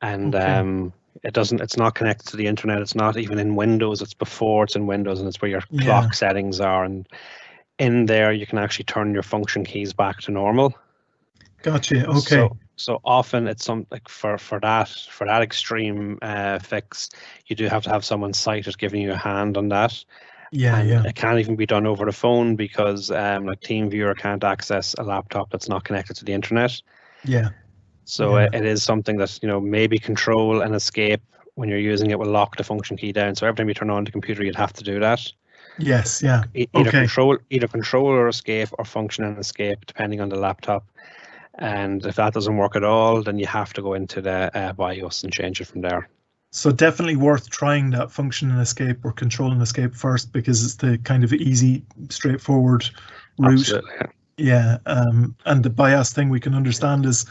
and 0.00 0.34
Okay. 0.34 0.58
um, 0.60 0.92
it 1.22 1.32
doesn't. 1.34 1.60
It's 1.60 1.76
not 1.76 1.94
connected 1.94 2.28
to 2.28 2.36
the 2.36 2.46
internet. 2.46 2.80
It's 2.80 2.94
not 2.94 3.16
even 3.16 3.38
in 3.38 3.54
Windows. 3.56 4.02
It's 4.02 4.14
before 4.14 4.64
it's 4.64 4.76
in 4.76 4.86
Windows, 4.86 5.20
and 5.20 5.28
it's 5.28 5.40
where 5.40 5.50
your 5.50 5.62
Yeah. 5.70 5.84
clock 5.84 6.14
settings 6.14 6.60
are. 6.60 6.84
And 6.84 7.06
in 7.78 8.06
there, 8.06 8.32
you 8.32 8.46
can 8.46 8.58
actually 8.58 8.84
turn 8.84 9.14
your 9.14 9.22
function 9.22 9.64
keys 9.64 9.92
back 9.92 10.20
to 10.22 10.30
normal. 10.32 10.74
Gotcha. 11.62 12.06
Okay. 12.06 12.36
So, 12.36 12.56
so 12.76 13.00
often 13.04 13.46
it's 13.46 13.64
some 13.64 13.86
like 13.90 14.08
for 14.08 14.36
for 14.38 14.60
that 14.60 14.88
for 14.88 15.26
that 15.26 15.42
extreme 15.42 16.18
uh, 16.22 16.58
fix, 16.58 17.08
you 17.46 17.56
do 17.56 17.66
have 17.68 17.84
to 17.84 17.90
have 17.90 18.04
someone 18.04 18.32
sighted 18.32 18.76
giving 18.78 19.02
you 19.02 19.12
a 19.12 19.16
hand 19.16 19.56
on 19.56 19.68
that. 19.68 20.04
yeah. 20.50 20.78
and 20.78 20.88
Yeah. 20.88 21.02
it 21.04 21.14
can't 21.14 21.38
even 21.38 21.56
be 21.56 21.66
done 21.66 21.86
over 21.86 22.04
the 22.04 22.12
phone 22.12 22.56
because 22.56 23.10
um, 23.10 23.46
like 23.46 23.60
TeamViewer 23.60 24.16
can't 24.16 24.44
access 24.44 24.94
a 24.98 25.02
laptop 25.02 25.50
that's 25.50 25.68
not 25.68 25.84
connected 25.84 26.16
to 26.16 26.24
the 26.24 26.32
internet. 26.32 26.80
Yeah. 27.24 27.50
So 28.04 28.36
Yeah. 28.36 28.44
it, 28.44 28.54
it 28.54 28.64
is 28.66 28.82
something 28.82 29.16
that 29.18 29.38
you 29.42 29.48
know 29.48 29.60
maybe 29.60 29.98
control 29.98 30.62
and 30.62 30.74
escape 30.74 31.20
when 31.54 31.68
you're 31.68 31.78
using 31.78 32.10
it 32.10 32.18
will 32.18 32.30
lock 32.30 32.56
the 32.56 32.64
function 32.64 32.96
key 32.96 33.12
down. 33.12 33.34
So 33.34 33.46
every 33.46 33.56
time 33.56 33.68
you 33.68 33.74
turn 33.74 33.90
on 33.90 34.04
the 34.04 34.10
computer, 34.10 34.44
you'd 34.44 34.56
have 34.56 34.72
to 34.74 34.84
do 34.84 34.98
that. 35.00 35.20
Yes. 35.78 36.22
Yeah. 36.22 36.44
E- 36.54 36.66
Either 36.74 36.88
Okay. 36.88 36.98
control, 37.00 37.38
either 37.50 37.68
control 37.68 38.06
or 38.06 38.28
escape, 38.28 38.68
or 38.78 38.84
function 38.84 39.24
and 39.24 39.38
escape, 39.38 39.86
depending 39.86 40.20
on 40.20 40.28
the 40.28 40.36
laptop. 40.36 40.84
And 41.58 42.04
if 42.04 42.16
that 42.16 42.34
doesn't 42.34 42.56
work 42.56 42.74
at 42.76 42.82
all, 42.84 43.22
then 43.22 43.38
you 43.38 43.46
have 43.46 43.72
to 43.74 43.82
go 43.82 43.94
into 43.94 44.20
the 44.20 44.50
uh, 44.58 44.72
BIOS 44.72 45.22
and 45.22 45.32
change 45.32 45.60
it 45.60 45.66
from 45.66 45.82
there. 45.82 46.08
So 46.50 46.70
definitely 46.70 47.16
worth 47.16 47.48
trying 47.50 47.90
that 47.90 48.10
function 48.12 48.50
and 48.50 48.60
escape 48.60 49.04
or 49.04 49.12
control 49.12 49.50
and 49.52 49.62
escape 49.62 49.94
first 49.94 50.32
because 50.32 50.64
it's 50.64 50.76
the 50.76 50.98
kind 50.98 51.24
of 51.24 51.32
easy, 51.32 51.84
straightforward 52.10 52.88
route. 53.38 53.60
Absolutely. 53.60 53.90
Yeah, 54.36 54.78
um, 54.86 55.36
and 55.46 55.62
the 55.62 55.70
BIOS 55.70 56.12
thing 56.12 56.28
we 56.28 56.40
can 56.40 56.54
understand 56.54 57.06
is 57.06 57.24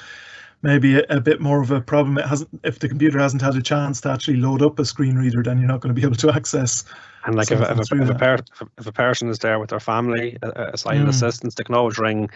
maybe 0.61 0.97
a, 0.99 1.03
a 1.09 1.19
bit 1.19 1.41
more 1.41 1.61
of 1.61 1.69
a 1.71 1.81
problem. 1.81 2.17
It 2.17 2.25
hasn't 2.25 2.49
if 2.63 2.79
the 2.79 2.87
computer 2.87 3.19
hasn't 3.19 3.41
had 3.41 3.55
a 3.55 3.61
chance 3.61 3.99
to 4.01 4.09
actually 4.09 4.37
load 4.37 4.61
up 4.61 4.79
a 4.79 4.85
screen 4.85 5.17
reader, 5.17 5.43
then 5.43 5.59
you're 5.59 5.67
not 5.67 5.81
going 5.81 5.93
to 5.93 5.99
be 5.99 6.05
able 6.05 6.15
to 6.17 6.31
access. 6.31 6.85
And 7.25 7.35
like 7.35 7.51
if, 7.51 7.59
a- 7.59 7.71
if, 7.71 7.91
a, 7.91 8.01
if, 8.01 8.09
a 8.09 8.15
per, 8.15 8.37
if, 8.77 8.87
a, 8.87 8.91
person 8.91 9.29
is 9.29 9.39
there 9.39 9.59
with 9.59 9.69
their 9.69 9.79
family, 9.79 10.37
a, 10.41 10.71
a 10.73 10.77
silent 10.77 11.05
Mm. 11.05 11.09
assistance, 11.09 11.55
they 11.55 11.63
can 11.63 11.75
always 11.75 11.97
ring 11.97 12.29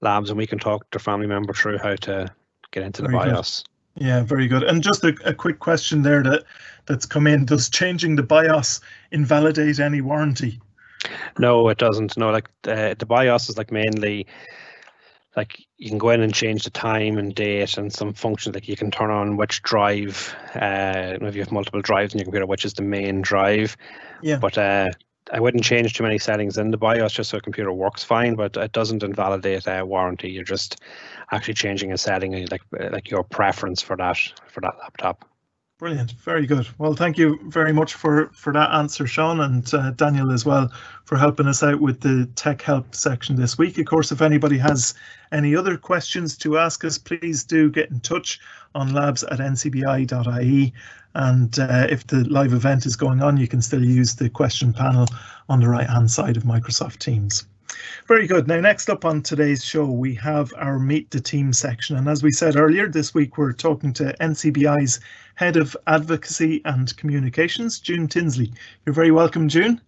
labs 0.00 0.30
and 0.30 0.38
we 0.38 0.46
can 0.46 0.58
talk 0.58 0.82
to 0.90 0.98
their 0.98 1.02
family 1.02 1.26
member 1.26 1.52
through 1.52 1.78
how 1.78 1.94
to 1.96 2.32
get 2.70 2.82
into 2.82 3.02
the 3.02 3.08
Very 3.08 3.24
good. 3.24 3.34
BIOS. 3.34 3.64
Yeah, 3.96 4.22
very 4.22 4.48
good. 4.48 4.62
And 4.62 4.82
just 4.82 5.04
a, 5.04 5.14
a 5.24 5.34
quick 5.34 5.58
question 5.58 6.02
there 6.02 6.22
that 6.22 6.44
that's 6.86 7.04
come 7.06 7.26
in: 7.26 7.44
Does 7.44 7.68
changing 7.68 8.16
the 8.16 8.22
BIOS 8.22 8.80
invalidate 9.10 9.78
any 9.80 10.00
warranty? 10.00 10.60
No, 11.38 11.68
it 11.68 11.78
doesn't. 11.78 12.16
No, 12.16 12.30
like 12.30 12.48
uh, 12.66 12.94
the 12.98 13.06
BIOS 13.06 13.48
is 13.48 13.58
like 13.58 13.72
mainly 13.72 14.26
like 15.36 15.64
you 15.78 15.88
can 15.88 15.98
go 15.98 16.10
in 16.10 16.20
and 16.20 16.34
change 16.34 16.64
the 16.64 16.70
time 16.70 17.16
and 17.16 17.34
date 17.34 17.78
and 17.78 17.92
some 17.92 18.12
functions 18.12 18.54
like 18.54 18.68
you 18.68 18.76
can 18.76 18.90
turn 18.90 19.10
on 19.10 19.36
which 19.36 19.62
drive. 19.62 20.34
Uh, 20.54 21.16
if 21.20 21.34
you 21.34 21.40
have 21.40 21.52
multiple 21.52 21.80
drives 21.80 22.12
in 22.12 22.18
your 22.18 22.24
computer, 22.24 22.46
which 22.46 22.64
is 22.64 22.74
the 22.74 22.82
main 22.82 23.22
drive. 23.22 23.76
Yeah. 24.22 24.36
But 24.36 24.58
uh, 24.58 24.90
I 25.32 25.40
wouldn't 25.40 25.64
change 25.64 25.94
too 25.94 26.02
many 26.02 26.18
settings 26.18 26.58
in 26.58 26.70
the 26.70 26.76
BIOS 26.76 27.14
just 27.14 27.30
so 27.30 27.38
the 27.38 27.42
computer 27.42 27.72
works 27.72 28.04
fine. 28.04 28.34
But 28.34 28.56
it 28.56 28.72
doesn't 28.72 29.02
invalidate 29.02 29.66
a 29.66 29.84
warranty. 29.84 30.30
You're 30.30 30.44
just 30.44 30.80
actually 31.30 31.54
changing 31.54 31.92
a 31.92 31.98
setting 31.98 32.46
like 32.48 32.62
like 32.72 33.10
your 33.10 33.24
preference 33.24 33.80
for 33.80 33.96
that 33.96 34.18
for 34.48 34.60
that 34.60 34.74
laptop. 34.80 35.24
Brilliant, 35.82 36.12
very 36.12 36.46
good. 36.46 36.68
Well, 36.78 36.94
thank 36.94 37.18
you 37.18 37.40
very 37.48 37.72
much 37.72 37.94
for 37.94 38.30
for 38.32 38.52
that 38.52 38.70
answer, 38.70 39.04
Sean, 39.04 39.40
and 39.40 39.74
uh, 39.74 39.90
Daniel 39.90 40.30
as 40.30 40.44
well 40.44 40.70
for 41.06 41.18
helping 41.18 41.48
us 41.48 41.60
out 41.64 41.80
with 41.80 42.02
the 42.02 42.26
tech 42.36 42.62
help 42.62 42.94
section 42.94 43.34
this 43.34 43.58
week. 43.58 43.78
Of 43.78 43.86
course, 43.86 44.12
if 44.12 44.22
anybody 44.22 44.58
has 44.58 44.94
any 45.32 45.56
other 45.56 45.76
questions 45.76 46.38
to 46.38 46.56
ask 46.56 46.84
us, 46.84 46.98
please 46.98 47.42
do 47.42 47.68
get 47.68 47.90
in 47.90 47.98
touch 47.98 48.38
on 48.76 48.94
labs 48.94 49.24
at 49.24 49.40
ncbi.ie. 49.40 50.72
And 51.14 51.58
uh, 51.58 51.88
if 51.90 52.06
the 52.06 52.28
live 52.30 52.52
event 52.52 52.86
is 52.86 52.94
going 52.94 53.20
on, 53.20 53.36
you 53.36 53.48
can 53.48 53.60
still 53.60 53.84
use 53.84 54.14
the 54.14 54.30
question 54.30 54.72
panel 54.72 55.08
on 55.48 55.58
the 55.58 55.68
right 55.68 55.90
hand 55.90 56.12
side 56.12 56.36
of 56.36 56.44
Microsoft 56.44 56.98
Teams. 56.98 57.44
Very 58.06 58.26
good. 58.26 58.48
Now, 58.48 58.60
next 58.60 58.90
up 58.90 59.04
on 59.04 59.22
today's 59.22 59.64
show, 59.64 59.84
we 59.84 60.14
have 60.16 60.52
our 60.56 60.78
Meet 60.78 61.10
the 61.10 61.20
Team 61.20 61.52
section. 61.52 61.96
And 61.96 62.08
as 62.08 62.22
we 62.22 62.32
said 62.32 62.56
earlier, 62.56 62.88
this 62.88 63.14
week 63.14 63.38
we're 63.38 63.52
talking 63.52 63.92
to 63.94 64.14
NCBI's 64.20 65.00
Head 65.34 65.56
of 65.56 65.76
Advocacy 65.86 66.60
and 66.64 66.94
Communications, 66.96 67.78
June 67.78 68.08
Tinsley. 68.08 68.52
You're 68.84 68.94
very 68.94 69.10
welcome, 69.10 69.48
June. 69.48 69.80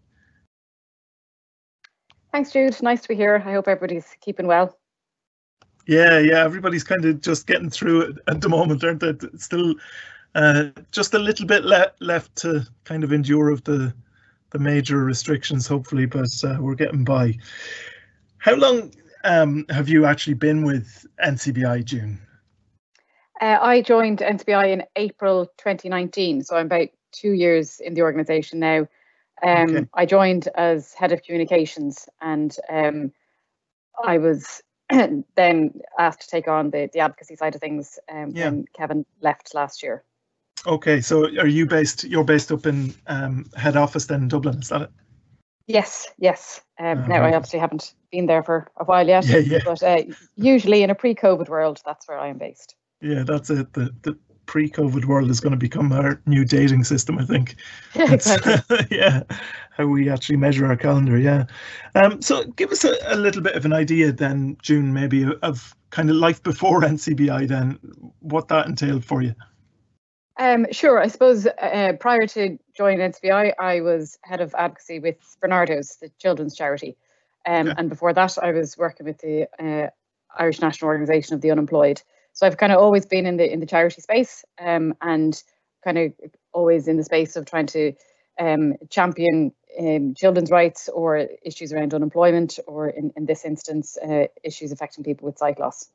Thanks, 2.32 2.50
Jude. 2.50 2.82
Nice 2.82 3.02
to 3.02 3.08
be 3.08 3.14
here. 3.14 3.42
I 3.46 3.52
hope 3.52 3.68
everybody's 3.68 4.16
keeping 4.20 4.46
well. 4.46 4.76
Yeah, 5.86 6.18
yeah, 6.18 6.42
everybody's 6.42 6.82
kind 6.82 7.04
of 7.04 7.20
just 7.20 7.46
getting 7.46 7.70
through 7.70 8.00
it 8.00 8.16
at 8.26 8.40
the 8.40 8.48
moment, 8.48 8.82
aren't 8.82 9.00
they? 9.00 9.14
Still, 9.36 9.74
uh, 10.34 10.70
just 10.90 11.14
a 11.14 11.18
little 11.18 11.46
bit 11.46 11.64
le- 11.64 11.92
left 12.00 12.34
to 12.36 12.66
kind 12.84 13.04
of 13.04 13.12
endure 13.12 13.50
of 13.50 13.62
the 13.64 13.94
the 14.54 14.58
major 14.60 14.98
restrictions, 14.98 15.66
hopefully, 15.66 16.06
but 16.06 16.30
uh, 16.44 16.56
we're 16.60 16.76
getting 16.76 17.04
by. 17.04 17.34
How 18.38 18.54
long 18.54 18.94
um, 19.24 19.66
have 19.68 19.88
you 19.88 20.06
actually 20.06 20.34
been 20.34 20.64
with 20.64 21.04
NCBI, 21.22 21.84
June? 21.84 22.20
Uh, 23.40 23.58
I 23.60 23.82
joined 23.82 24.20
NCBI 24.20 24.68
in 24.68 24.84
April 24.94 25.46
2019, 25.58 26.44
so 26.44 26.56
I'm 26.56 26.66
about 26.66 26.88
two 27.10 27.32
years 27.32 27.80
in 27.80 27.94
the 27.94 28.02
organisation 28.02 28.60
now. 28.60 28.86
Um, 29.42 29.76
Okay. 29.76 29.86
I 29.92 30.06
joined 30.06 30.48
as 30.54 30.94
head 30.94 31.10
of 31.10 31.24
communications, 31.24 32.08
and 32.20 32.56
um, 32.70 33.12
I 34.02 34.18
was 34.18 34.62
then 35.34 35.80
asked 35.98 36.20
to 36.22 36.28
take 36.28 36.46
on 36.46 36.70
the, 36.70 36.88
the 36.92 37.00
advocacy 37.00 37.34
side 37.34 37.56
of 37.56 37.60
things 37.60 37.98
um, 38.08 38.30
Yeah. 38.30 38.50
when 38.50 38.66
Kevin 38.72 39.04
left 39.20 39.52
last 39.52 39.82
year. 39.82 40.04
Okay, 40.66 41.00
so 41.00 41.24
are 41.38 41.46
you 41.46 41.66
based? 41.66 42.04
You're 42.04 42.24
based 42.24 42.50
up 42.50 42.66
in 42.66 42.94
um, 43.06 43.46
head 43.56 43.76
office 43.76 44.06
then 44.06 44.22
in 44.22 44.28
Dublin, 44.28 44.60
is 44.60 44.68
that 44.70 44.82
it? 44.82 44.90
Yes, 45.66 46.08
yes. 46.18 46.60
Um, 46.78 47.04
Ah, 47.04 47.06
now, 47.06 47.22
I 47.22 47.34
obviously 47.34 47.58
haven't 47.58 47.94
been 48.10 48.26
there 48.26 48.42
for 48.42 48.70
a 48.78 48.84
while 48.84 49.06
yet, 49.06 49.24
Yeah, 49.26 49.38
yeah. 49.38 49.58
but 49.64 49.82
uh, 49.82 50.02
usually 50.36 50.82
in 50.82 50.90
a 50.90 50.94
pre 50.94 51.14
COVID 51.14 51.48
world, 51.48 51.80
that's 51.84 52.08
where 52.08 52.18
I 52.18 52.28
am 52.28 52.38
based. 52.38 52.74
Yeah, 53.00 53.22
that's 53.24 53.50
it. 53.50 53.72
The 53.72 53.94
the 54.02 54.16
pre-COVID 54.46 55.06
world 55.06 55.30
is 55.30 55.40
going 55.40 55.52
to 55.52 55.58
become 55.58 55.92
our 55.92 56.20
new 56.26 56.44
dating 56.44 56.84
system, 56.84 57.18
I 57.18 57.24
think. 57.24 57.56
exactly. 57.94 58.76
yeah, 58.90 59.22
how 59.70 59.86
we 59.86 60.10
actually 60.10 60.36
measure 60.36 60.66
our 60.66 60.76
calendar. 60.76 61.18
Yeah. 61.18 61.46
Um, 61.94 62.20
so 62.22 62.44
give 62.44 62.70
us 62.70 62.84
a, 62.84 62.94
a 63.06 63.16
little 63.16 63.42
bit 63.42 63.56
of 63.56 63.64
an 63.64 63.72
idea 63.72 64.12
then, 64.12 64.56
June, 64.62 64.92
maybe 64.92 65.26
of 65.42 65.74
kind 65.90 66.10
of 66.10 66.16
life 66.16 66.42
before 66.42 66.82
NCBI. 66.82 67.48
Then, 67.48 67.78
what 68.20 68.48
that 68.48 68.66
entailed 68.66 69.04
for 69.04 69.22
you. 69.22 69.34
Um, 70.36 70.66
sure. 70.72 70.98
I 70.98 71.08
suppose 71.08 71.46
uh, 71.46 71.92
prior 72.00 72.26
to 72.26 72.58
joining 72.76 72.98
NCBI, 72.98 73.52
I 73.58 73.80
was 73.80 74.18
head 74.22 74.40
of 74.40 74.54
advocacy 74.56 74.98
with 74.98 75.16
Barnardo's, 75.40 75.96
the 76.00 76.10
children's 76.18 76.56
charity. 76.56 76.96
Um, 77.46 77.68
Yeah. 77.68 77.74
And 77.76 77.88
before 77.88 78.12
that, 78.12 78.38
I 78.38 78.52
was 78.52 78.76
working 78.76 79.06
with 79.06 79.18
the 79.18 79.48
uh, 79.58 79.90
Irish 80.36 80.60
National 80.60 80.88
Organisation 80.88 81.34
of 81.34 81.40
the 81.40 81.50
Unemployed. 81.50 82.02
So 82.32 82.46
I've 82.46 82.56
kind 82.56 82.72
of 82.72 82.78
always 82.78 83.06
been 83.06 83.26
in 83.26 83.36
the 83.36 83.50
in 83.50 83.60
the 83.60 83.66
charity 83.66 84.00
space 84.00 84.44
um, 84.58 84.94
and 85.00 85.40
kind 85.84 85.98
of 85.98 86.12
always 86.52 86.88
in 86.88 86.96
the 86.96 87.04
space 87.04 87.36
of 87.36 87.46
trying 87.46 87.66
to 87.66 87.92
um, 88.40 88.74
champion 88.90 89.52
um, 89.78 90.14
children's 90.14 90.50
rights 90.50 90.88
or 90.88 91.28
issues 91.42 91.72
around 91.72 91.94
unemployment 91.94 92.58
or 92.66 92.88
in, 92.88 93.12
in 93.16 93.26
this 93.26 93.44
instance, 93.44 93.96
uh, 93.98 94.26
issues 94.42 94.72
affecting 94.72 95.04
people 95.04 95.26
with 95.26 95.38
sight 95.38 95.60
loss. 95.60 95.88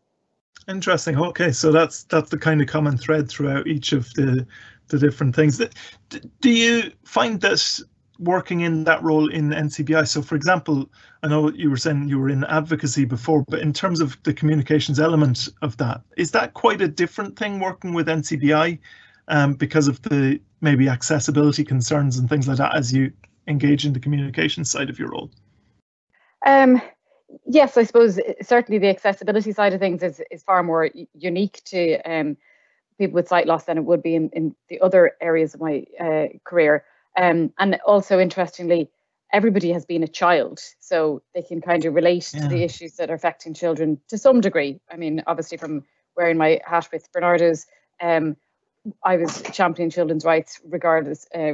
Interesting. 0.67 1.17
Okay, 1.17 1.51
so 1.51 1.71
that's 1.71 2.03
that's 2.03 2.29
the 2.29 2.37
kind 2.37 2.61
of 2.61 2.67
common 2.67 2.97
thread 2.97 3.29
throughout 3.29 3.67
each 3.67 3.91
of 3.91 4.13
the 4.13 4.45
the 4.89 4.99
different 4.99 5.35
things. 5.35 5.57
Th- 5.57 5.71
Do 6.41 6.49
you 6.49 6.91
find 7.05 7.39
this 7.41 7.83
working 8.19 8.61
in 8.61 8.83
that 8.83 9.01
role 9.01 9.29
in 9.29 9.49
NCBI? 9.49 10.07
So, 10.07 10.21
for 10.21 10.35
example, 10.35 10.89
I 11.23 11.27
know 11.27 11.51
you 11.51 11.69
were 11.69 11.77
saying 11.77 12.09
you 12.09 12.19
were 12.19 12.29
in 12.29 12.43
advocacy 12.43 13.05
before, 13.05 13.43
but 13.47 13.59
in 13.59 13.73
terms 13.73 14.01
of 14.01 14.21
the 14.23 14.33
communications 14.33 14.99
element 14.99 15.49
of 15.61 15.77
that, 15.77 16.01
is 16.17 16.31
that 16.31 16.53
quite 16.53 16.81
a 16.81 16.87
different 16.87 17.37
thing 17.37 17.59
working 17.59 17.93
with 17.93 18.07
NCBI 18.07 18.79
um, 19.29 19.53
because 19.53 19.87
of 19.87 20.01
the 20.03 20.39
maybe 20.61 20.89
accessibility 20.89 21.63
concerns 21.63 22.17
and 22.17 22.29
things 22.29 22.47
like 22.47 22.57
that 22.57 22.75
as 22.75 22.91
you 22.91 23.11
engage 23.47 23.85
in 23.85 23.93
the 23.93 23.99
communication 23.99 24.65
side 24.65 24.89
of 24.89 24.99
your 24.99 25.09
role? 25.09 25.31
Um, 26.45 26.81
yes, 27.45 27.77
I 27.77 27.83
suppose 27.83 28.19
uh, 28.19 28.33
certainly 28.41 28.79
the 28.79 28.89
accessibility 28.89 29.51
side 29.51 29.73
of 29.73 29.79
things 29.79 30.03
is, 30.03 30.21
is 30.31 30.43
far 30.43 30.63
more 30.63 30.89
unique 31.13 31.61
to 31.65 31.99
um, 32.01 32.37
people 32.97 33.15
with 33.15 33.27
sight 33.27 33.47
loss 33.47 33.65
than 33.65 33.77
it 33.77 33.85
would 33.85 34.03
be 34.03 34.15
in, 34.15 34.29
in 34.29 34.55
the 34.69 34.81
other 34.81 35.13
areas 35.21 35.53
of 35.53 35.61
my 35.61 35.85
uh, 35.99 36.27
career. 36.43 36.83
Um, 37.17 37.53
and 37.57 37.79
also, 37.85 38.19
interestingly, 38.19 38.89
everybody 39.33 39.71
has 39.71 39.85
been 39.85 40.03
a 40.03 40.07
child, 40.07 40.59
so 40.79 41.21
they 41.33 41.41
can 41.41 41.61
kind 41.61 41.85
of 41.85 41.95
relate 41.95 42.31
yeah. 42.33 42.41
to 42.41 42.47
the 42.47 42.63
issues 42.63 42.95
that 42.95 43.09
are 43.09 43.15
affecting 43.15 43.53
children 43.53 43.99
to 44.09 44.17
some 44.17 44.41
degree. 44.41 44.79
I 44.91 44.97
mean, 44.97 45.23
obviously, 45.27 45.57
from 45.57 45.83
wearing 46.15 46.37
my 46.37 46.61
hat 46.65 46.89
with 46.91 47.11
Barnardo's, 47.11 47.65
um, 48.01 48.35
I 49.03 49.17
was 49.17 49.41
championing 49.53 49.91
children's 49.91 50.25
rights 50.25 50.61
regardless 50.63 51.27
uh, 51.35 51.53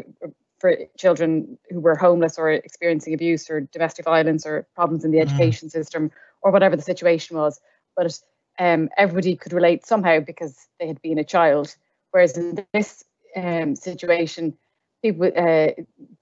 for 0.60 0.76
children 0.97 1.58
who 1.70 1.80
were 1.80 1.95
homeless 1.95 2.38
or 2.38 2.51
experiencing 2.51 3.14
abuse 3.14 3.49
or 3.49 3.62
domestic 3.62 4.06
violence 4.06 4.45
or 4.45 4.68
problems 4.76 5.03
in 5.03 5.12
the 5.12 5.18
mm. 5.18 5.22
education 5.22 5.70
system 5.70 6.12
or 6.41 6.51
whatever 6.51 6.76
the 6.76 6.82
situation 6.82 7.38
was. 7.38 7.60
But 7.95 8.20
um, 8.60 8.89
everybody 8.97 9.36
could 9.36 9.53
relate 9.53 9.86
somehow 9.86 10.20
because 10.20 10.68
they 10.80 10.88
had 10.88 11.01
been 11.01 11.18
a 11.18 11.24
child. 11.24 11.76
Whereas 12.12 12.38
in 12.38 12.66
this 12.74 13.03
um, 13.36 13.76
situation, 13.76 14.58
people 15.01 15.32
uh, 15.36 15.72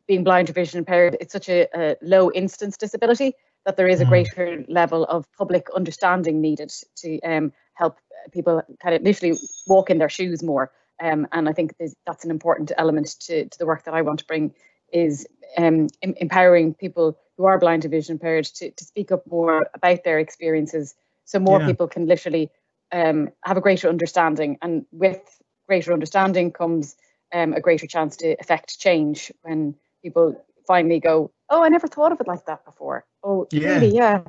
being 0.08 0.24
blind 0.24 0.50
or 0.50 0.54
vision 0.54 0.80
impaired, 0.80 1.18
it's 1.22 1.34
such 1.34 1.50
a, 1.50 1.68
a, 1.76 1.96
low 2.02 2.32
instance 2.32 2.78
disability 2.78 3.34
that 3.66 3.78
there 3.78 3.88
is 3.88 4.02
a 4.02 4.06
mm. 4.06 4.10
greater 4.10 4.66
level 4.68 5.06
of 5.06 5.32
public 5.38 5.68
understanding 5.76 6.42
needed 6.42 6.74
to 6.98 7.20
um, 7.22 7.54
help 7.76 7.98
people 8.32 8.62
kind 8.82 8.96
of 8.96 9.02
literally 9.04 9.38
walk 9.68 9.90
in 9.90 10.00
their 10.00 10.10
shoes 10.10 10.44
more. 10.44 10.72
Um, 11.02 11.28
and 11.32 11.50
I 11.50 11.54
think 11.54 11.74
that's 12.06 12.26
an 12.26 12.32
important 12.32 12.72
element 12.78 13.16
to, 13.22 13.46
to 13.46 13.58
the 13.58 13.66
work 13.66 13.84
that 13.86 13.94
I 13.94 14.02
want 14.02 14.20
to 14.20 14.26
bring 14.26 14.54
is 14.91 15.28
um, 15.58 15.88
em- 16.02 16.16
empowering 16.18 16.74
people 16.74 17.18
who 17.38 17.46
are 17.46 17.60
blind 17.60 17.84
or 17.84 17.89
vision 17.89 18.14
impaired 18.14 18.46
to, 18.46 18.72
to 18.72 18.86
speak 18.86 19.12
up 19.12 19.26
more 19.28 19.68
about 19.74 20.04
their 20.04 20.20
experiences 20.20 20.96
so 21.26 21.39
more 21.39 21.60
yeah. 21.60 21.68
people 21.68 21.88
can 21.88 22.06
literally 22.06 22.50
um, 22.91 23.30
have 23.44 23.58
a 23.58 23.62
greater 23.62 23.89
understanding. 23.89 24.58
And 24.62 24.86
with 24.91 25.22
greater 25.68 25.94
understanding 25.94 26.52
comes 26.52 26.96
um, 27.34 27.54
a 27.54 27.62
greater 27.62 27.88
chance 27.88 28.16
to 28.18 28.36
affect 28.39 28.80
change 28.80 29.32
when 29.41 29.76
people 30.04 30.39
finally 30.68 31.00
go, 31.00 31.32
oh, 31.50 31.64
I 31.64 31.70
never 31.70 31.88
thought 31.88 32.12
of 32.12 32.22
it 32.22 32.28
like 32.28 32.46
that 32.46 32.64
before. 32.66 33.06
Oh, 33.24 33.48
yeah. 33.52 33.76
really? 33.76 33.96
Yeah. 33.96 34.22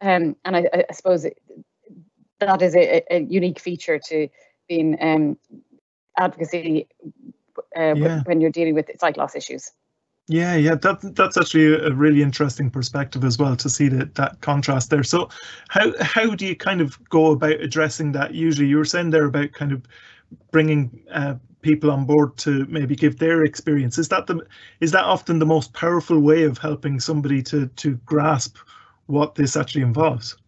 Um, 0.00 0.36
and 0.44 0.56
I, 0.56 0.68
I 0.88 0.92
suppose 0.92 1.24
it, 1.24 1.40
that 2.40 2.62
is 2.62 2.74
a, 2.74 3.02
a, 3.10 3.20
unique 3.20 3.58
feature 3.58 3.98
to 3.98 4.28
being 4.68 4.96
um, 5.00 5.38
advocacy 6.18 6.88
uh, 7.76 7.94
yeah. 7.94 8.22
when 8.24 8.40
you're 8.40 8.50
dealing 8.50 8.74
with 8.74 8.90
sight 8.98 9.16
loss 9.16 9.34
issues. 9.34 9.72
Yeah, 10.26 10.54
yeah, 10.54 10.74
that 10.76 11.14
that's 11.14 11.36
actually 11.36 11.74
a 11.74 11.92
really 11.92 12.22
interesting 12.22 12.70
perspective 12.70 13.24
as 13.24 13.36
well 13.36 13.56
to 13.56 13.68
see 13.68 13.88
that 13.88 14.14
that 14.14 14.40
contrast 14.40 14.88
there. 14.88 15.02
So, 15.02 15.28
how 15.68 15.92
how 16.02 16.34
do 16.34 16.46
you 16.46 16.56
kind 16.56 16.80
of 16.80 16.98
go 17.10 17.32
about 17.32 17.60
addressing 17.60 18.12
that? 18.12 18.34
Usually, 18.34 18.66
you 18.66 18.78
were 18.78 18.86
saying 18.86 19.10
there 19.10 19.26
about 19.26 19.52
kind 19.52 19.72
of 19.72 19.82
bringing 20.50 21.02
uh, 21.12 21.34
people 21.60 21.90
on 21.90 22.06
board 22.06 22.38
to 22.38 22.64
maybe 22.70 22.96
give 22.96 23.18
their 23.18 23.44
experience. 23.44 23.98
Is 23.98 24.08
that 24.08 24.26
the 24.26 24.40
is 24.80 24.92
that 24.92 25.04
often 25.04 25.40
the 25.40 25.46
most 25.46 25.74
powerful 25.74 26.18
way 26.20 26.44
of 26.44 26.56
helping 26.56 27.00
somebody 27.00 27.42
to 27.42 27.66
to 27.66 27.96
grasp 28.06 28.56
what 29.06 29.34
this 29.34 29.56
actually 29.56 29.82
involves? 29.82 30.38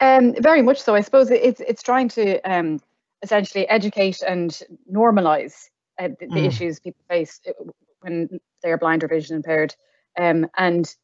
Um, 0.00 0.34
very 0.40 0.60
much 0.60 0.82
so. 0.82 0.94
I 0.94 1.00
suppose 1.00 1.30
it's 1.30 1.60
it's 1.60 1.82
trying 1.82 2.08
to 2.10 2.38
um, 2.40 2.80
essentially 3.22 3.68
educate 3.68 4.22
and 4.22 4.60
normalize 4.92 5.68
uh, 5.98 6.08
the, 6.20 6.26
the 6.26 6.40
mm. 6.40 6.46
issues 6.46 6.80
people 6.80 7.02
face 7.08 7.40
uh, 7.48 7.52
when 8.00 8.28
they 8.62 8.70
are 8.70 8.78
blind 8.78 9.02
or 9.02 9.08
vision 9.08 9.36
impaired. 9.36 9.74
Um, 10.18 10.46
and 10.56 10.94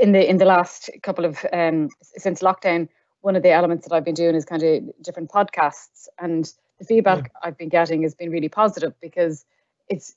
in 0.00 0.12
the 0.12 0.28
in 0.28 0.36
the 0.36 0.44
last 0.44 0.90
couple 1.02 1.24
of 1.24 1.44
um, 1.52 1.88
since 2.02 2.40
lockdown, 2.42 2.88
one 3.22 3.36
of 3.36 3.42
the 3.42 3.50
elements 3.50 3.86
that 3.86 3.94
I've 3.94 4.04
been 4.04 4.14
doing 4.14 4.34
is 4.34 4.44
kind 4.44 4.62
of 4.62 4.82
different 5.02 5.30
podcasts, 5.30 6.08
and 6.18 6.50
the 6.78 6.84
feedback 6.84 7.24
yeah. 7.24 7.48
I've 7.48 7.58
been 7.58 7.68
getting 7.68 8.02
has 8.02 8.14
been 8.14 8.30
really 8.30 8.48
positive 8.48 8.94
because 9.00 9.44
it's 9.88 10.14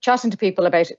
chatting 0.00 0.30
to 0.30 0.36
people 0.36 0.66
about 0.66 0.90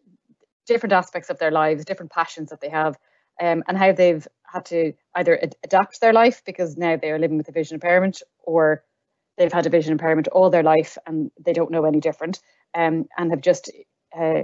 different 0.65 0.93
aspects 0.93 1.29
of 1.29 1.39
their 1.39 1.51
lives, 1.51 1.85
different 1.85 2.11
passions 2.11 2.49
that 2.49 2.59
they 2.59 2.69
have, 2.69 2.97
um, 3.41 3.63
and 3.67 3.77
how 3.77 3.91
they've 3.91 4.27
had 4.43 4.65
to 4.65 4.93
either 5.15 5.41
ad- 5.41 5.55
adapt 5.63 6.01
their 6.01 6.13
life 6.13 6.41
because 6.45 6.77
now 6.77 6.97
they 6.97 7.11
are 7.11 7.19
living 7.19 7.37
with 7.37 7.47
a 7.47 7.53
vision 7.53 7.75
impairment, 7.75 8.21
or 8.43 8.83
they've 9.37 9.53
had 9.53 9.65
a 9.65 9.69
vision 9.69 9.91
impairment 9.91 10.27
all 10.29 10.49
their 10.49 10.63
life 10.63 10.97
and 11.05 11.31
they 11.39 11.53
don't 11.53 11.71
know 11.71 11.85
any 11.85 11.99
different, 11.99 12.39
um, 12.73 13.07
and 13.17 13.31
have 13.31 13.41
just 13.41 13.71
uh, 14.17 14.43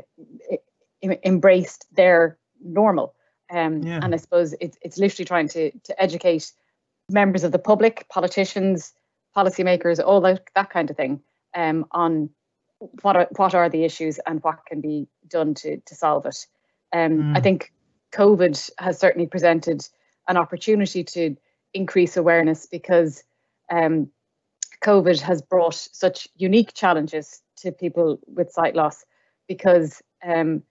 embraced 1.02 1.86
their 1.96 2.38
normal. 2.64 3.16
Um, 3.52 3.84
yeah. 3.84 4.00
And 4.02 4.14
I 4.14 4.18
suppose 4.18 4.56
it's 4.60 4.78
it's 4.82 4.98
literally 4.98 5.26
trying 5.26 5.48
to 5.50 5.72
to 5.72 6.02
educate 6.02 6.52
members 7.10 7.44
of 7.44 7.52
the 7.52 7.60
public, 7.60 8.08
politicians, 8.10 8.94
policymakers, 9.36 10.04
all 10.04 10.22
that 10.22 10.44
that 10.56 10.70
kind 10.70 10.90
of 10.90 10.98
thing, 10.98 11.22
um, 11.56 11.86
on 11.92 12.30
what 13.02 13.16
are 13.16 13.28
what 13.36 13.54
are 13.54 13.70
the 13.70 13.84
issues 13.84 14.20
and 14.26 14.42
what 14.44 14.66
can 14.66 14.82
be 14.82 15.08
done 15.28 15.54
to 15.56 15.78
to 15.78 15.96
solve 15.96 16.26
it. 16.26 16.48
Um, 16.94 17.18
mm. 17.20 17.38
I 17.38 17.42
think 17.42 17.74
COVID 18.14 18.70
has 18.78 19.00
certainly 19.00 19.28
presented 19.28 19.88
an 20.28 20.38
opportunity 20.38 21.04
to 21.04 21.36
increase 21.74 22.16
awareness 22.18 22.66
because 22.66 23.24
um, 23.72 24.10
COVID 24.84 25.20
has 25.22 25.42
brought 25.42 25.76
such 25.76 26.28
unique 26.36 26.74
challenges 26.74 27.42
to 27.58 27.72
people 27.72 28.20
with 28.28 28.52
sight 28.52 28.76
loss 28.76 29.06
because 29.48 30.02
um, 30.24 30.64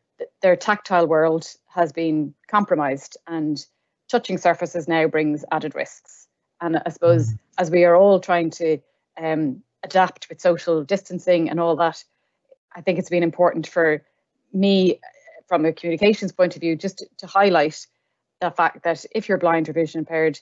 their 0.43 0.57
tactile 0.57 1.07
world 1.07 1.49
has 1.69 1.93
been 1.93 2.35
compromised 2.49 3.17
and 3.27 3.65
touching 4.09 4.39
surfaces 4.39 4.87
now 4.87 5.07
brings 5.07 5.45
added 5.51 5.75
risks. 5.75 6.29
And 6.61 6.81
I 6.85 6.91
suppose 6.91 7.33
mm. 7.33 7.39
as 7.59 7.71
we 7.71 7.85
are 7.85 7.97
all 7.97 8.21
trying 8.21 8.51
to 8.51 8.79
um, 9.21 9.63
adapt 9.83 10.29
with 10.29 10.41
social 10.41 10.85
distancing 10.85 11.49
and 11.49 11.59
all 11.59 11.77
that, 11.77 12.05
I 12.75 12.83
think 12.83 12.99
it's 12.99 13.11
been 13.11 13.23
important 13.23 13.67
for 13.67 14.03
me, 14.53 15.01
from 15.47 15.65
a 15.65 15.73
communications 15.73 16.33
point 16.33 16.55
of 16.55 16.61
view, 16.61 16.77
just 16.77 16.99
to, 16.99 17.07
to 17.19 17.27
highlight 17.27 17.87
the 18.41 18.51
fact 18.51 18.85
that 18.85 19.05
if 19.13 19.29
you're 19.29 19.39
blind 19.39 19.69
or 19.69 19.73
vision 19.73 20.01
impaired, 20.01 20.39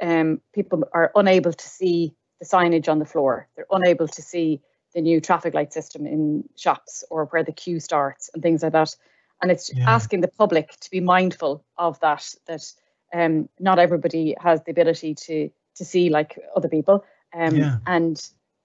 um, 0.00 0.40
people 0.54 0.84
are 0.92 1.12
unable 1.14 1.52
to 1.52 1.68
see 1.68 2.14
the 2.40 2.46
signage 2.46 2.88
on 2.88 2.98
the 2.98 3.04
floor. 3.04 3.48
They're 3.54 3.66
unable 3.70 4.08
to 4.08 4.22
see 4.22 4.60
the 4.94 5.00
new 5.00 5.20
traffic 5.20 5.54
light 5.54 5.72
system 5.72 6.06
in 6.06 6.48
shops 6.56 7.04
or 7.10 7.26
where 7.26 7.44
the 7.44 7.52
queue 7.52 7.78
starts 7.78 8.30
and 8.34 8.42
things 8.42 8.62
like 8.62 8.72
that. 8.72 8.96
And 9.40 9.50
it's 9.50 9.72
yeah. 9.72 9.88
asking 9.88 10.20
the 10.20 10.28
public 10.28 10.70
to 10.80 10.90
be 10.90 11.00
mindful 11.00 11.64
of 11.78 11.98
that, 12.00 12.34
that 12.46 12.72
um, 13.14 13.48
not 13.58 13.78
everybody 13.78 14.34
has 14.40 14.62
the 14.64 14.72
ability 14.72 15.14
to 15.14 15.50
to 15.76 15.84
see 15.84 16.10
like 16.10 16.38
other 16.56 16.68
people. 16.68 17.04
Um, 17.32 17.56
yeah. 17.56 17.76
and 17.86 18.20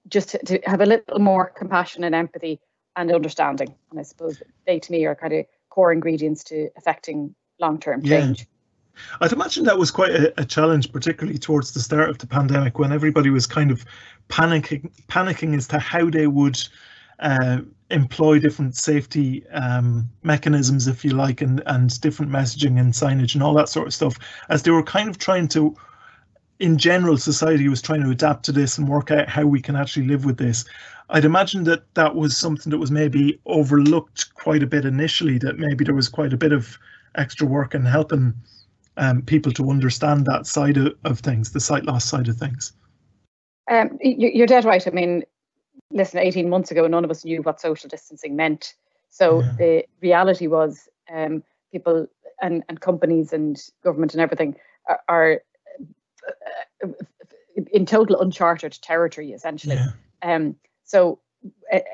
just 0.07 0.29
to, 0.29 0.39
to, 0.39 0.59
have 0.65 0.81
a 0.81 0.85
little 0.85 1.19
more 1.19 1.51
compassion 1.51 2.03
and 2.03 2.15
empathy 2.15 2.59
and 2.95 3.11
understanding. 3.11 3.73
And 3.91 3.99
I 3.99 4.03
suppose 4.03 4.41
they 4.65 4.79
to 4.79 4.91
me 4.91 5.05
are 5.05 5.15
kind 5.15 5.33
of 5.33 5.45
core 5.69 5.93
ingredients 5.93 6.43
to 6.45 6.69
affecting 6.75 7.35
long-term 7.59 8.03
change. 8.03 8.47
I'd 9.21 9.33
imagine 9.33 9.63
that 9.65 9.77
was 9.77 9.91
quite 9.91 10.11
a, 10.11 10.41
a, 10.41 10.45
challenge, 10.45 10.91
particularly 10.91 11.37
towards 11.37 11.71
the 11.71 11.79
start 11.79 12.09
of 12.09 12.17
the 12.17 12.27
pandemic, 12.27 12.79
when 12.79 12.91
everybody 12.91 13.29
was 13.29 13.47
kind 13.47 13.71
of 13.71 13.85
panicking, 14.29 14.89
panicking 15.07 15.55
as 15.55 15.67
to 15.69 15.79
how 15.79 16.09
they 16.09 16.27
would 16.27 16.59
uh, 17.19 17.59
employ 17.91 18.39
different 18.39 18.75
safety 18.75 19.45
um, 19.49 20.09
mechanisms, 20.23 20.87
if 20.87 21.05
you 21.05 21.11
like, 21.11 21.41
and 21.41 21.61
and 21.65 21.99
different 22.01 22.31
messaging 22.31 22.79
and 22.79 22.93
signage 22.93 23.33
and 23.33 23.43
all 23.43 23.53
that 23.53 23.69
sort 23.69 23.87
of 23.87 23.93
stuff, 23.93 24.17
as 24.49 24.63
they 24.63 24.71
were 24.71 24.83
kind 24.83 25.09
of 25.09 25.17
trying 25.17 25.47
to. 25.49 25.75
In 26.57 26.77
general, 26.77 27.17
society 27.17 27.67
was 27.67 27.81
trying 27.81 28.01
to 28.01 28.09
adapt 28.11 28.45
to 28.45 28.53
this 28.53 28.77
and 28.77 28.87
work 28.87 29.11
out 29.11 29.27
how 29.27 29.45
we 29.45 29.61
can 29.61 29.75
actually 29.75 30.07
live 30.07 30.23
with 30.23 30.37
this. 30.37 30.63
I'd 31.09 31.25
imagine 31.25 31.65
that 31.65 31.93
that 31.95 32.15
was 32.15 32.37
something 32.37 32.69
that 32.71 32.77
was 32.77 32.91
maybe 32.91 33.41
overlooked 33.45 34.33
quite 34.35 34.63
a 34.63 34.67
bit 34.67 34.85
initially. 34.85 35.37
That 35.37 35.59
maybe 35.59 35.83
there 35.83 35.93
was 35.93 36.07
quite 36.07 36.31
a 36.31 36.37
bit 36.37 36.53
of 36.53 36.77
extra 37.15 37.45
work 37.45 37.75
in 37.75 37.83
helping 37.83 38.33
um, 38.97 39.21
people 39.21 39.51
to 39.53 39.69
understand 39.69 40.25
that 40.25 40.45
side 40.45 40.77
of, 40.77 40.93
of 41.03 41.19
things, 41.19 41.51
the 41.51 41.59
sight 41.59 41.85
loss 41.85 42.05
side 42.05 42.27
of 42.27 42.37
things. 42.37 42.73
Um, 43.69 43.97
you're 44.01 44.47
dead 44.47 44.65
right. 44.65 44.85
I 44.85 44.91
mean, 44.91 45.23
listen, 45.91 46.19
18 46.19 46.49
months 46.49 46.71
ago, 46.71 46.87
none 46.87 47.03
of 47.03 47.11
us 47.11 47.25
knew 47.25 47.41
what 47.41 47.59
social 47.59 47.89
distancing 47.89 48.35
meant. 48.35 48.75
So 49.09 49.41
yeah. 49.41 49.51
the 49.57 49.85
reality 50.01 50.47
was 50.47 50.87
um, 51.11 51.43
people 51.71 52.07
and, 52.41 52.63
and 52.69 52.79
companies 52.81 53.33
and 53.33 53.61
government 53.83 54.13
and 54.13 54.21
everything 54.21 54.55
are, 54.87 55.01
are 55.07 55.41
uh, 56.83 56.87
in 57.71 57.85
total 57.85 58.19
uncharted 58.19 58.77
territory, 58.81 59.31
essentially. 59.31 59.75
Yeah. 59.75 59.91
Um, 60.21 60.55
so 60.83 61.19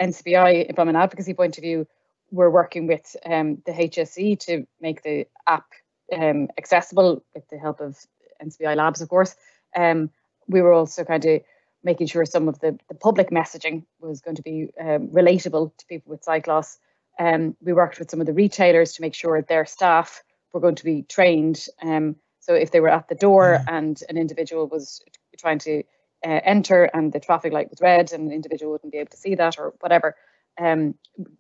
NCBI, 0.02 0.76
from 0.76 0.90
an 0.90 0.96
advocacy 0.96 1.34
point 1.34 1.58
of 1.58 1.62
view, 1.62 1.88
we're 2.32 2.50
working 2.50 2.88
with 2.88 3.16
um, 3.26 3.62
the 3.66 3.72
HSE 3.72 4.40
to 4.40 4.66
make 4.80 5.04
the 5.04 5.28
app 5.48 5.66
um, 6.12 6.50
accessible 6.58 7.24
with 7.34 7.48
the 7.50 7.58
help 7.58 7.80
of 7.82 7.98
NCBI 8.44 8.76
Labs, 8.76 9.02
of 9.02 9.10
course. 9.10 9.36
Um, 9.76 10.10
we 10.48 10.62
were 10.62 10.74
also 10.74 11.04
kind 11.04 11.24
of 11.26 11.42
making 11.84 12.08
sure 12.08 12.26
some 12.26 12.48
of 12.48 12.60
the, 12.60 12.78
the 12.90 12.96
public 12.96 13.30
messaging 13.30 13.86
was 14.00 14.22
going 14.22 14.36
to 14.36 14.42
be 14.44 14.70
um, 14.80 15.08
relatable 15.10 15.76
to 15.78 15.86
people 15.88 16.12
with 16.12 16.24
sight 16.24 16.48
loss. 16.48 16.78
Um, 17.20 17.56
we 17.62 17.74
worked 17.74 18.00
with 18.00 18.10
some 18.10 18.22
of 18.22 18.28
the 18.28 18.34
retailers 18.34 18.94
to 18.94 19.02
make 19.02 19.16
sure 19.16 19.42
their 19.42 19.66
staff 19.66 20.24
were 20.54 20.60
going 20.60 20.76
to 20.76 20.84
be 20.84 21.04
trained. 21.04 21.66
Um, 21.82 22.16
so 22.40 22.54
if 22.54 22.72
they 22.72 22.80
were 22.80 22.90
at 22.90 23.08
the 23.08 23.16
door 23.16 23.64
Yeah. 23.64 23.78
and 23.78 24.02
an 24.10 24.18
individual 24.18 24.68
was 24.68 25.02
trying 25.38 25.60
to 25.60 25.84
uh, 26.26 26.40
enter 26.44 26.84
and 26.86 27.12
the 27.12 27.20
traffic 27.20 27.54
light 27.54 27.70
was 27.70 27.82
red 27.82 28.14
and 28.14 28.30
the 28.30 28.36
individual 28.36 28.74
wouldn't 28.74 28.92
be 28.92 29.00
able 29.00 29.10
to 29.12 29.18
see 29.18 29.36
that 29.36 29.58
or 29.58 29.74
whatever, 29.80 30.16
um, 30.60 30.96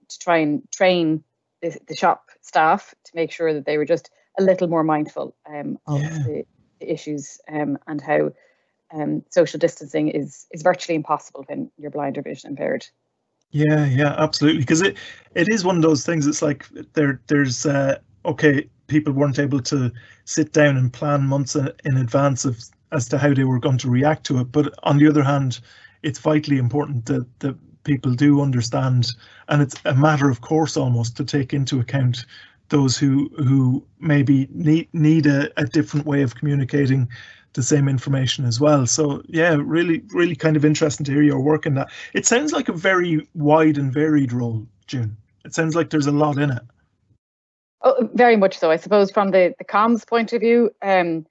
to 0.08 0.20
try 0.20 0.38
and 0.38 0.70
train 0.72 1.24
the, 1.62 1.78
the 1.88 1.96
shop 1.96 2.30
staff 2.42 2.96
to 3.04 3.12
make 3.16 3.32
sure 3.32 3.54
that 3.54 3.66
they 3.66 3.78
were 3.78 3.86
just 3.86 4.10
a 4.40 4.44
little 4.44 4.68
more 4.68 4.84
mindful 4.84 5.36
um, 5.50 5.78
of 5.88 6.02
Yeah. 6.02 6.18
the, 6.26 6.46
the 6.80 6.92
issues 6.92 7.40
um, 7.52 7.78
and 7.88 8.02
how 8.02 8.32
um, 8.94 9.24
social 9.30 9.60
distancing 9.60 10.10
is 10.10 10.48
is 10.52 10.62
virtually 10.62 10.96
impossible 10.96 11.44
when 11.48 11.72
you're 11.78 11.92
blind 11.92 12.18
or 12.18 12.22
vision 12.22 12.50
impaired. 12.50 12.86
Yeah, 13.52 13.86
yeah, 13.86 14.16
absolutely. 14.18 14.62
Because 14.62 14.82
it 14.82 14.98
it 15.36 15.48
is 15.50 15.64
one 15.64 15.76
of 15.76 15.82
those 15.82 16.06
things. 16.06 16.28
It's 16.28 16.42
like 16.42 16.68
there 16.94 17.22
there's 17.28 17.66
uh, 17.66 18.00
okay, 18.26 18.70
people 18.88 19.14
weren't 19.14 19.40
able 19.40 19.62
to 19.62 19.92
sit 20.26 20.54
down 20.54 20.78
and 20.78 20.92
plan 20.92 21.24
months 21.24 21.56
in 21.56 21.98
advance 21.98 22.46
of 22.46 22.64
as 22.92 23.08
to 23.10 23.18
how 23.18 23.34
they 23.34 23.44
were 23.46 23.60
going 23.60 23.78
to 23.80 23.90
react 23.90 24.26
to 24.26 24.40
it. 24.40 24.52
But 24.52 24.74
on 24.84 24.98
the 24.98 25.08
other 25.08 25.24
hand, 25.24 25.60
it's 26.04 26.20
vitally 26.20 26.58
important 26.58 27.06
that 27.06 27.28
that 27.40 27.56
people 27.84 28.14
do 28.14 28.42
understand, 28.42 29.08
and 29.48 29.62
it's 29.62 29.76
a 29.86 29.96
matter 29.96 30.30
of 30.30 30.42
course 30.42 30.78
almost 30.78 31.18
to 31.18 31.26
take 31.26 31.54
into 31.54 31.80
account 31.80 32.26
those 32.72 32.98
who 32.98 33.30
who 33.38 33.86
maybe 34.00 34.48
need 34.52 34.90
need 34.94 35.28
a, 35.28 35.52
a 35.62 35.66
different 35.66 36.08
way 36.08 36.24
of 36.24 36.36
communicating 36.36 37.08
the 37.54 37.62
same 37.62 37.88
information 37.88 38.46
as 38.46 38.60
well. 38.60 38.88
So 38.88 39.22
yeah, 39.28 39.58
really, 39.60 40.02
really 40.14 40.36
kind 40.36 40.56
of 40.56 40.66
interesting 40.66 41.06
to 41.06 41.12
hear 41.12 41.22
your 41.22 41.42
work 41.42 41.66
in 41.66 41.76
that. 41.76 41.92
It 42.14 42.26
sounds 42.26 42.54
like 42.54 42.70
a 42.70 42.74
very 42.74 43.28
wide 43.36 43.78
and 43.78 43.94
varied 43.94 44.32
role, 44.32 44.66
June. 44.88 45.18
It 45.46 45.54
sounds 45.54 45.76
like 45.76 45.90
there's 45.90 46.08
a 46.08 46.12
lot 46.12 46.38
in 46.38 46.52
it. 46.52 46.64
Oh, 47.84 48.10
very 48.14 48.38
much 48.38 48.58
so. 48.58 48.72
I 48.72 48.78
suppose 48.78 49.12
from 49.12 49.32
the 49.32 49.54
the 49.60 49.66
comms 49.66 50.08
point 50.08 50.34
of 50.34 50.42
view, 50.42 50.72
um, 50.82 51.26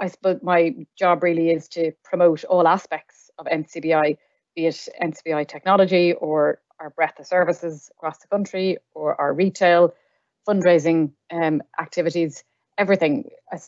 I 0.00 0.08
suppose 0.08 0.40
my 0.42 0.74
job 0.96 1.22
really 1.22 1.50
is 1.50 1.66
to 1.68 1.92
promote 2.04 2.44
all 2.44 2.68
aspects 2.68 3.30
of 3.38 3.46
NCBI, 3.46 4.16
be 4.54 4.66
it 4.66 4.88
NCBI 5.02 5.48
technology 5.48 6.12
or 6.12 6.60
our 6.78 6.90
breadth 6.90 7.20
of 7.20 7.26
services 7.26 7.90
across 7.96 8.18
the 8.18 8.26
country, 8.26 8.76
or 8.94 9.18
our 9.20 9.32
retail, 9.32 9.94
fundraising 10.46 11.12
um, 11.30 11.62
activities, 11.78 12.44
everything. 12.78 13.30
I, 13.52 13.58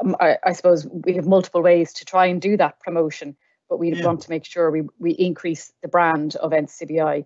um, 0.00 0.16
I, 0.20 0.36
I 0.44 0.52
suppose 0.52 0.86
we 0.86 1.14
have 1.14 1.26
multiple 1.26 1.62
ways 1.62 1.92
to 1.94 2.04
try 2.04 2.26
and 2.26 2.40
do 2.40 2.56
that 2.56 2.80
promotion, 2.80 3.36
but 3.68 3.78
we 3.78 3.92
Yeah. 3.92 4.06
want 4.06 4.22
to 4.22 4.30
make 4.30 4.44
sure 4.44 4.70
we, 4.70 4.82
we 4.98 5.12
increase 5.12 5.72
the 5.82 5.88
brand 5.88 6.36
of 6.36 6.52
NCBI. 6.52 7.24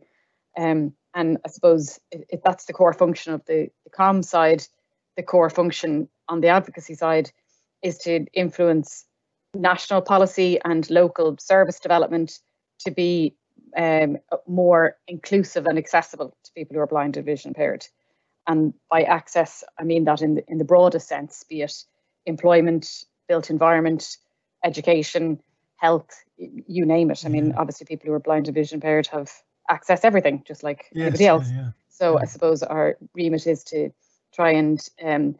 Um, 0.57 0.95
and 1.15 1.39
I 1.45 1.49
suppose 1.49 2.01
if, 2.11 2.43
that's 2.43 2.65
the 2.65 2.73
core 2.73 2.93
function 2.93 3.35
of 3.35 3.45
the, 3.47 3.71
the 3.85 3.91
comm 3.91 4.25
side, 4.25 4.65
the 5.17 5.23
core 5.23 5.51
function 5.51 6.09
on 6.29 6.41
the 6.41 6.49
advocacy 6.49 6.95
side 6.95 7.31
is 7.83 7.99
to 7.99 8.27
influence 8.33 9.07
national 9.55 10.03
policy 10.03 10.59
and 10.65 10.89
local 10.91 11.37
service 11.39 11.79
development 11.79 12.41
to 12.81 12.91
be 12.91 13.37
um, 13.77 14.19
more 14.47 14.97
inclusive 15.07 15.67
and 15.67 15.79
accessible 15.79 16.37
to 16.45 16.53
people 16.55 16.75
who 16.75 16.81
are 16.81 16.87
blind 16.87 17.17
or 17.17 17.23
vision 17.23 17.51
impaired. 17.51 17.87
And 18.47 18.75
by 18.91 19.03
access, 19.03 19.65
I 19.79 19.85
mean 19.85 20.05
that 20.05 20.21
in 20.23 20.35
the, 20.37 20.45
in 20.49 20.59
the 20.59 20.65
broadest 20.65 21.09
sense, 21.09 21.45
be 21.49 21.63
it 21.63 21.75
employment, 22.27 23.05
built 23.29 23.51
environment, 23.51 24.19
education, 24.65 25.41
health, 25.77 26.25
you 26.37 26.85
name 26.85 27.11
it. 27.11 27.25
I 27.25 27.29
mean, 27.29 27.49
Yeah. 27.49 27.59
obviously, 27.59 27.87
people 27.87 28.09
who 28.09 28.13
are 28.15 28.21
blind 28.21 28.49
or 28.49 28.53
vision 28.53 28.77
impaired 28.77 29.07
have 29.09 29.31
access 29.69 30.01
to 30.01 30.07
everything, 30.07 30.43
just 30.47 30.63
like 30.63 30.87
Yes, 30.93 31.07
everybody 31.07 31.25
yeah, 31.25 31.31
else. 31.31 31.51
yeah. 31.51 31.71
So 31.89 32.13
Yeah. 32.15 32.23
I 32.23 32.25
suppose 32.27 32.63
our 32.63 32.97
remit 33.15 33.47
is 33.47 33.65
to 33.65 33.91
try 34.33 34.51
and 34.53 34.87
um, 35.03 35.39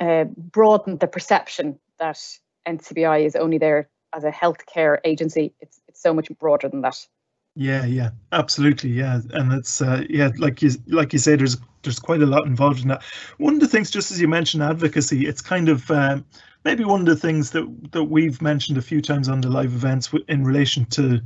uh, 0.00 0.24
broaden 0.24 0.98
the 0.98 1.06
perception 1.08 1.78
that 1.98 2.18
NCBI 2.66 3.24
is 3.24 3.36
only 3.36 3.58
there 3.58 3.88
as 4.12 4.24
a 4.24 4.30
healthcare 4.30 4.98
agency. 5.04 5.54
It's 5.60 5.80
it's 5.88 6.00
so 6.00 6.14
much 6.14 6.30
broader 6.38 6.68
than 6.68 6.82
that. 6.82 7.06
Yeah, 7.54 7.84
yeah, 7.84 8.10
absolutely, 8.32 8.90
yeah, 8.90 9.20
and 9.34 9.52
it's 9.52 9.82
uh, 9.82 10.04
yeah, 10.08 10.30
like 10.38 10.62
you 10.62 10.70
like 10.86 11.12
you 11.12 11.18
say, 11.18 11.36
there's 11.36 11.58
there's 11.82 11.98
quite 11.98 12.22
a 12.22 12.26
lot 12.26 12.46
involved 12.46 12.80
in 12.80 12.88
that. 12.88 13.02
One 13.36 13.54
of 13.54 13.60
the 13.60 13.68
things, 13.68 13.90
just 13.90 14.10
as 14.10 14.20
you 14.20 14.26
mentioned, 14.28 14.62
advocacy, 14.62 15.26
it's 15.26 15.42
kind 15.42 15.68
of 15.68 15.90
um, 15.90 16.24
maybe 16.64 16.84
one 16.84 17.00
of 17.00 17.06
the 17.06 17.16
things 17.16 17.50
that 17.50 17.66
that 17.92 18.04
we've 18.04 18.40
mentioned 18.40 18.78
a 18.78 18.82
few 18.82 19.02
times 19.02 19.28
on 19.28 19.42
the 19.42 19.50
live 19.50 19.74
events 19.74 20.10
in 20.28 20.44
relation 20.44 20.86
to 20.86 21.20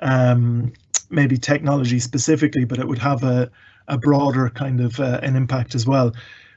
um, 0.00 0.72
maybe 1.08 1.36
technology 1.36 2.00
specifically, 2.00 2.64
but 2.64 2.78
it 2.80 2.88
would 2.88 2.98
have 2.98 3.22
a 3.22 3.48
a 3.86 3.96
broader 3.96 4.50
kind 4.50 4.80
of 4.80 4.98
uh, 4.98 5.20
an 5.22 5.36
impact 5.36 5.76
as 5.76 5.86
well. 5.86 6.12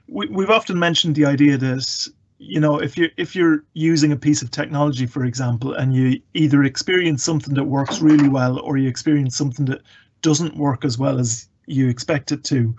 We, 0.08 0.28
we've 0.28 0.50
often 0.50 0.80
mentioned 0.80 1.16
the 1.16 1.26
idea 1.26 1.58
that 1.58 2.08
you 2.44 2.60
know 2.60 2.78
if 2.78 2.98
you're 2.98 3.10
if 3.18 3.36
you're 3.36 3.64
using 3.74 4.12
a 4.12 4.18
piece 4.18 4.42
of 4.42 4.52
technology 4.52 5.06
for 5.06 5.26
example 5.26 5.74
and 5.74 5.94
you 5.94 6.22
either 6.34 6.64
experience 6.64 7.24
something 7.24 7.54
that 7.54 7.64
works 7.64 8.02
really 8.02 8.28
well 8.28 8.60
or 8.60 8.78
you 8.78 8.88
experience 8.88 9.36
something 9.36 9.66
that 9.66 9.82
doesn't 10.22 10.58
work 10.58 10.86
as 10.86 10.98
well 10.98 11.20
as 11.20 11.48
you 11.66 11.88
expect 11.88 12.32
it 12.32 12.44
to 12.44 12.76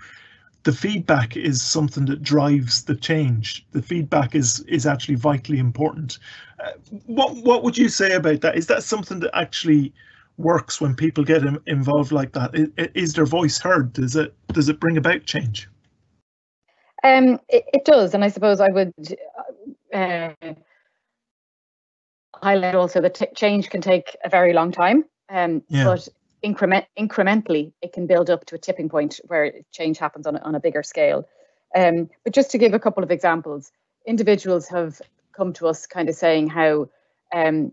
the 0.64 0.72
feedback 0.72 1.36
is 1.36 1.62
something 1.62 2.06
that 2.06 2.22
drives 2.22 2.84
the 2.84 2.94
change. 2.94 3.64
The 3.72 3.82
feedback 3.82 4.34
is 4.34 4.60
is 4.60 4.86
actually 4.86 5.14
vitally 5.14 5.58
important. 5.58 6.18
Uh, 6.58 6.72
what 7.06 7.36
what 7.36 7.62
would 7.62 7.76
you 7.78 7.88
say 7.88 8.14
about 8.14 8.40
that? 8.40 8.56
Is 8.56 8.66
that 8.66 8.82
something 8.82 9.20
that 9.20 9.36
actually 9.36 9.92
works 10.36 10.80
when 10.80 10.96
people 10.96 11.22
get 11.22 11.44
in, 11.44 11.58
involved 11.66 12.12
like 12.12 12.32
that? 12.32 12.54
Is, 12.54 12.68
is 12.94 13.12
their 13.12 13.26
voice 13.26 13.58
heard? 13.58 13.92
Does 13.92 14.16
it 14.16 14.34
does 14.48 14.68
it 14.70 14.80
bring 14.80 14.96
about 14.96 15.26
change? 15.26 15.68
Um, 17.04 17.38
it, 17.50 17.64
it 17.74 17.84
does, 17.84 18.14
and 18.14 18.24
I 18.24 18.28
suppose 18.28 18.60
I 18.60 18.70
would 18.70 18.92
uh, 19.94 20.32
highlight 22.42 22.74
also 22.74 23.00
that 23.00 23.14
t- 23.14 23.26
change 23.34 23.70
can 23.70 23.80
take 23.80 24.16
a 24.24 24.28
very 24.28 24.52
long 24.52 24.72
time. 24.72 25.04
Um, 25.28 25.62
Yeah. 25.68 25.84
but 25.84 26.08
increment 26.42 26.84
incrementally, 26.98 27.72
it 27.80 27.92
can 27.92 28.06
build 28.06 28.28
up 28.28 28.44
to 28.46 28.54
a 28.54 28.58
tipping 28.58 28.88
point 28.88 29.20
where 29.26 29.52
change 29.72 29.98
happens 29.98 30.26
on 30.26 30.36
a, 30.36 30.40
on 30.40 30.54
a 30.54 30.60
bigger 30.60 30.82
scale. 30.82 31.26
Um, 31.74 32.10
but 32.22 32.34
just 32.34 32.50
to 32.50 32.58
give 32.58 32.74
a 32.74 32.78
couple 32.78 33.02
of 33.02 33.10
examples, 33.10 33.72
individuals 34.06 34.68
have 34.68 35.00
come 35.32 35.52
to 35.54 35.66
us 35.66 35.86
kind 35.86 36.08
of 36.08 36.14
saying 36.14 36.48
how 36.48 36.88
um, 37.32 37.72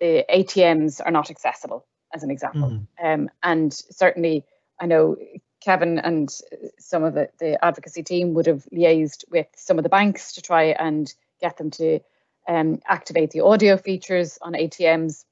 the 0.00 0.24
ATMs 0.32 1.00
are 1.04 1.10
not 1.10 1.30
accessible, 1.30 1.84
as 2.14 2.22
an 2.22 2.30
example. 2.30 2.70
Mm. 2.70 2.86
Um, 3.02 3.30
and 3.42 3.72
certainly, 3.72 4.44
I 4.80 4.86
know 4.86 5.16
Kevin 5.60 5.98
and 5.98 6.30
some 6.78 7.04
of 7.04 7.14
the, 7.14 7.28
the 7.38 7.62
advocacy 7.64 8.02
team 8.02 8.34
would 8.34 8.46
have 8.46 8.66
liaised 8.72 9.24
with 9.30 9.46
some 9.54 9.78
of 9.78 9.82
the 9.82 9.88
banks 9.88 10.32
to 10.34 10.42
try 10.42 10.64
and 10.64 11.12
get 11.42 11.58
them 11.58 11.70
to 11.72 12.00
um, 12.48 12.80
activate 12.86 13.32
the 13.32 13.40
audio 13.40 13.76
features 13.76 14.38
on 14.40 14.54
ATMs. 14.54 15.24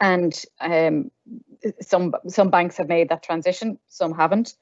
And 0.00 0.40
um, 0.60 1.10
some 1.80 2.14
some 2.28 2.50
banks 2.50 2.76
have 2.76 2.88
made 2.88 3.08
that 3.08 3.22
transition, 3.22 3.78
some 3.88 4.14
haven't. 4.14 4.54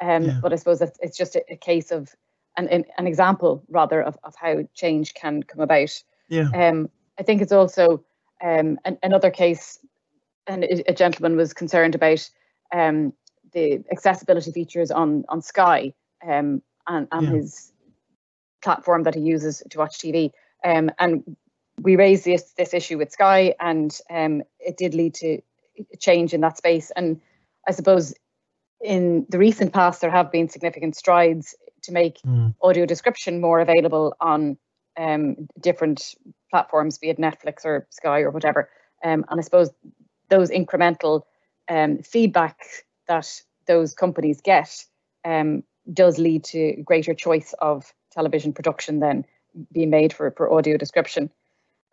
Um, 0.00 0.24
Yeah. 0.24 0.38
But 0.42 0.52
I 0.52 0.56
suppose 0.56 0.82
it's, 0.82 0.98
it's 1.00 1.16
just 1.16 1.36
a, 1.36 1.42
a 1.50 1.56
case 1.56 1.90
of 1.90 2.14
an, 2.56 2.84
an, 2.98 3.06
example 3.06 3.64
rather 3.68 4.00
of, 4.02 4.16
of 4.22 4.34
how 4.36 4.64
change 4.74 5.14
can 5.14 5.42
come 5.42 5.60
about. 5.60 5.90
yeah 6.28 6.48
Um, 6.54 6.88
I 7.18 7.22
think 7.22 7.42
it's 7.42 7.52
also 7.52 8.04
um, 8.42 8.78
an, 8.84 8.98
another 9.02 9.30
case, 9.30 9.78
and 10.46 10.64
a 10.64 10.90
a 10.90 10.94
gentleman 10.94 11.36
was 11.36 11.52
concerned 11.52 11.94
about 11.94 12.30
um, 12.72 13.12
the 13.52 13.82
accessibility 13.90 14.52
features 14.52 14.90
on 14.90 15.24
on 15.28 15.42
Sky 15.42 15.94
um, 16.22 16.62
and, 16.86 17.08
and 17.10 17.26
Yeah. 17.26 17.36
his 17.36 17.72
platform 18.62 19.02
that 19.04 19.14
he 19.14 19.20
uses 19.20 19.62
to 19.70 19.78
watch 19.78 19.98
TV. 19.98 20.30
Um, 20.64 20.90
and 20.98 21.36
we 21.80 21.96
raised 21.96 22.24
this 22.24 22.52
this 22.56 22.74
issue 22.74 22.98
with 22.98 23.12
Sky, 23.12 23.54
and 23.60 23.96
um, 24.10 24.42
it 24.58 24.76
did 24.76 24.94
lead 24.94 25.14
to 25.14 25.40
a 25.92 25.96
change 25.98 26.32
in 26.32 26.40
that 26.40 26.56
space. 26.56 26.90
And 26.96 27.20
I 27.68 27.72
suppose 27.72 28.14
in 28.80 29.26
the 29.28 29.38
recent 29.38 29.72
past, 29.72 30.00
there 30.00 30.10
have 30.10 30.32
been 30.32 30.48
significant 30.48 30.96
strides 30.96 31.54
to 31.82 31.92
make 31.92 32.18
Mm. 32.26 32.54
audio 32.62 32.86
description 32.86 33.40
more 33.40 33.60
available 33.60 34.14
on 34.20 34.56
um, 34.96 35.48
different 35.60 36.14
platforms, 36.50 36.98
be 36.98 37.10
it 37.10 37.18
Netflix 37.18 37.64
or 37.64 37.86
Sky 37.90 38.20
or 38.20 38.30
whatever. 38.30 38.70
Um, 39.04 39.24
and 39.28 39.38
I 39.38 39.42
suppose 39.42 39.70
those 40.28 40.50
incremental 40.50 41.22
um, 41.68 41.98
feedback 41.98 42.58
that 43.08 43.28
those 43.66 43.94
companies 43.94 44.40
get 44.40 44.84
um, 45.24 45.62
does 45.92 46.18
lead 46.18 46.44
to 46.44 46.82
greater 46.84 47.14
choice 47.14 47.54
of 47.60 47.92
television 48.16 48.52
production 48.52 48.98
then 49.00 49.24
being 49.72 49.90
made 49.90 50.12
for, 50.12 50.30
for 50.32 50.52
audio 50.52 50.76
description. 50.76 51.30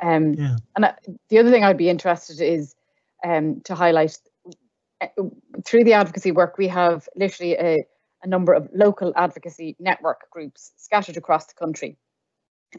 Um, 0.02 0.34
Yeah. 0.34 0.58
And 0.76 0.86
I, 0.86 0.94
the 1.30 1.40
other 1.40 1.52
thing 1.52 1.64
I'd 1.64 1.78
be 1.78 1.90
interested 1.90 2.42
is 2.42 2.76
um, 3.24 3.62
to 3.66 3.76
highlight 3.76 4.18
through 5.66 5.84
the 5.84 5.94
advocacy 5.94 6.32
work, 6.32 6.58
we 6.58 6.68
have 6.68 7.08
literally 7.16 7.54
a, 7.54 7.86
a 8.24 8.28
number 8.28 8.54
of 8.54 8.70
local 8.74 9.14
advocacy 9.16 9.76
network 9.80 10.30
groups 10.32 10.72
scattered 10.78 11.18
across 11.18 11.48
the 11.48 11.54
country. 11.54 11.98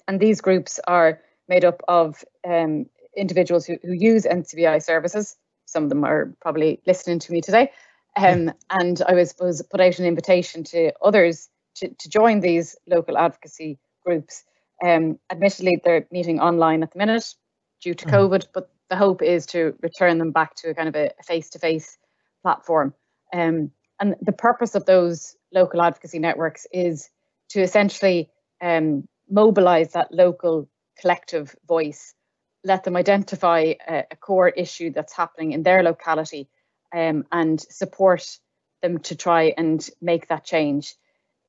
And 0.09 0.19
these 0.19 0.41
groups 0.41 0.81
are 0.87 1.21
made 1.49 1.65
up 1.65 1.83
of 1.89 2.25
um, 2.47 2.87
individuals 3.17 3.67
who, 3.67 3.77
who 3.83 3.93
use 3.93 4.25
NCBI 4.25 4.83
services. 4.83 5.37
Some 5.67 5.85
of 5.85 5.89
them 5.89 6.05
are 6.05 6.35
probably 6.41 6.81
listening 6.87 7.19
to 7.21 7.33
me 7.33 7.41
today. 7.41 7.71
Um, 8.17 8.53
and 8.71 9.03
I 9.07 9.15
was, 9.15 9.35
was 9.41 9.63
put 9.63 9.81
out 9.81 9.99
an 9.99 10.07
invitation 10.07 10.65
to 10.65 10.93
others 11.03 11.49
to, 11.77 11.89
to 11.89 12.09
join 12.09 12.41
these 12.41 12.77
local 12.87 13.19
advocacy 13.19 13.79
groups. 14.05 14.45
Um, 14.85 15.19
admittedly, 15.31 15.81
they're 15.83 16.07
meeting 16.11 16.41
online 16.41 16.83
at 16.83 16.93
the 16.93 16.99
minute 16.99 17.35
due 17.81 17.95
to 17.95 18.07
Mhm. 18.07 18.13
COVID, 18.13 18.47
but 18.53 18.71
the 18.91 18.97
hope 18.97 19.23
is 19.23 19.47
to 19.47 19.75
return 19.81 20.19
them 20.19 20.31
back 20.31 20.55
to 20.57 20.71
a 20.71 20.75
kind 20.75 20.89
of 20.89 20.97
a 20.97 21.11
face-to-face 21.25 21.99
platform. 22.43 22.95
Um, 23.33 23.71
and 24.01 24.17
the 24.21 24.33
purpose 24.33 24.75
of 24.75 24.85
those 24.85 25.37
local 25.53 25.81
advocacy 25.81 26.19
networks 26.19 26.67
is 26.73 27.09
to 27.51 27.61
essentially 27.61 28.31
um, 28.61 29.09
mobilize 29.29 29.93
that 29.93 30.13
local 30.13 30.69
collective 31.01 31.57
voice, 31.67 32.15
let 32.63 32.85
them 32.85 32.97
identify 32.97 33.75
a, 33.89 34.05
a 34.11 34.17
core 34.17 34.49
issue 34.49 34.91
that's 34.91 35.13
happening 35.13 35.53
in 35.53 35.63
their 35.63 35.83
locality, 35.83 36.49
um, 36.95 37.25
and 37.33 37.61
support 37.61 38.39
them 38.83 38.99
to 38.99 39.17
try 39.17 39.55
and 39.57 39.89
make 40.01 40.29
that 40.29 40.45
change. 40.45 40.95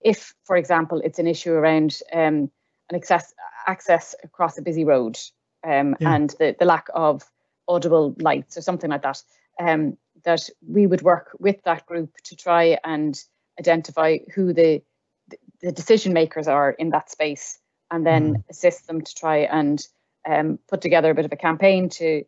If, 0.05 0.35
for 0.43 0.55
example, 0.55 1.01
it's 1.03 1.19
an 1.19 1.27
issue 1.27 1.51
around 1.51 1.99
um, 2.13 2.51
an 2.89 2.95
access 2.95 3.33
access 3.67 4.15
across 4.23 4.57
a 4.57 4.61
busy 4.61 4.85
road 4.85 5.17
um, 5.63 5.95
Yeah. 5.99 6.15
and 6.15 6.29
the, 6.37 6.55
the 6.59 6.65
lack 6.65 6.87
of 6.93 7.23
audible 7.67 8.15
lights 8.19 8.55
or 8.55 8.61
something 8.61 8.91
like 8.91 9.01
that, 9.01 9.23
um, 9.59 9.97
that 10.23 10.47
we 10.61 10.85
would 10.85 11.01
work 11.01 11.35
with 11.39 11.63
that 11.63 11.87
group 11.87 12.13
to 12.25 12.35
try 12.35 12.77
and 12.83 13.19
identify 13.59 14.19
who 14.35 14.53
the 14.53 14.83
the 15.61 15.71
decision 15.71 16.13
makers 16.13 16.47
are 16.47 16.69
in 16.69 16.91
that 16.91 17.09
space 17.09 17.57
and 17.89 18.05
then 18.05 18.43
assist 18.49 18.85
them 18.85 19.01
to 19.01 19.15
try 19.15 19.37
and 19.37 19.87
um, 20.29 20.59
put 20.67 20.81
together 20.81 21.09
a 21.09 21.15
bit 21.15 21.25
of 21.25 21.31
a 21.31 21.37
campaign 21.37 21.89
to 21.89 22.23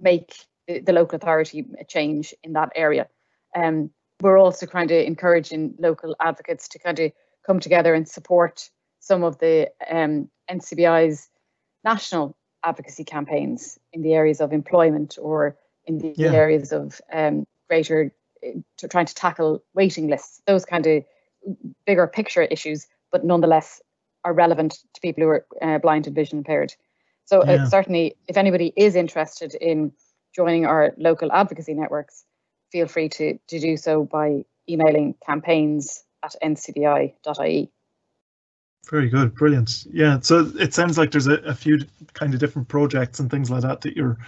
make 0.00 0.34
the, 0.66 0.80
the 0.80 0.92
local 0.92 1.16
authority 1.16 1.66
a 1.78 1.84
change 1.84 2.34
in 2.42 2.54
that 2.54 2.72
area. 2.74 3.06
Um, 3.54 3.90
we're 4.22 4.38
also 4.38 4.66
kind 4.66 4.90
of 4.90 5.04
encouraging 5.04 5.74
local 5.78 6.14
advocates 6.20 6.68
to 6.68 6.78
kind 6.78 6.98
of 7.00 7.12
come 7.44 7.58
together 7.58 7.92
and 7.92 8.08
support 8.08 8.70
some 9.00 9.24
of 9.24 9.38
the 9.38 9.68
um, 9.90 10.30
NCBI's 10.48 11.28
national 11.84 12.36
advocacy 12.64 13.04
campaigns 13.04 13.80
in 13.92 14.02
the 14.02 14.14
areas 14.14 14.40
of 14.40 14.52
employment 14.52 15.18
or 15.20 15.56
in 15.86 15.98
the 15.98 16.14
Yeah. 16.16 16.30
areas 16.30 16.72
of 16.72 17.00
um, 17.12 17.44
greater 17.68 18.14
uh, 18.46 18.60
to 18.76 18.86
trying 18.86 19.06
to 19.06 19.14
tackle 19.14 19.62
waiting 19.74 20.06
lists, 20.06 20.40
those 20.46 20.64
kind 20.64 20.86
of 20.86 21.04
bigger 21.84 22.06
picture 22.06 22.42
issues, 22.42 22.86
but 23.10 23.24
nonetheless 23.24 23.82
are 24.24 24.32
relevant 24.32 24.78
to 24.94 25.00
people 25.00 25.24
who 25.24 25.30
are 25.30 25.46
uh, 25.60 25.78
blind 25.78 26.06
and 26.06 26.14
vision 26.14 26.38
impaired. 26.38 26.72
So 27.24 27.44
Yeah. 27.44 27.54
uh, 27.54 27.66
certainly, 27.68 28.16
if 28.28 28.36
anybody 28.36 28.72
is 28.76 28.94
interested 28.94 29.56
in 29.56 29.92
joining 30.32 30.64
our 30.64 30.94
local 30.96 31.32
advocacy 31.32 31.74
networks, 31.74 32.24
feel 32.72 32.88
free 32.88 33.08
to, 33.10 33.38
to 33.48 33.60
do 33.60 33.76
so 33.76 34.04
by 34.04 34.44
emailing 34.68 35.14
campaigns 35.24 36.02
at 36.22 36.34
ncbi.ie. 36.42 37.70
Very 38.90 39.08
good, 39.08 39.34
brilliant. 39.34 39.86
Yeah, 39.92 40.18
so 40.20 40.50
it 40.58 40.74
sounds 40.74 40.98
like 40.98 41.12
there's 41.12 41.28
a, 41.28 41.34
a 41.42 41.54
few 41.54 41.80
kind 42.14 42.34
of 42.34 42.40
different 42.40 42.66
projects 42.68 43.20
and 43.20 43.30
things 43.30 43.50
like 43.50 43.62
that 43.62 43.82
that 43.82 43.96
you're 43.96 44.18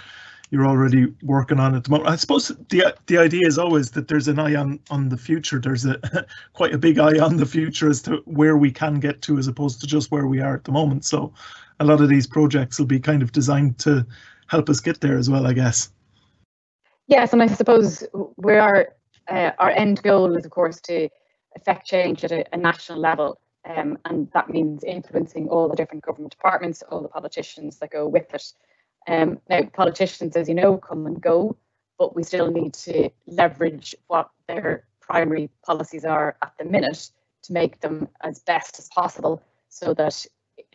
you're 0.51 0.67
already 0.67 1.13
working 1.23 1.59
on 1.59 1.75
at 1.75 1.83
the 1.83 1.91
moment. 1.91 2.09
I 2.09 2.15
suppose 2.15 2.49
the 2.69 2.95
the 3.07 3.19
idea 3.19 3.49
is 3.49 3.59
always 3.59 3.91
that 3.93 4.07
there's 4.07 4.29
an 4.29 4.39
eye 4.39 4.55
on 4.55 4.79
on 4.91 5.09
the 5.09 5.17
future. 5.17 5.59
There's 5.59 5.85
a 5.85 5.99
quite 6.53 6.73
a 6.73 6.79
big 6.79 7.01
eye 7.01 7.19
on 7.19 7.37
the 7.37 7.47
future 7.47 7.89
as 7.89 8.01
to 8.03 8.23
where 8.27 8.57
we 8.57 8.71
can 8.71 9.01
get 9.01 9.23
to, 9.23 9.39
as 9.39 9.49
opposed 9.49 9.81
to 9.81 9.89
just 9.89 10.13
where 10.13 10.29
we 10.29 10.41
are 10.41 10.55
at 10.55 10.63
the 10.63 10.73
moment. 10.73 11.05
So, 11.05 11.33
a 11.81 11.85
lot 11.85 12.01
of 12.01 12.09
these 12.09 12.29
projects 12.29 12.79
will 12.79 12.87
be 12.87 13.01
kind 13.01 13.23
of 13.23 13.33
designed 13.33 13.79
to 13.81 14.07
help 14.47 14.69
us 14.69 14.79
get 14.79 15.01
there 15.01 15.19
as 15.19 15.29
well, 15.29 15.49
I 15.49 15.53
guess. 15.53 15.91
Yes, 17.07 17.33
and 17.33 17.43
I 17.43 17.47
suppose 17.47 18.05
we 18.37 18.55
are 18.55 18.89
uh, 19.29 19.51
our 19.59 19.71
end 19.71 20.03
goal 20.03 20.37
is 20.37 20.45
of 20.45 20.51
course 20.51 20.81
to 20.83 21.09
affect 21.57 21.87
change 21.87 22.25
at 22.25 22.33
a, 22.33 22.45
a 22.55 22.57
national 22.57 22.99
level, 22.99 23.41
um, 23.65 23.99
and 24.07 24.29
that 24.33 24.51
means 24.51 24.85
influencing 24.85 25.49
all 25.49 25.69
the 25.69 25.77
different 25.77 26.05
government 26.05 26.33
departments, 26.33 26.83
all 26.91 27.01
the 27.03 27.09
politicians 27.09 27.79
that 27.79 27.91
go 27.91 28.07
with 28.09 28.33
it. 28.35 28.53
Um, 29.07 29.39
now, 29.51 29.63
politicians, 29.65 30.37
as 30.37 30.49
you 30.49 30.55
know, 30.55 30.79
come 30.79 31.07
and 31.07 31.21
go, 31.21 31.57
but 31.99 32.17
we 32.17 32.23
still 32.23 32.51
need 32.51 32.73
to 32.75 33.11
leverage 33.27 33.95
what 34.07 34.31
their 34.49 34.85
primary 35.01 35.51
policies 35.63 36.05
are 36.07 36.37
at 36.43 36.53
the 36.59 36.65
minute 36.65 37.11
to 37.43 37.53
make 37.53 37.81
them 37.81 38.09
as 38.23 38.41
best 38.41 38.79
as 38.79 38.89
possible, 38.89 39.43
so 39.69 39.93
that 39.95 40.25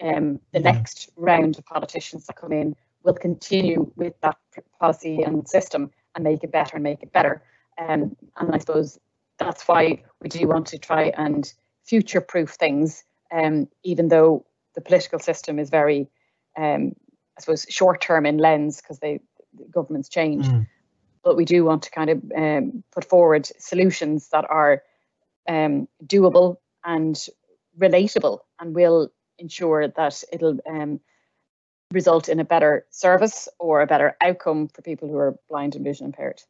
um, 0.02 0.40
the 0.54 0.60
Yeah. 0.60 0.72
next 0.72 1.10
round 1.16 1.58
of 1.58 1.66
politicians 1.66 2.28
that 2.28 2.36
come 2.36 2.52
in 2.52 2.76
will 3.04 3.16
continue 3.16 3.92
with 3.96 4.14
that 4.22 4.38
policy 4.80 5.24
and 5.24 5.48
system 5.48 5.90
and 6.16 6.24
make 6.24 6.44
it 6.44 6.52
better 6.52 6.76
and 6.76 6.84
make 6.84 7.04
it 7.04 7.12
better. 7.12 7.42
Um, 7.78 8.16
and 8.38 8.54
I 8.54 8.58
suppose 8.58 9.00
that's 9.38 9.68
why 9.68 10.04
we 10.22 10.30
do 10.30 10.48
want 10.48 10.68
to 10.68 10.78
try 10.78 11.14
and 11.18 11.52
future 11.86 12.22
proof 12.22 12.52
things, 12.52 13.04
um, 13.32 13.68
even 13.84 14.10
though 14.10 14.46
the 14.76 14.82
political 14.82 15.20
system 15.20 15.60
is 15.60 15.70
very, 15.70 16.08
um, 16.58 16.94
I 17.38 17.42
suppose, 17.42 17.66
short 17.70 18.02
term 18.02 18.26
in 18.26 18.38
lens 18.38 18.82
because 18.82 19.00
the 19.00 19.20
governments 19.72 20.10
change. 20.10 20.46
Mm. 20.46 20.68
But 21.24 21.36
we 21.36 21.46
do 21.46 21.66
want 21.66 21.84
to 21.84 21.92
kind 21.92 22.10
of 22.10 22.24
um, 22.36 22.84
put 22.92 23.06
forward 23.06 23.48
solutions 23.58 24.30
that 24.30 24.46
are 24.50 24.84
um, 25.48 25.88
doable 26.06 26.58
and 26.86 27.16
relatable 27.78 28.40
and 28.60 28.76
will 28.76 29.12
ensure 29.38 29.88
that 29.88 30.24
it'll 30.32 30.60
um, 30.70 31.00
result 31.92 32.30
in 32.30 32.40
a 32.40 32.46
better 32.46 32.86
service 32.92 33.48
or 33.58 33.82
a 33.82 33.88
better 33.88 34.16
outcome 34.22 34.68
for 34.68 34.82
people 34.82 35.10
who 35.10 35.18
are 35.18 35.36
blind 35.50 35.76
and 35.76 35.84
vision 35.84 36.06
impaired. 36.06 36.42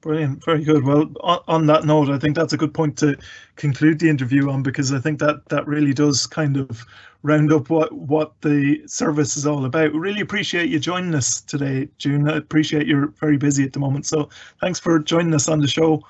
Brilliant, 0.00 0.44
very 0.44 0.64
good. 0.64 0.84
Well, 0.84 1.12
on, 1.20 1.40
on 1.46 1.66
that 1.66 1.84
note, 1.84 2.10
I 2.10 2.18
think 2.18 2.34
that's 2.34 2.52
a 2.52 2.56
good 2.56 2.74
point 2.74 2.98
to 2.98 3.16
conclude 3.54 4.00
the 4.00 4.08
interview 4.08 4.50
on 4.50 4.62
because 4.62 4.92
I 4.92 4.98
think 4.98 5.20
that 5.20 5.48
that 5.48 5.66
really 5.66 5.92
does 5.92 6.26
kind 6.26 6.56
of 6.56 6.84
round 7.22 7.52
up 7.52 7.70
what 7.70 7.92
what 7.92 8.32
the 8.40 8.82
service 8.86 9.36
is 9.36 9.46
all 9.46 9.64
about. 9.64 9.92
We 9.92 10.00
really 10.00 10.20
appreciate 10.20 10.70
you 10.70 10.80
joining 10.80 11.14
us 11.14 11.40
today, 11.40 11.88
June. 11.98 12.28
I 12.28 12.36
appreciate 12.36 12.88
you're 12.88 13.08
very 13.20 13.36
busy 13.36 13.62
at 13.62 13.72
the 13.72 13.78
moment, 13.78 14.06
so 14.06 14.28
thanks 14.60 14.80
for 14.80 14.98
joining 14.98 15.34
us 15.34 15.48
on 15.48 15.60
the 15.60 15.68
show 15.68 16.02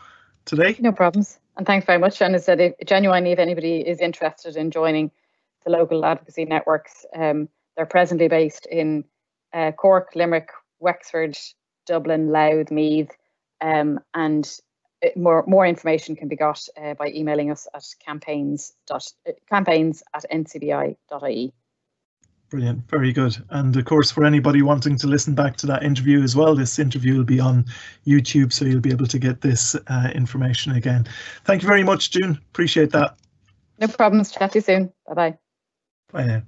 today. 0.46 0.74
No 0.78 0.92
problems. 0.92 1.38
And 1.58 1.66
thanks 1.66 1.84
very 1.84 1.98
much. 1.98 2.22
And 2.22 2.34
as 2.34 2.44
I 2.44 2.46
said, 2.46 2.60
if, 2.60 2.74
genuinely, 2.86 3.32
if 3.32 3.38
anybody 3.38 3.86
is 3.86 4.00
interested 4.00 4.56
in 4.56 4.70
joining 4.70 5.10
the 5.64 5.70
local 5.70 6.02
advocacy 6.02 6.46
networks, 6.46 7.04
um, 7.14 7.46
they're 7.76 7.86
presently 7.86 8.28
based 8.28 8.66
in 8.66 9.04
uh, 9.52 9.72
Cork, 9.72 10.10
Limerick, 10.14 10.48
Wexford, 10.80 11.36
Dublin, 11.86 12.30
Louth, 12.30 12.70
Meath, 12.70 13.10
um, 13.60 14.00
and 14.14 14.50
it- 15.00 15.16
more 15.16 15.44
more 15.46 15.66
information 15.66 16.16
can 16.16 16.28
be 16.28 16.36
got 16.36 16.66
uh, 16.80 16.94
by 16.94 17.08
emailing 17.08 17.50
us 17.50 17.66
at 17.74 17.84
campaigns 18.04 18.72
dot 18.86 19.06
uh, 19.28 19.32
campaigns 19.48 20.02
at 20.14 20.24
ncbi.ie. 20.30 21.52
Brilliant, 22.50 22.86
very 22.90 23.12
good. 23.14 23.42
And 23.48 23.74
of 23.74 23.84
course, 23.86 24.10
for 24.10 24.26
anybody 24.26 24.60
wanting 24.60 24.98
to 24.98 25.06
listen 25.06 25.34
back 25.34 25.56
to 25.56 25.66
that 25.68 25.82
interview 25.82 26.22
as 26.22 26.36
well, 26.36 26.54
this 26.54 26.78
interview 26.78 27.16
will 27.16 27.24
be 27.24 27.40
on 27.40 27.64
YouTube, 28.06 28.52
so 28.52 28.66
you'll 28.66 28.80
be 28.80 28.90
able 28.90 29.06
to 29.06 29.18
get 29.18 29.40
this 29.40 29.74
uh, 29.86 30.10
information 30.14 30.72
again. 30.72 31.06
Thank 31.44 31.62
you 31.62 31.68
very 31.68 31.82
much, 31.82 32.10
June. 32.10 32.38
Appreciate 32.50 32.90
that. 32.90 33.16
No 33.78 33.88
problems. 33.88 34.32
Chat 34.32 34.52
to 34.52 34.58
you 34.58 34.62
soon. 34.62 34.92
Bye 35.08 35.14
bye. 35.14 35.38
Bye 36.12 36.26
now. 36.26 36.42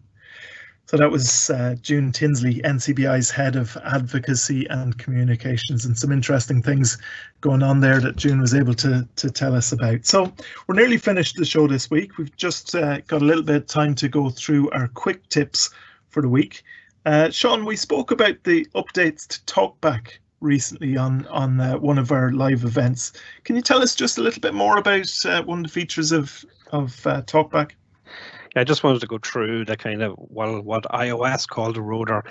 So 0.87 0.99
that 0.99 1.11
was 1.11 1.49
uh, 1.49 1.76
June 1.80 2.12
Tinsley, 2.12 2.61
NCBI's 2.61 3.30
head 3.30 3.57
of 3.57 3.76
advocacy 3.85 4.66
and 4.66 4.97
communications, 4.99 5.87
and 5.87 5.97
some 5.97 6.12
interesting 6.12 6.62
things 6.62 6.99
going 7.41 7.62
on 7.62 7.80
there 7.80 8.01
that 8.01 8.16
June 8.16 8.41
was 8.41 8.55
able 8.55 8.74
to 8.74 9.09
to 9.16 9.30
tell 9.30 9.55
us 9.55 9.72
about. 9.72 10.05
So 10.05 10.32
we're 10.66 10.74
nearly 10.74 10.99
finished 10.99 11.37
the 11.37 11.45
show 11.47 11.66
this 11.66 11.91
week. 11.91 12.18
We've 12.18 12.37
just 12.37 12.74
uh, 12.74 13.01
got 13.01 13.22
a 13.22 13.24
little 13.24 13.43
bit 13.43 13.57
of 13.57 13.66
time 13.66 13.95
to 13.97 14.09
go 14.09 14.28
through 14.28 14.70
our 14.70 14.89
quick 14.89 15.26
tips 15.30 15.70
for 16.11 16.20
the 16.20 16.28
week. 16.28 16.62
Uh, 17.07 17.30
Sean, 17.30 17.64
we 17.64 17.76
spoke 17.76 18.11
about 18.11 18.45
the 18.45 18.66
updates 18.74 19.26
to 19.26 19.41
Talkback 19.53 20.18
recently 20.41 20.99
on 20.99 21.26
on 21.28 21.61
uh, 21.61 21.78
one 21.78 21.97
of 21.97 22.12
our 22.12 22.30
live 22.32 22.64
events. 22.64 23.12
Can 23.45 23.57
you 23.57 23.62
tell 23.62 23.82
us 23.82 23.95
just 23.95 24.18
a 24.18 24.22
little 24.22 24.41
bit 24.41 24.55
more 24.55 24.76
about 24.76 25.11
uh, 25.24 25.43
one 25.45 25.61
of 25.61 25.64
the 25.64 25.70
features 25.70 26.12
of 26.12 26.45
of 26.72 27.07
uh, 27.07 27.22
Talkback? 27.22 27.72
I 28.57 28.64
just 28.64 28.84
wanted 28.84 29.00
to 29.00 29.07
go 29.07 29.18
through 29.18 29.64
the 29.64 29.76
kind 29.76 30.02
of 30.02 30.14
well, 30.16 30.61
what 30.61 30.84
iOS 30.84 31.48
called 31.48 31.76
a 31.76 31.82
rotor. 31.82 32.24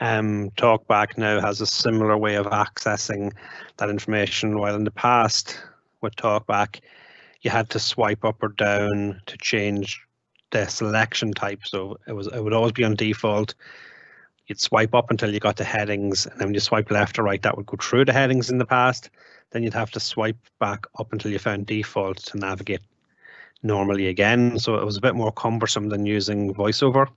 Um, 0.00 0.50
TalkBack 0.56 1.16
now 1.16 1.40
has 1.40 1.60
a 1.60 1.66
similar 1.66 2.18
way 2.18 2.34
of 2.34 2.46
accessing 2.46 3.32
that 3.76 3.90
information. 3.90 4.58
While 4.58 4.74
in 4.74 4.84
the 4.84 4.90
past, 4.90 5.58
with 6.00 6.16
TalkBack, 6.16 6.80
you 7.42 7.50
had 7.50 7.70
to 7.70 7.78
swipe 7.78 8.24
up 8.24 8.42
or 8.42 8.48
down 8.48 9.20
to 9.26 9.36
change 9.38 10.00
the 10.50 10.66
selection 10.66 11.32
type. 11.32 11.60
So 11.64 11.98
it 12.06 12.12
was 12.12 12.26
it 12.28 12.42
would 12.42 12.52
always 12.52 12.72
be 12.72 12.84
on 12.84 12.94
default. 12.94 13.54
you'd 14.46 14.60
swipe 14.60 14.94
up 14.94 15.10
until 15.10 15.32
you 15.32 15.40
got 15.40 15.56
to 15.56 15.64
headings, 15.64 16.26
and 16.26 16.38
then 16.38 16.48
when 16.48 16.54
you 16.54 16.60
swipe 16.60 16.90
left 16.90 17.18
or 17.18 17.22
right, 17.22 17.40
that 17.42 17.56
would 17.56 17.66
go 17.66 17.78
through 17.80 18.04
the 18.04 18.12
headings 18.12 18.50
in 18.50 18.58
the 18.58 18.66
past. 18.66 19.10
Then 19.50 19.62
you'd 19.62 19.74
have 19.74 19.90
to 19.92 20.00
swipe 20.00 20.36
back 20.58 20.86
up 20.98 21.12
until 21.12 21.30
you 21.30 21.38
found 21.38 21.66
default 21.66 22.18
to 22.18 22.38
navigate 22.38 22.80
normally 23.62 24.08
again. 24.08 24.58
So 24.58 24.76
it 24.76 24.84
was 24.84 24.96
a 24.96 25.00
bit 25.00 25.14
more 25.14 25.32
cumbersome 25.32 25.88
than 25.88 26.06
using 26.06 26.54
VoiceOver. 26.54 27.08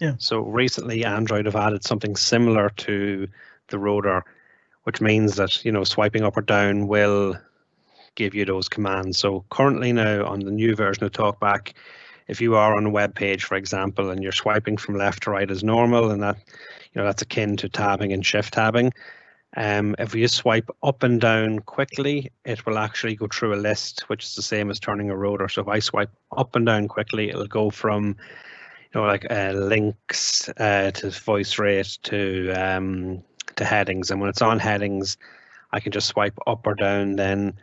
Yeah. 0.00 0.14
So 0.18 0.40
recently, 0.40 1.04
Android 1.04 1.46
have 1.46 1.56
added 1.56 1.84
something 1.84 2.16
similar 2.16 2.70
to 2.70 3.28
the 3.68 3.78
rotor, 3.78 4.24
which 4.82 5.00
means 5.00 5.36
that 5.36 5.64
you 5.64 5.72
know 5.72 5.84
swiping 5.84 6.24
up 6.24 6.36
or 6.36 6.42
down 6.42 6.88
will 6.88 7.38
give 8.14 8.34
you 8.34 8.44
those 8.44 8.68
commands. 8.68 9.18
So 9.18 9.44
currently 9.50 9.92
now 9.92 10.26
on 10.26 10.40
the 10.40 10.50
new 10.50 10.74
version 10.74 11.04
of 11.04 11.12
TalkBack, 11.12 11.72
if 12.28 12.40
you 12.40 12.56
are 12.56 12.76
on 12.76 12.86
a 12.86 12.90
web 12.90 13.14
page, 13.14 13.44
for 13.44 13.54
example, 13.54 14.10
and 14.10 14.22
you're 14.22 14.32
swiping 14.32 14.76
from 14.76 14.96
left 14.96 15.22
to 15.22 15.30
right 15.30 15.50
as 15.50 15.62
normal, 15.62 16.10
and 16.10 16.22
that 16.22 16.36
you 16.92 17.00
know 17.00 17.04
that's 17.04 17.22
akin 17.22 17.56
to 17.58 17.68
tabbing 17.68 18.12
and 18.12 18.26
shift 18.26 18.54
tabbing. 18.54 18.92
Um, 19.56 19.94
if 19.98 20.14
you 20.14 20.28
swipe 20.28 20.70
up 20.82 21.02
and 21.02 21.20
down 21.20 21.60
quickly, 21.60 22.32
it 22.44 22.64
will 22.64 22.78
actually 22.78 23.16
go 23.16 23.28
through 23.28 23.54
a 23.54 23.56
list, 23.56 24.08
which 24.08 24.24
is 24.24 24.34
the 24.34 24.42
same 24.42 24.70
as 24.70 24.80
turning 24.80 25.10
a 25.10 25.16
rotor. 25.16 25.48
So 25.48 25.62
if 25.62 25.68
I 25.68 25.78
swipe 25.78 26.10
up 26.36 26.56
and 26.56 26.64
down 26.64 26.88
quickly, 26.88 27.28
it'll 27.28 27.46
go 27.46 27.68
from 27.68 28.16
you 28.94 29.00
know, 29.00 29.06
like 29.06 29.30
uh, 29.30 29.52
links 29.52 30.48
uh, 30.56 30.90
to 30.92 31.10
voice 31.10 31.58
rate 31.58 31.98
to 32.04 32.52
um, 32.52 33.22
to 33.56 33.64
headings. 33.64 34.10
And 34.10 34.20
when 34.20 34.30
it's 34.30 34.42
on 34.42 34.58
headings, 34.58 35.18
I 35.72 35.80
can 35.80 35.92
just 35.92 36.08
swipe 36.08 36.38
up 36.46 36.66
or 36.66 36.74
down 36.74 37.16
then, 37.16 37.54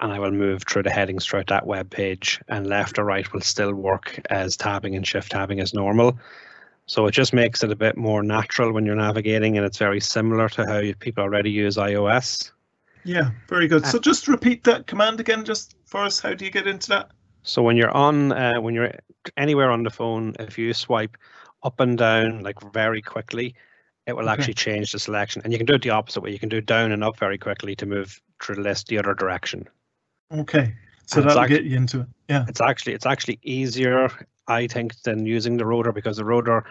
and 0.00 0.12
I 0.12 0.18
will 0.18 0.32
move 0.32 0.64
through 0.64 0.82
the 0.82 0.90
headings 0.90 1.24
throughout 1.24 1.48
that 1.48 1.66
web 1.66 1.90
page. 1.90 2.40
And 2.48 2.66
left 2.66 2.98
or 2.98 3.04
right 3.04 3.30
will 3.32 3.40
still 3.40 3.74
work 3.74 4.20
as 4.28 4.56
tabbing 4.56 4.96
and 4.96 5.06
shift 5.06 5.32
tabbing 5.32 5.60
as 5.60 5.72
normal. 5.72 6.18
So 6.88 7.06
it 7.06 7.12
just 7.12 7.32
makes 7.32 7.62
it 7.64 7.72
a 7.72 7.76
bit 7.76 7.96
more 7.96 8.22
natural 8.22 8.72
when 8.72 8.86
you're 8.86 8.94
navigating, 8.94 9.56
and 9.56 9.66
it's 9.66 9.78
very 9.78 10.00
similar 10.00 10.48
to 10.50 10.64
how 10.66 10.82
people 11.00 11.24
already 11.24 11.50
use 11.50 11.76
iOS. 11.76 12.52
Yeah, 13.04 13.30
very 13.48 13.66
good. 13.68 13.84
So 13.86 13.98
just 13.98 14.28
repeat 14.28 14.64
that 14.64 14.86
command 14.86 15.20
again, 15.20 15.44
just 15.44 15.76
for 15.84 16.02
us. 16.02 16.20
How 16.20 16.34
do 16.34 16.44
you 16.44 16.50
get 16.50 16.66
into 16.66 16.88
that? 16.90 17.10
So 17.42 17.62
when 17.62 17.76
you're 17.76 17.90
on, 17.90 18.32
uh, 18.32 18.60
when 18.60 18.74
you're 18.74 18.92
anywhere 19.36 19.70
on 19.70 19.82
the 19.82 19.90
phone, 19.90 20.34
if 20.38 20.58
you 20.58 20.72
swipe 20.74 21.16
up 21.62 21.80
and 21.80 21.96
down 21.98 22.42
like 22.42 22.60
very 22.72 23.02
quickly, 23.02 23.54
it 24.06 24.14
will 24.14 24.22
Okay. 24.28 24.32
actually 24.32 24.54
change 24.54 24.92
the 24.92 24.98
selection. 25.00 25.42
And 25.44 25.52
you 25.52 25.58
can 25.58 25.66
do 25.66 25.74
it 25.74 25.82
the 25.82 25.90
opposite 25.90 26.20
way. 26.22 26.30
You 26.30 26.38
can 26.38 26.48
do 26.48 26.60
down 26.60 26.92
and 26.92 27.02
up 27.02 27.16
very 27.18 27.38
quickly 27.38 27.74
to 27.76 27.86
move 27.86 28.20
through 28.42 28.56
the 28.56 28.60
list 28.62 28.86
the 28.88 28.98
other 28.98 29.14
direction. 29.14 29.68
Okay, 30.32 30.74
so 31.06 31.18
And 31.18 31.26
it's 31.26 31.34
that'll 31.34 31.40
act- 31.42 31.48
get 31.50 31.64
you 31.64 31.76
into 31.76 32.00
it. 32.00 32.06
Yeah, 32.28 32.44
It's 32.48 32.60
actually 32.60 32.94
it's 32.94 33.06
actually 33.06 33.38
easier, 33.42 34.08
I 34.48 34.66
think, 34.66 35.00
than 35.02 35.26
using 35.26 35.56
the 35.56 35.66
rotor 35.66 35.92
because 35.92 36.16
the 36.16 36.24
rotor 36.24 36.64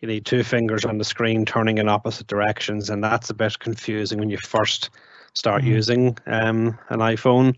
you 0.00 0.08
need 0.08 0.26
two 0.26 0.42
fingers 0.42 0.84
on 0.84 0.98
the 0.98 1.04
screen 1.04 1.44
turning 1.46 1.78
in 1.78 1.88
opposite 1.88 2.26
directions, 2.26 2.90
and 2.90 3.02
that's 3.02 3.30
a 3.30 3.34
bit 3.34 3.58
confusing 3.58 4.18
when 4.18 4.30
you 4.30 4.36
first 4.36 4.90
start 5.32 5.62
Mhm. 5.62 5.66
using 5.66 6.18
um, 6.26 6.78
an 6.90 7.00
iPhone. 7.00 7.56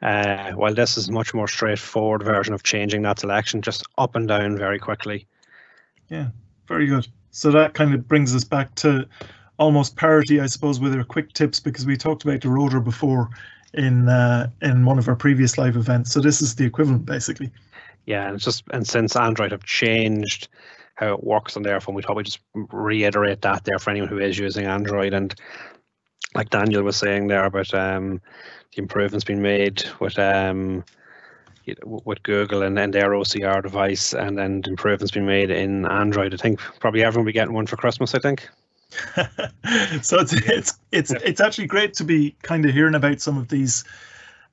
Uh, 0.00 0.52
while 0.52 0.72
this 0.72 0.96
is 0.96 1.08
a 1.08 1.12
much 1.12 1.34
more 1.34 1.48
straightforward 1.48 2.22
version 2.22 2.54
of 2.54 2.62
changing 2.62 3.02
that 3.02 3.18
selection, 3.18 3.60
just 3.60 3.84
up 3.98 4.14
and 4.14 4.28
down 4.28 4.56
very 4.56 4.78
quickly. 4.78 5.26
Yeah, 6.08 6.28
very 6.68 6.86
good. 6.86 7.08
So 7.32 7.50
that 7.50 7.74
kind 7.74 7.92
of 7.94 8.06
brings 8.06 8.34
us 8.34 8.44
back 8.44 8.74
to 8.76 9.06
almost 9.58 9.96
parity, 9.96 10.40
I 10.40 10.46
suppose, 10.46 10.78
with 10.80 10.94
our 10.94 11.04
quick 11.04 11.32
tips 11.32 11.58
because 11.60 11.84
we 11.84 11.96
talked 11.96 12.24
about 12.24 12.40
the 12.40 12.48
rotor 12.48 12.80
before 12.80 13.28
in 13.74 14.08
uh, 14.08 14.48
in 14.62 14.84
one 14.84 14.98
of 14.98 15.08
our 15.08 15.16
previous 15.16 15.58
live 15.58 15.76
events. 15.76 16.12
So 16.12 16.20
this 16.20 16.40
is 16.40 16.54
the 16.54 16.64
equivalent, 16.64 17.04
basically. 17.04 17.50
Yeah, 18.08 18.26
and 18.26 18.36
it's 18.36 18.44
just 18.46 18.64
and 18.70 18.88
since 18.88 19.16
Android 19.16 19.52
have 19.52 19.64
changed 19.64 20.48
how 20.94 21.12
it 21.12 21.22
works 21.22 21.58
on 21.58 21.62
their 21.62 21.78
phone, 21.78 21.94
we 21.94 22.00
thought 22.00 22.16
we'd 22.16 22.24
just 22.24 22.40
reiterate 22.54 23.42
that 23.42 23.64
there 23.64 23.78
for 23.78 23.90
anyone 23.90 24.08
who 24.08 24.18
is 24.18 24.38
using 24.38 24.64
Android. 24.64 25.12
And 25.12 25.34
like 26.34 26.48
Daniel 26.48 26.82
was 26.82 26.96
saying 26.96 27.26
there 27.26 27.44
about 27.44 27.74
um, 27.74 28.22
the 28.74 28.80
improvements 28.80 29.24
being 29.24 29.42
made 29.42 29.84
with 30.00 30.18
um, 30.18 30.86
with 31.84 32.22
Google 32.22 32.62
and, 32.62 32.78
and 32.78 32.94
their 32.94 33.10
OCR 33.10 33.62
device, 33.62 34.14
and 34.14 34.38
then 34.38 34.62
the 34.62 34.70
improvements 34.70 35.10
being 35.10 35.26
made 35.26 35.50
in 35.50 35.84
Android. 35.84 36.32
I 36.32 36.38
think 36.38 36.60
probably 36.80 37.04
everyone 37.04 37.26
will 37.26 37.28
be 37.28 37.34
getting 37.34 37.52
one 37.52 37.66
for 37.66 37.76
Christmas. 37.76 38.14
I 38.14 38.20
think. 38.20 38.48
so 40.02 40.20
it's 40.20 40.32
it's 40.32 40.78
it's 40.92 41.10
it's 41.10 41.42
actually 41.42 41.66
great 41.66 41.92
to 41.92 42.04
be 42.04 42.34
kind 42.40 42.64
of 42.64 42.72
hearing 42.72 42.94
about 42.94 43.20
some 43.20 43.36
of 43.36 43.48
these 43.48 43.84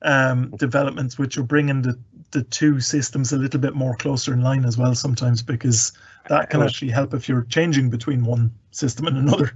um, 0.02 0.50
developments, 0.58 1.18
which 1.18 1.38
are 1.38 1.42
bringing 1.42 1.80
the 1.80 1.98
the 2.36 2.42
two 2.42 2.80
systems 2.80 3.32
a 3.32 3.38
little 3.38 3.58
bit 3.58 3.74
more 3.74 3.96
closer 3.96 4.34
in 4.34 4.42
line 4.42 4.66
as 4.66 4.76
well. 4.76 4.94
Sometimes 4.94 5.42
because 5.42 5.92
that 6.28 6.50
can 6.50 6.62
actually 6.62 6.90
help 6.90 7.14
if 7.14 7.28
you're 7.28 7.44
changing 7.44 7.88
between 7.88 8.24
one 8.24 8.52
system 8.72 9.06
and 9.06 9.16
another. 9.16 9.52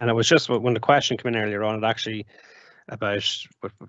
And 0.00 0.10
it 0.10 0.14
was 0.14 0.28
just 0.28 0.48
when 0.48 0.74
the 0.74 0.80
question 0.80 1.16
came 1.16 1.34
in 1.34 1.40
earlier 1.40 1.62
on, 1.62 1.82
it 1.82 1.86
actually 1.86 2.26
about 2.88 3.22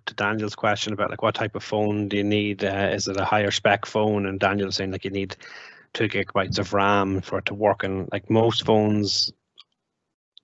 to 0.06 0.14
Daniel's 0.14 0.56
question 0.56 0.94
about 0.94 1.10
like 1.10 1.24
what 1.24 1.36
type 1.36 1.56
of 1.56 1.64
phone 1.64 2.08
do 2.08 2.18
you 2.18 2.24
need? 2.24 2.64
Uh, 2.64 2.92
is 2.94 3.08
it 3.08 3.18
a 3.18 3.26
higher 3.26 3.52
spec 3.52 3.88
phone? 3.88 4.28
And 4.28 4.40
Daniel 4.40 4.68
was 4.68 4.76
saying 4.76 4.92
like 4.92 5.04
you 5.04 5.12
need 5.12 5.36
two 5.94 6.08
gigabytes 6.08 6.60
of 6.60 6.74
RAM 6.74 7.22
for 7.22 7.40
it 7.40 7.46
to 7.46 7.56
work. 7.56 7.84
And 7.84 8.08
like 8.12 8.30
most 8.30 8.64
phones 8.64 9.32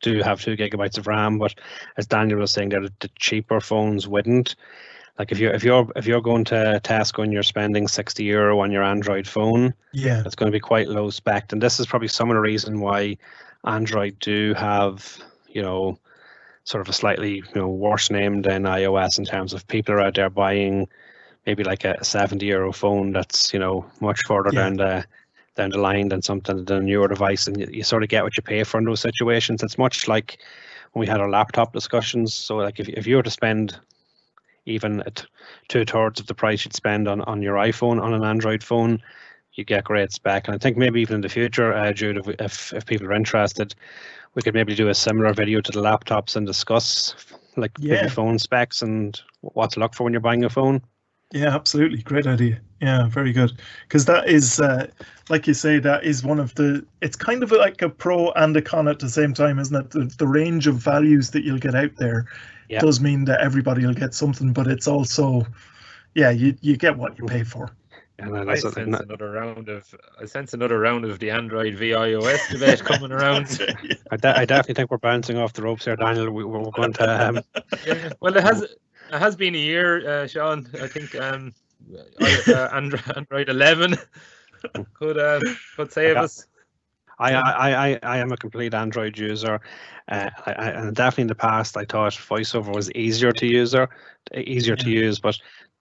do 0.02 0.24
have 0.24 0.41
two 0.41 0.58
gigabytes 0.58 0.97
of 0.97 1.06
RAM, 1.06 1.38
but 1.38 1.54
as 1.97 2.08
Daniel 2.08 2.39
was 2.39 2.52
saying, 2.52 2.70
there 2.70 2.82
the 2.82 3.12
cheaper 3.20 3.62
phones 3.62 4.08
wouldn't. 4.08 4.56
Like 5.22 5.32
if 5.32 5.38
you're 5.38 5.54
if 5.54 5.64
you're 5.64 5.88
if 5.96 6.08
you're 6.08 6.20
going 6.20 6.46
to 6.46 6.82
Tesco 6.84 7.24
and 7.24 7.32
you're 7.32 7.44
spending 7.44 7.88
sixty 7.88 8.24
euro 8.24 8.60
on 8.60 8.72
your 8.72 8.82
Android 8.82 9.28
phone, 9.28 9.72
Yeah, 9.94 10.24
it's 10.26 10.34
going 10.34 10.52
to 10.52 10.56
be 10.56 10.60
quite 10.60 10.88
low 10.88 11.12
spec. 11.12 11.52
And 11.52 11.62
this 11.62 11.80
is 11.80 11.86
probably 11.86 12.08
some 12.08 12.32
of 12.32 12.36
the 12.36 12.42
reason 12.42 12.80
why 12.80 13.18
android 13.64 14.18
do 14.20 14.56
have 14.56 15.20
you 15.48 15.62
know 15.62 15.96
sort 16.64 16.82
of 16.82 16.90
a 16.90 16.94
slightly 16.94 17.36
you 17.36 17.54
know 17.54 17.68
worse 17.68 18.10
name 18.10 18.42
than 18.42 18.64
ios 18.64 19.20
in 19.20 19.26
terms 19.26 19.54
of 19.54 19.68
people 19.68 19.94
are 19.94 20.02
out 20.02 20.16
there 20.16 20.32
buying 20.32 20.88
maybe 21.46 21.64
like 21.64 21.86
a 21.86 22.04
70 22.04 22.44
euro 22.44 22.74
phone 22.74 23.12
that's 23.12 23.54
you 23.54 23.60
know 23.60 23.86
much 24.00 24.20
further 24.26 24.50
Yeah. 24.52 24.64
down 24.64 24.78
the 24.78 25.06
down 25.56 25.70
the 25.70 25.78
line 25.78 26.10
than 26.10 26.24
something 26.24 26.66
than 26.66 26.78
a 26.78 26.82
newer 26.82 27.08
device. 27.08 27.46
And 27.46 27.60
you, 27.60 27.68
you 27.70 27.84
sort 27.84 28.02
of 28.02 28.10
get 28.10 28.24
what 28.24 28.38
you 28.38 28.42
pay 28.42 28.64
for 28.64 28.80
in 28.80 28.86
those 28.86 29.02
situations. 29.02 29.62
It's 29.62 29.78
much 29.78 30.08
like 30.08 30.40
when 30.94 31.02
we 31.02 31.08
had 31.08 31.22
our 31.22 31.30
laptop 31.30 31.74
discussions. 31.74 32.34
So 32.34 32.56
like 32.56 32.80
if, 32.80 32.90
if 32.90 33.06
you 33.06 33.18
were 33.18 33.24
to 33.24 33.30
spend 33.30 33.78
even 34.66 35.01
at 35.01 35.26
two 35.68 35.86
thirds 35.86 36.20
of 36.20 36.28
the 36.28 36.36
price 36.36 36.66
you'd 36.66 36.76
spend 36.76 37.07
on, 37.07 37.22
on 37.22 37.41
your 37.41 37.55
iphone 37.55 38.01
on 38.01 38.14
an 38.14 38.24
android 38.24 38.64
phone 38.64 39.01
you 39.53 39.64
get 39.66 39.84
great 39.84 40.12
spec. 40.12 40.47
And 40.47 40.55
I 40.55 40.57
think 40.57 40.78
maybe 40.78 41.01
even 41.01 41.16
in 41.16 41.22
the 41.22 41.30
future, 41.30 41.74
uh, 41.74 41.91
Jude, 41.91 42.18
if, 42.18 42.28
if 42.39 42.74
if 42.74 42.86
people 42.86 43.07
are 43.07 43.14
interested, 43.14 43.76
we 44.34 44.41
could 44.41 44.53
maybe 44.53 44.76
do 44.76 44.88
a 44.89 44.95
similar 44.95 45.34
video 45.34 45.62
to 45.62 45.72
the 45.72 45.82
laptops 45.82 46.36
and 46.36 46.47
discuss 46.47 47.16
like 47.57 47.72
Yeah. 47.78 48.07
phone 48.07 48.39
specs 48.39 48.82
and 48.82 49.20
what 49.41 49.72
to 49.72 49.80
look 49.80 49.93
for 49.93 50.03
when 50.03 50.14
you're 50.14 50.22
buying 50.22 50.45
a 50.45 50.49
phone. 50.49 50.82
yeah, 51.34 51.53
absolutely, 51.53 52.01
great 52.01 52.28
idea. 52.28 52.59
Yeah, 52.82 53.07
very 53.07 53.32
good. 53.32 53.51
Because 53.88 54.05
that 54.05 54.28
is, 54.28 54.59
uh, 54.59 54.88
like 55.30 55.47
you 55.47 55.53
say, 55.53 55.80
that 55.80 56.03
is 56.03 56.24
one 56.24 56.39
of 56.39 56.55
the. 56.55 56.86
It's 57.01 57.16
kind 57.16 57.43
of 57.43 57.51
like 57.51 57.82
a 57.82 57.89
pro 57.89 58.32
and 58.32 58.55
a 58.57 58.62
con 58.62 58.88
at 58.88 58.99
the 58.99 59.09
same 59.09 59.34
time, 59.34 59.59
isn't 59.59 59.76
it? 59.76 59.89
The, 59.91 60.05
the 60.18 60.28
range 60.28 60.68
of 60.68 60.76
values 60.76 61.32
that 61.32 61.43
you'll 61.43 61.59
get 61.59 61.76
out 61.76 61.95
there 61.97 62.26
Yeah. 62.72 62.80
does 62.80 63.00
mean 63.02 63.26
that 63.26 63.42
everybody 63.42 63.86
will 63.86 63.94
get 63.94 64.14
something, 64.14 64.54
but 64.54 64.68
it's 64.68 64.88
also, 64.88 65.46
yeah, 66.16 66.30
you 66.30 66.56
you 66.62 66.78
get 66.78 66.98
what 66.98 67.18
you 67.20 67.26
pay 67.26 67.44
for. 67.44 67.70
And 68.20 68.36
then 68.36 68.42
I 68.50 68.54
that's 68.54 68.62
sense 68.62 69.00
another 69.02 69.32
round 69.32 69.68
of 69.68 69.96
I 70.22 70.26
sense 70.26 70.54
another 70.54 70.80
round 70.80 71.06
of 71.06 71.18
the 71.20 71.32
Android 71.32 71.74
v 71.76 71.90
iOS 71.90 72.52
debate 72.52 72.80
coming 72.84 73.12
around. 73.12 73.60
I, 74.12 74.18
de- 74.18 74.38
I 74.40 74.46
definitely 74.46 74.76
think 74.76 74.92
we're 74.92 74.98
bouncing 74.98 75.38
off 75.38 75.54
the 75.54 75.64
ropes 75.64 75.86
here, 75.86 75.96
Daniel. 75.96 76.30
We, 76.32 76.44
we're 76.44 76.70
going 76.72 76.94
to 76.94 77.28
um, 77.28 77.40
Yeah, 77.86 78.14
well, 78.20 78.36
it 78.38 78.44
has 78.44 78.62
it 78.62 78.78
has 79.20 79.36
been 79.36 79.56
a 79.56 79.58
year, 79.58 80.08
uh, 80.08 80.28
Sean. 80.28 80.70
I 80.82 80.88
think 80.88 81.16
um, 81.16 81.54
uh, 82.48 82.70
Android, 82.74 83.18
Android 83.18 83.50
11 83.50 83.96
could 84.94 85.18
uh, 85.18 85.40
could 85.76 85.92
save 85.92 86.14
got- 86.14 86.26
us. 86.26 86.46
I, 87.22 87.34
I, 87.34 87.88
I, 87.88 88.00
I 88.04 88.18
am 88.18 88.32
a 88.32 88.38
complete 88.38 88.74
Android 88.74 89.18
user, 89.18 89.62
uh, 90.10 90.30
I, 90.46 90.52
I, 90.52 90.70
and 90.72 90.96
definitely 90.96 91.24
in 91.24 91.28
the 91.28 91.36
past 91.36 91.78
I 91.78 91.86
thought 91.86 92.14
VoiceOver 92.14 92.74
was 92.74 92.92
easier 92.92 93.32
to 93.32 93.46
user, 93.46 93.90
easier 94.36 94.76
to 94.76 94.90
use, 94.90 95.20
but 95.20 95.38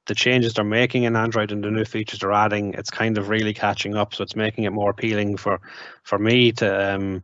the 0.07 0.15
changes 0.15 0.55
they're 0.55 0.65
making 0.65 1.05
in 1.05 1.17
Android 1.17 1.53
and 1.53 1.63
the 1.63 1.71
new 1.71 1.85
features 1.85 2.21
they're 2.21 2.33
adding, 2.33 2.75
it's 2.75 2.91
kind 2.91 3.17
of 3.19 3.29
really 3.29 3.55
catching 3.55 3.97
up. 3.97 4.15
So 4.15 4.23
it's 4.23 4.37
making 4.37 4.65
it 4.65 4.73
more 4.73 4.91
appealing 4.91 5.37
for, 5.37 5.61
for 6.03 6.19
me 6.19 6.53
to, 6.53 6.95
um, 6.95 7.23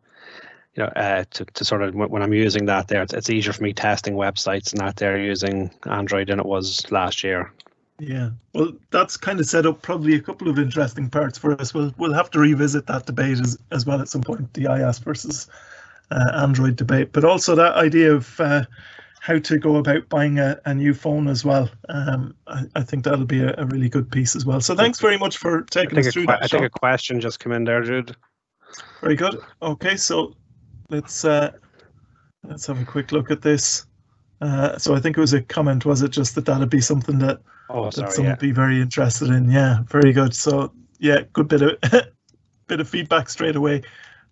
you 0.75 0.83
know, 0.83 0.89
uh, 0.95 1.23
to, 1.31 1.45
to 1.45 1.65
sort 1.65 1.81
of 1.81 1.95
when 1.95 2.09
when 2.09 2.21
I'm 2.21 2.33
using 2.33 2.65
that 2.67 2.87
there, 2.87 3.01
it's, 3.01 3.13
it's 3.13 3.29
easier 3.29 3.51
for 3.51 3.63
me 3.63 3.73
testing 3.73 4.13
websites 4.13 4.71
and 4.71 4.81
that 4.81 4.95
they're 4.95 5.19
using 5.19 5.71
Android 5.85 6.27
than 6.27 6.39
it 6.39 6.45
was 6.45 6.89
last 6.91 7.23
year. 7.23 7.51
Yeah, 7.99 8.29
well, 8.53 8.73
that's 8.91 9.17
kind 9.17 9.39
of 9.39 9.47
set 9.47 9.65
up 9.65 9.81
probably 9.81 10.15
a 10.15 10.21
couple 10.21 10.49
of 10.49 10.59
interesting 10.59 11.09
parts 11.09 11.37
for 11.37 11.59
us. 11.59 11.73
We'll 11.73 11.93
we'll 11.97 12.13
have 12.13 12.29
to 12.31 12.39
revisit 12.39 12.85
that 12.87 13.07
debate 13.07 13.39
as, 13.39 13.57
as 13.71 13.85
well 13.85 14.01
at 14.01 14.07
some 14.07 14.21
point, 14.21 14.53
the 14.53 14.65
iOS 14.65 15.03
versus 15.03 15.47
uh, 16.11 16.31
Android 16.35 16.75
debate, 16.75 17.11
but 17.11 17.25
also 17.25 17.55
that 17.55 17.73
idea 17.75 18.13
of 18.13 18.39
uh, 18.39 18.65
how 19.19 19.39
to 19.39 19.57
go 19.57 19.77
about 19.77 20.07
buying 20.09 20.37
a, 20.37 20.59
a 20.65 20.73
new 20.73 20.93
phone 20.93 21.27
as 21.27 21.43
well. 21.43 21.69
Um, 21.89 22.35
I, 22.45 22.65
I 22.75 22.83
think 22.83 23.03
that'll 23.03 23.25
be 23.25 23.41
a, 23.41 23.55
a 23.57 23.65
really 23.65 23.89
good 23.89 24.11
piece 24.11 24.35
as 24.35 24.45
well. 24.45 24.61
So 24.61 24.75
thanks 24.75 24.99
very 24.99 25.17
much 25.17 25.37
for 25.37 25.63
taking 25.63 25.97
us 25.97 26.13
through 26.13 26.23
que- 26.23 26.27
that. 26.27 26.43
I 26.43 26.47
think 26.47 26.61
Sean. 26.61 26.63
a 26.65 26.69
question 26.69 27.19
just 27.19 27.39
came 27.39 27.51
in 27.51 27.63
there, 27.63 27.81
Jude. 27.81 28.15
Very 29.01 29.15
good. 29.15 29.39
Okay, 29.61 29.97
so 29.97 30.35
let's 30.89 31.25
uh, 31.25 31.51
let's 32.43 32.67
have 32.67 32.79
a 32.79 32.85
quick 32.85 33.11
look 33.11 33.31
at 33.31 33.41
this. 33.41 33.87
Uh, 34.39 34.77
so 34.77 34.93
I 34.93 34.99
think 34.99 35.17
it 35.17 35.21
was 35.21 35.33
a 35.33 35.41
comment, 35.41 35.83
was 35.83 36.03
it 36.03 36.11
just 36.11 36.35
that 36.35 36.45
that'd 36.45 36.69
be 36.69 36.79
something 36.79 37.17
that, 37.19 37.39
Oh, 37.69 37.85
that 37.85 37.93
sorry. 37.93 38.11
someone 38.11 38.25
Yeah. 38.29 38.33
would 38.33 38.39
be 38.39 38.51
very 38.51 38.81
interested 38.81 39.29
in? 39.29 39.49
Yeah, 39.49 39.79
very 39.87 40.13
good. 40.13 40.33
So 40.35 40.71
yeah, 40.99 41.21
good 41.33 41.47
bit 41.47 41.61
of 41.61 41.77
bit 42.67 42.79
of 42.79 42.89
feedback 42.89 43.29
straight 43.29 43.55
away 43.55 43.81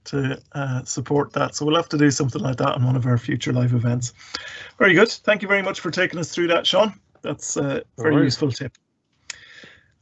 to 0.06 0.40
uh, 0.54 0.84
support 0.84 1.34
that. 1.34 1.56
So 1.56 1.66
we'll 1.66 1.76
have 1.76 1.90
to 1.90 1.98
do 1.98 2.12
something 2.12 2.42
like 2.42 2.58
that 2.58 2.76
on 2.76 2.86
one 2.86 2.96
of 2.96 3.06
our 3.06 3.18
future 3.18 3.52
live 3.52 3.74
events. 3.74 4.14
Very 4.78 4.94
good. 4.94 5.10
Thank 5.10 5.42
you 5.42 5.48
very 5.48 5.64
much 5.64 5.80
for 5.80 5.90
taking 5.92 6.20
us 6.20 6.30
through 6.34 6.48
that, 6.48 6.68
Sean. 6.68 6.94
That's 7.24 7.58
a 7.58 7.84
very 7.98 8.14
worries. 8.14 8.26
useful 8.26 8.52
tip. 8.52 8.78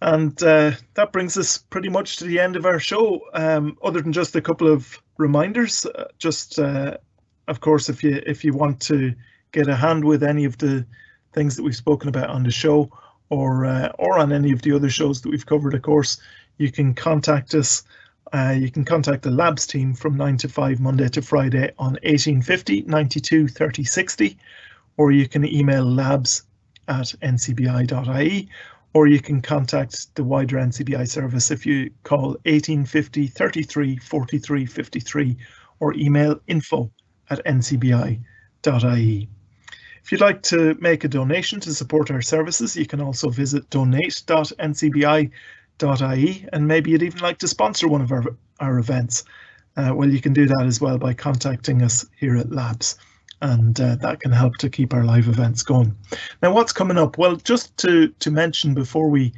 And 0.02 0.42
uh, 0.44 0.72
that 0.96 1.14
brings 1.14 1.38
us 1.38 1.58
pretty 1.58 1.88
much 1.88 2.18
to 2.18 2.26
the 2.26 2.38
end 2.40 2.58
of 2.58 2.66
our 2.66 2.80
show. 2.80 3.22
Um, 3.34 3.78
other 3.82 4.02
than 4.02 4.12
just 4.12 4.36
a 4.36 4.42
couple 4.42 4.68
of 4.68 5.02
reminders, 5.18 5.86
uh, 5.86 6.06
just 6.20 6.60
uh, 6.60 6.98
of 7.48 7.62
course, 7.62 7.88
if 7.88 8.04
you 8.04 8.22
if 8.26 8.44
you 8.44 8.54
want 8.54 8.82
to 8.82 9.14
get 9.54 9.70
a 9.70 9.76
hand 9.76 10.04
with 10.04 10.22
any 10.24 10.44
of 10.44 10.58
the 10.58 10.86
things 11.32 11.56
that 11.56 11.64
we've 11.64 11.76
spoken 11.76 12.10
about 12.10 12.30
on 12.30 12.44
the 12.44 12.52
show, 12.52 12.92
or 13.34 13.66
uh, 13.66 13.90
or 13.98 14.20
on 14.20 14.32
any 14.32 14.52
of 14.52 14.62
the 14.62 14.72
other 14.72 14.90
shows 14.90 15.22
that 15.22 15.30
we've 15.30 15.46
covered, 15.46 15.74
of 15.74 15.82
course, 15.82 16.22
you 16.58 16.72
can 16.72 16.94
contact 16.94 17.56
us. 17.56 17.84
Uh, 18.32 18.56
you 18.58 18.72
can 18.72 18.86
contact 18.86 19.24
the 19.24 19.32
labs 19.32 19.68
team 19.68 19.94
from 19.94 20.18
9 20.18 20.38
to 20.38 20.50
5 20.50 20.80
Monday 20.80 21.08
to 21.08 21.22
Friday 21.22 21.72
on 21.78 21.94
1850 22.04 22.82
92 22.84 23.48
30 23.48 23.84
60, 23.84 24.38
or 24.98 25.12
you 25.12 25.28
can 25.28 25.46
email 25.46 25.86
labs 25.86 26.44
at 26.88 27.14
ncbi.ie, 27.22 28.50
or 28.94 29.08
you 29.08 29.20
can 29.20 29.42
contact 29.42 30.16
the 30.16 30.24
wider 30.24 30.58
NCBI 30.58 31.08
service 31.08 31.52
if 31.52 31.66
you 31.66 31.92
call 32.04 32.38
1850 32.46 33.28
33 33.28 33.98
43 33.98 34.66
53 34.66 35.38
or 35.80 35.94
email 35.96 36.40
info 36.48 36.92
at 37.30 37.44
ncbi.ie. 37.46 38.20
If 40.04 40.12
you'd 40.12 40.22
like 40.22 40.42
to 40.44 40.76
make 40.82 41.04
a 41.04 41.08
donation 41.08 41.60
to 41.62 41.74
support 41.74 42.12
our 42.12 42.22
services, 42.22 42.76
you 42.76 42.86
can 42.86 43.00
also 43.00 43.30
visit 43.30 43.70
donate.ncbi.ie 43.70 45.32
and 46.54 46.68
maybe 46.68 46.92
you'd 46.92 47.04
even 47.04 47.20
like 47.22 47.38
to 47.40 47.48
sponsor 47.48 47.88
one 47.88 48.02
of 48.02 48.12
our, 48.12 48.24
our 48.60 48.80
events. 48.80 49.24
Uh, 49.78 49.94
well, 49.96 50.10
you 50.10 50.20
can 50.20 50.34
do 50.34 50.46
that 50.46 50.66
as 50.66 50.82
well 50.82 50.98
by 50.98 51.14
contacting 51.14 51.82
us 51.82 52.06
here 52.20 52.36
at 52.36 52.52
Labs 52.52 52.98
and 53.42 53.80
uh, 53.80 53.96
that 53.96 54.20
can 54.20 54.32
help 54.32 54.58
to 54.58 54.70
keep 54.70 54.94
our 54.94 55.04
live 55.06 55.28
events 55.28 55.64
going. 55.64 55.96
Now, 56.42 56.54
what's 56.54 56.74
coming 56.74 56.98
up? 56.98 57.18
Well, 57.18 57.38
just 57.38 57.76
to, 57.78 58.10
to 58.10 58.30
mention 58.30 58.74
before 58.74 59.10
we 59.10 59.34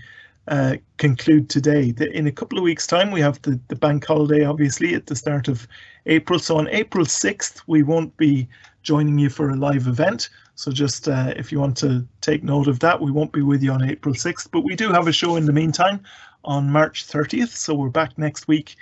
uh, 0.47 0.75
conclude 0.97 1.49
today, 1.49 1.93
in 2.13 2.27
a 2.27 2.31
couple 2.31 2.57
of 2.57 2.63
weeks' 2.63 2.87
time, 2.87 3.11
we 3.11 3.21
have 3.21 3.41
the, 3.41 3.59
the 3.67 3.75
bank 3.75 4.05
holiday, 4.05 4.45
obviously, 4.45 4.93
at 4.93 5.07
the 5.07 5.15
start 5.15 5.47
of 5.47 5.67
April. 6.05 6.39
So 6.39 6.57
on 6.57 6.67
April 6.69 7.05
6th, 7.05 7.61
we 7.67 7.83
won't 7.83 8.15
be 8.17 8.47
joining 8.83 9.17
you 9.17 9.29
for 9.29 9.49
a 9.49 9.55
live 9.55 9.87
event. 9.87 10.29
So 10.53 10.71
just 10.71 11.07
uh, 11.07 11.33
if 11.35 11.51
you 11.51 11.59
want 11.59 11.75
to 11.77 12.07
take 12.21 12.43
note 12.43 12.67
of 12.67 12.79
that, 12.79 13.01
we 13.01 13.11
won't 13.11 13.33
be 13.33 13.41
with 13.41 13.63
you 13.63 13.71
on 13.71 13.83
April 13.83 14.13
6th, 14.13 14.49
but 14.51 14.61
we 14.61 14.75
do 14.75 14.91
have 14.91 15.07
a 15.07 15.11
show 15.11 15.35
in 15.35 15.45
the 15.45 15.53
meantime 15.53 16.01
on 16.45 16.69
March 16.71 17.07
30th. 17.07 17.49
So 17.49 17.73
we're 17.73 17.89
back 17.89 18.17
next 18.17 18.47
week 18.47 18.75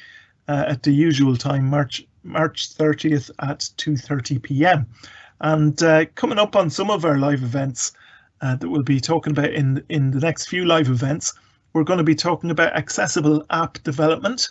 uh, 0.48 0.66
at 0.68 0.84
the 0.84 0.92
usual 0.92 1.38
time, 1.38 1.70
March 1.70 2.06
March 2.24 2.76
30th 2.76 3.32
at 3.40 3.60
2:30 3.78 4.42
p.m. 4.42 4.86
And 5.42 5.82
uh, 5.84 6.06
coming 6.16 6.40
up 6.40 6.56
on 6.56 6.70
some 6.70 6.90
of 6.90 7.06
our 7.06 7.18
live 7.18 7.44
events 7.44 7.92
uh, 8.42 8.56
that 8.56 8.70
we'll 8.70 8.84
be 8.84 9.00
talking 9.00 9.32
about 9.32 9.52
in 9.52 9.84
in 9.90 10.12
the 10.12 10.20
next 10.20 10.48
few 10.48 10.66
live 10.66 10.90
events, 10.90 11.34
we're 11.74 11.84
going 11.84 11.98
to 11.98 12.04
be 12.04 12.16
talking 12.16 12.52
about 12.52 12.76
accessible 12.76 13.46
app 13.50 13.82
development, 13.84 14.50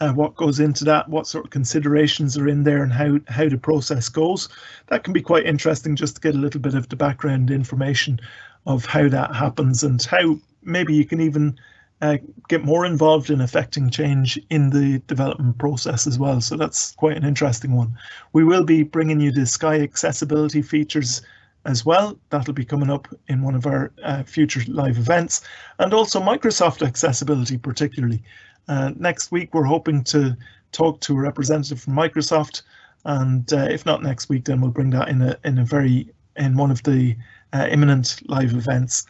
uh, 0.00 0.12
what 0.12 0.36
goes 0.36 0.60
into 0.60 0.84
that, 0.84 1.08
what 1.08 1.26
sort 1.26 1.44
of 1.44 1.50
considerations 1.50 2.36
are 2.36 2.48
in 2.48 2.62
there, 2.62 2.82
and 2.82 2.92
how 2.92 3.18
how 3.28 3.48
the 3.48 3.58
process 3.58 4.08
goes. 4.08 4.48
That 4.88 5.02
can 5.02 5.12
be 5.12 5.22
quite 5.22 5.46
interesting 5.46 5.96
just 5.96 6.16
to 6.16 6.20
get 6.20 6.34
a 6.34 6.38
little 6.38 6.60
bit 6.60 6.74
of 6.74 6.88
the 6.88 6.96
background 6.96 7.50
information 7.50 8.20
of 8.66 8.84
how 8.84 9.08
that 9.08 9.34
happens 9.34 9.82
and 9.82 10.02
how 10.02 10.38
maybe 10.62 10.94
you 10.94 11.04
can 11.04 11.20
even 11.20 11.58
uh, 12.00 12.18
get 12.48 12.64
more 12.64 12.84
involved 12.84 13.30
in 13.30 13.40
affecting 13.40 13.90
change 13.90 14.38
in 14.50 14.70
the 14.70 14.98
development 15.06 15.58
process 15.58 16.06
as 16.06 16.18
well. 16.18 16.40
So 16.40 16.56
that's 16.56 16.92
quite 16.92 17.16
an 17.16 17.24
interesting 17.24 17.74
one. 17.74 17.96
We 18.32 18.44
will 18.44 18.64
be 18.64 18.82
bringing 18.82 19.20
you 19.20 19.32
the 19.32 19.46
Sky 19.46 19.80
accessibility 19.80 20.62
features 20.62 21.22
as 21.68 21.84
well. 21.84 22.18
That'll 22.30 22.54
be 22.54 22.64
coming 22.64 22.90
up 22.90 23.06
in 23.28 23.42
one 23.42 23.54
of 23.54 23.66
our 23.66 23.92
uh, 24.02 24.22
future 24.22 24.62
live 24.68 24.96
events 24.96 25.42
and 25.78 25.92
also 25.92 26.18
Microsoft 26.18 26.84
accessibility 26.84 27.58
particularly. 27.58 28.22
Uh, 28.68 28.92
next 28.96 29.30
week, 29.30 29.54
we're 29.54 29.64
hoping 29.64 30.02
to 30.04 30.36
talk 30.72 31.00
to 31.00 31.12
a 31.12 31.20
representative 31.20 31.80
from 31.80 31.94
Microsoft 31.94 32.62
and 33.04 33.52
uh, 33.52 33.68
if 33.70 33.84
not 33.84 34.02
next 34.02 34.28
week, 34.28 34.46
then 34.46 34.60
we'll 34.60 34.70
bring 34.70 34.90
that 34.90 35.08
in 35.08 35.22
a, 35.22 35.38
in 35.44 35.58
a 35.58 35.64
very, 35.64 36.08
in 36.36 36.56
one 36.56 36.70
of 36.70 36.82
the 36.82 37.16
uh, 37.52 37.68
imminent 37.70 38.20
live 38.28 38.54
events 38.54 39.06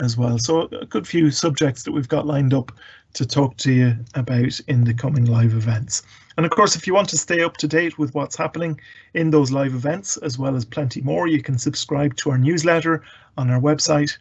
as 0.00 0.16
well. 0.16 0.38
So 0.38 0.68
a 0.72 0.86
good 0.86 1.06
few 1.06 1.30
subjects 1.30 1.84
that 1.84 1.92
we've 1.92 2.08
got 2.08 2.26
lined 2.26 2.54
up 2.54 2.72
to 3.14 3.26
talk 3.26 3.56
to 3.58 3.72
you 3.72 3.96
about 4.14 4.60
in 4.66 4.84
the 4.84 4.94
coming 4.94 5.26
live 5.26 5.54
events. 5.54 6.02
And 6.36 6.46
of 6.46 6.52
course, 6.52 6.76
if 6.76 6.86
you 6.86 6.94
want 6.94 7.08
to 7.10 7.18
stay 7.18 7.42
up 7.42 7.56
to 7.58 7.68
date 7.68 7.98
with 7.98 8.14
what's 8.14 8.36
happening 8.36 8.80
in 9.14 9.30
those 9.30 9.50
live 9.50 9.74
events, 9.74 10.16
as 10.18 10.38
well 10.38 10.56
as 10.56 10.64
plenty 10.64 11.00
more, 11.00 11.26
you 11.26 11.42
can 11.42 11.58
subscribe 11.58 12.16
to 12.16 12.30
our 12.30 12.38
newsletter 12.38 13.02
on 13.36 13.50
our 13.50 13.60
website, 13.60 14.16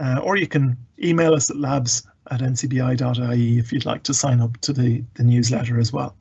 uh, 0.00 0.20
or 0.22 0.36
you 0.36 0.46
can 0.46 0.76
email 1.02 1.34
us 1.34 1.50
at 1.50 1.56
labs 1.56 2.06
at 2.30 2.40
ncbi.ie 2.40 3.58
if 3.58 3.72
you'd 3.72 3.86
like 3.86 4.02
to 4.02 4.14
sign 4.14 4.40
up 4.40 4.58
to 4.60 4.72
the, 4.72 5.02
the 5.14 5.24
newsletter 5.24 5.78
as 5.78 5.92
well. 5.92 6.14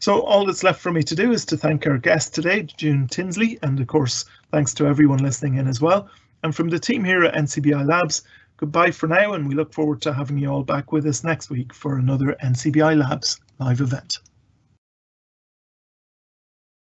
So 0.00 0.20
all 0.20 0.44
that's 0.44 0.62
left 0.62 0.80
for 0.80 0.92
me 0.92 1.02
to 1.02 1.14
do 1.14 1.32
is 1.32 1.44
to 1.46 1.56
thank 1.56 1.86
our 1.86 1.98
guest 1.98 2.34
today, 2.34 2.64
June 2.64 3.06
Tinsley, 3.06 3.58
and 3.62 3.80
of 3.80 3.86
course, 3.86 4.24
thanks 4.50 4.74
to 4.74 4.86
everyone 4.86 5.20
listening 5.20 5.54
in 5.56 5.66
as 5.66 5.80
well. 5.80 6.08
And 6.42 6.54
from 6.54 6.68
the 6.68 6.78
team 6.78 7.04
here 7.04 7.24
at 7.24 7.34
NCBI 7.34 7.88
Labs, 7.88 8.22
goodbye 8.58 8.90
for 8.90 9.06
now, 9.06 9.32
and 9.32 9.48
we 9.48 9.54
look 9.54 9.72
forward 9.72 10.02
to 10.02 10.12
having 10.12 10.36
you 10.36 10.50
all 10.50 10.62
back 10.62 10.92
with 10.92 11.06
us 11.06 11.24
next 11.24 11.48
week 11.48 11.72
for 11.72 11.96
another 11.96 12.36
NCBI 12.42 12.98
Labs 12.98 13.40
live 13.58 13.80
event. 13.80 14.18